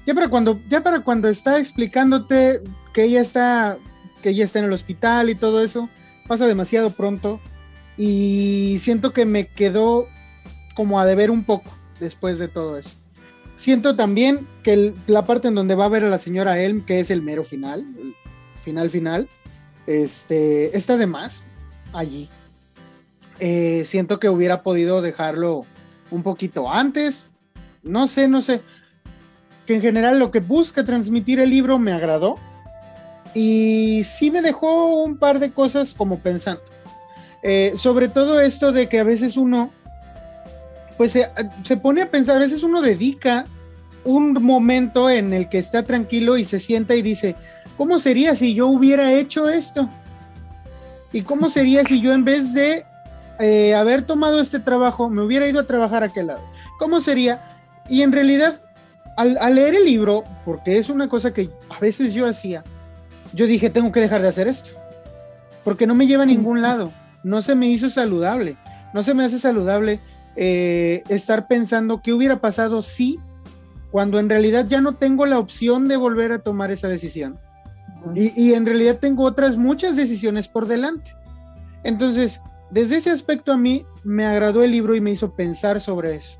[0.05, 2.61] Ya para cuando, ya para cuando está explicándote
[2.93, 3.77] que ella está,
[4.21, 5.89] que ella está en el hospital y todo eso,
[6.27, 7.41] pasa demasiado pronto
[7.97, 10.07] y siento que me quedó
[10.75, 12.91] como a deber un poco después de todo eso.
[13.57, 16.99] Siento también que la parte en donde va a ver a la señora Elm, que
[16.99, 18.13] es el mero final, el
[18.61, 19.27] final final,
[19.87, 21.47] este, está de más
[21.91, 22.29] allí.
[23.39, 25.65] Eh, siento que hubiera podido dejarlo
[26.11, 27.31] un poquito antes.
[27.81, 28.61] No sé, no sé.
[29.65, 32.37] Que en general lo que busca transmitir el libro me agradó.
[33.33, 36.61] Y sí me dejó un par de cosas como pensando.
[37.41, 39.71] Eh, sobre todo esto de que a veces uno
[40.97, 43.45] pues se, pone a pensar, a veces uno dedica
[44.03, 47.35] un momento en el que está tranquilo y se sienta y dice,
[47.77, 49.87] ¿cómo sería si yo hubiera hecho esto?
[51.13, 52.85] ¿Y cómo sería si yo en vez de
[53.39, 56.41] eh, haber tomado este trabajo me hubiera ido a trabajar a aquel lado?
[56.79, 57.59] ¿Cómo sería?
[57.87, 58.59] Y en realidad,
[59.15, 62.63] al, al leer el libro, porque es una cosa que a veces yo hacía,
[63.33, 64.71] yo dije, tengo que dejar de hacer esto,
[65.63, 66.91] porque no me lleva a ningún lado,
[67.23, 68.57] no se me hizo saludable,
[68.93, 69.99] no se me hace saludable
[70.37, 73.19] eh, estar pensando qué hubiera pasado si,
[73.91, 77.39] cuando en realidad ya no tengo la opción de volver a tomar esa decisión.
[78.15, 81.13] y, en realidad tengo otras muchas decisiones por delante.
[81.83, 82.39] Entonces,
[82.69, 86.39] desde ese aspecto a mí me agradó el libro y me hizo pensar sobre eso.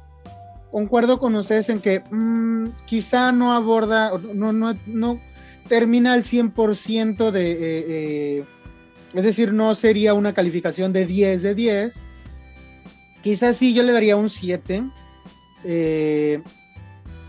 [0.72, 5.20] Concuerdo con ustedes en que mm, quizá no aborda, no, no, no
[5.68, 7.52] termina al 100% de...
[7.52, 8.44] Eh, eh,
[9.14, 12.04] es decir, no sería una calificación de 10 de 10,
[13.28, 14.84] Quizás sí, yo le daría un 7.
[15.66, 16.42] Eh,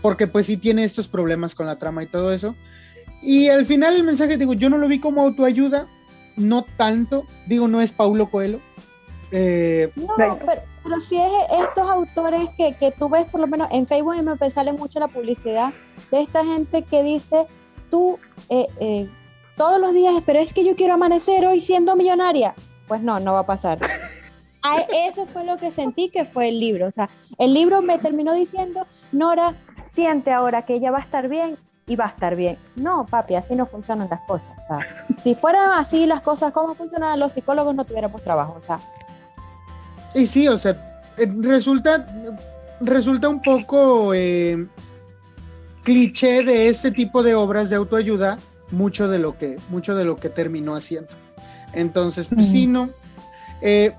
[0.01, 2.55] porque pues sí tiene estos problemas con la trama y todo eso.
[3.21, 5.87] Y al final el mensaje, digo, yo no lo vi como autoayuda,
[6.37, 8.61] no tanto, digo, no es Paulo Coelho.
[9.33, 11.31] Eh, no, pero, sí es
[11.67, 15.01] estos autores que, que, tú ves por lo menos en Facebook y me sale mucho
[15.01, 15.73] la publicidad
[16.11, 17.45] de esta gente que dice,
[17.91, 18.17] tú
[18.47, 19.05] eh,
[19.57, 22.53] todos los días, pero es que yo quiero amanecer hoy siendo millonaria.
[22.87, 23.79] Pues no, no va a pasar
[25.07, 26.87] eso fue lo que sentí que fue el libro.
[26.87, 29.55] O sea, el libro me terminó diciendo, Nora,
[29.89, 31.57] siente ahora que ella va a estar bien
[31.87, 32.57] y va a estar bien.
[32.75, 34.51] No, papi, así no funcionan las cosas.
[34.63, 37.75] O sea, si fueran así las cosas, ¿cómo funcionan los psicólogos?
[37.75, 38.57] No tuviéramos trabajo.
[38.61, 38.79] O sea.
[40.13, 40.71] Y sí, o sea,
[41.17, 42.05] eh, resulta,
[42.79, 44.67] resulta un poco eh,
[45.83, 48.37] cliché de este tipo de obras de autoayuda,
[48.71, 51.11] mucho de lo que, mucho de lo que terminó haciendo.
[51.73, 52.89] Entonces, pues sí, no.
[53.61, 53.95] Eh,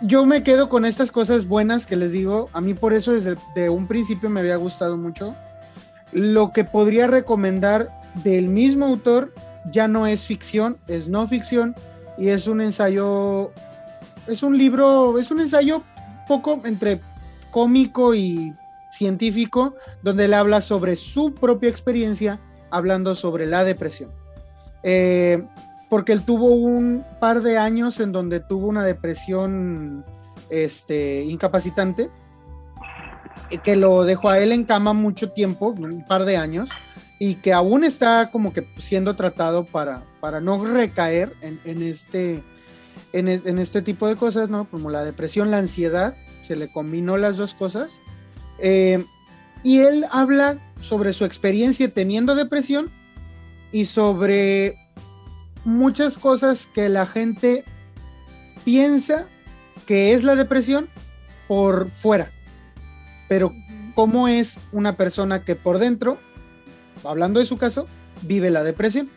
[0.00, 2.48] yo me quedo con estas cosas buenas que les digo.
[2.52, 5.34] A mí por eso desde un principio me había gustado mucho.
[6.12, 7.90] Lo que podría recomendar
[8.22, 9.32] del mismo autor
[9.70, 11.74] ya no es ficción, es no ficción
[12.16, 13.52] y es un ensayo,
[14.26, 15.82] es un libro, es un ensayo
[16.26, 17.00] poco entre
[17.50, 18.54] cómico y
[18.90, 24.10] científico, donde él habla sobre su propia experiencia, hablando sobre la depresión.
[24.82, 25.44] Eh,
[25.88, 30.04] porque él tuvo un par de años en donde tuvo una depresión
[30.50, 32.10] este, incapacitante,
[33.62, 36.68] que lo dejó a él en cama mucho tiempo, un par de años,
[37.18, 42.42] y que aún está como que siendo tratado para, para no recaer en, este,
[43.12, 44.66] en, este tipo de cosas, ¿no?
[44.66, 46.14] Como la depresión, la ansiedad,
[46.46, 48.00] se le combinó las dos cosas.
[48.60, 49.02] Eh,
[49.64, 52.90] y él habla sobre su experiencia teniendo depresión
[53.72, 54.76] y sobre
[55.64, 57.64] muchas cosas que la gente
[58.64, 59.26] piensa
[59.86, 60.86] que es la depresión
[61.46, 62.30] por fuera.
[63.28, 63.52] Pero
[63.94, 66.18] cómo es una persona que por dentro,
[67.04, 67.88] hablando de su caso,
[68.22, 69.08] vive la depresión.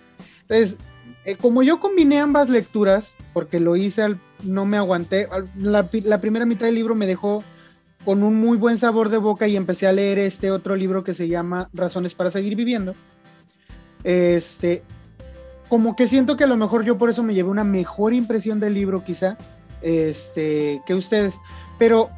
[0.44, 0.78] Entonces,
[1.26, 5.28] eh, como yo combiné ambas lecturas, porque lo hice, al, no me aguanté,
[5.58, 7.44] la, la, primera mitad del libro me dejó
[8.04, 11.14] con un muy buen sabor de boca y empecé a leer este otro libro que
[11.14, 12.96] se llama Razones para seguir viviendo.
[14.04, 14.84] Este,
[15.72, 18.60] como que siento que a lo mejor yo por eso me llevé una mejor impresión
[18.60, 19.38] del libro quizá
[19.82, 21.40] este, que ustedes.
[21.80, 22.10] Pero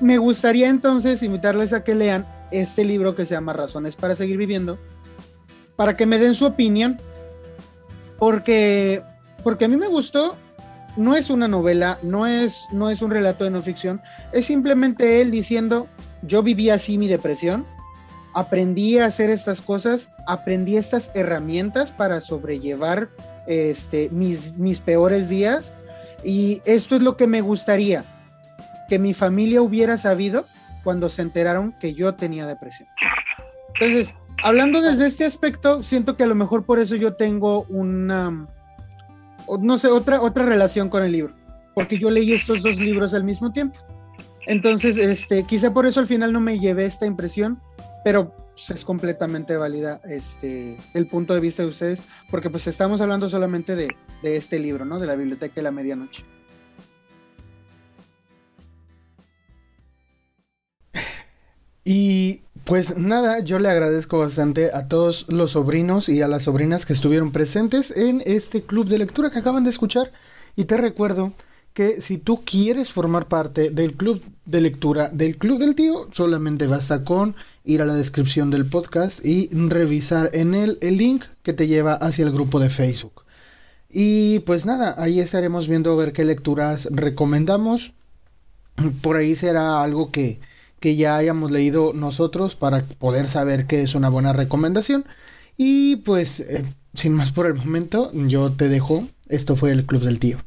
[0.00, 4.36] me gustaría entonces invitarles a que lean este libro que se llama Razones para seguir
[4.36, 4.78] viviendo,
[5.74, 7.00] para que me den su opinión,
[8.16, 9.02] porque,
[9.42, 10.36] porque a mí me gustó,
[10.96, 14.00] no es una novela, no es, no es un relato de no ficción,
[14.32, 15.88] es simplemente él diciendo,
[16.22, 17.66] yo viví así mi depresión
[18.34, 23.08] aprendí a hacer estas cosas, aprendí estas herramientas para sobrellevar
[23.46, 25.72] este, mis, mis peores días
[26.22, 28.04] y esto es lo que me gustaría,
[28.88, 30.44] que mi familia hubiera sabido
[30.84, 32.88] cuando se enteraron que yo tenía depresión.
[33.74, 38.46] Entonces, hablando desde este aspecto, siento que a lo mejor por eso yo tengo una,
[39.60, 41.34] no sé, otra, otra relación con el libro,
[41.74, 43.78] porque yo leí estos dos libros al mismo tiempo.
[44.46, 47.60] Entonces, este, quizá por eso al final no me llevé esta impresión,
[48.04, 52.00] pero pues, es completamente válida este, el punto de vista de ustedes,
[52.30, 53.88] porque pues estamos hablando solamente de,
[54.22, 54.98] de este libro, ¿no?
[54.98, 56.24] De la Biblioteca de la Medianoche.
[61.84, 66.86] Y pues nada, yo le agradezco bastante a todos los sobrinos y a las sobrinas
[66.86, 70.12] que estuvieron presentes en este club de lectura que acaban de escuchar.
[70.54, 71.32] Y te recuerdo
[71.72, 76.66] que si tú quieres formar parte del club de lectura del Club del Tío, solamente
[76.66, 81.52] basta con ir a la descripción del podcast y revisar en él el link que
[81.52, 83.24] te lleva hacia el grupo de Facebook.
[83.88, 87.92] Y pues nada, ahí estaremos viendo ver qué lecturas recomendamos.
[89.02, 90.40] Por ahí será algo que,
[90.80, 95.04] que ya hayamos leído nosotros para poder saber qué es una buena recomendación.
[95.56, 96.64] Y pues, eh,
[96.94, 99.06] sin más por el momento, yo te dejo.
[99.28, 100.38] Esto fue el Club del Tío.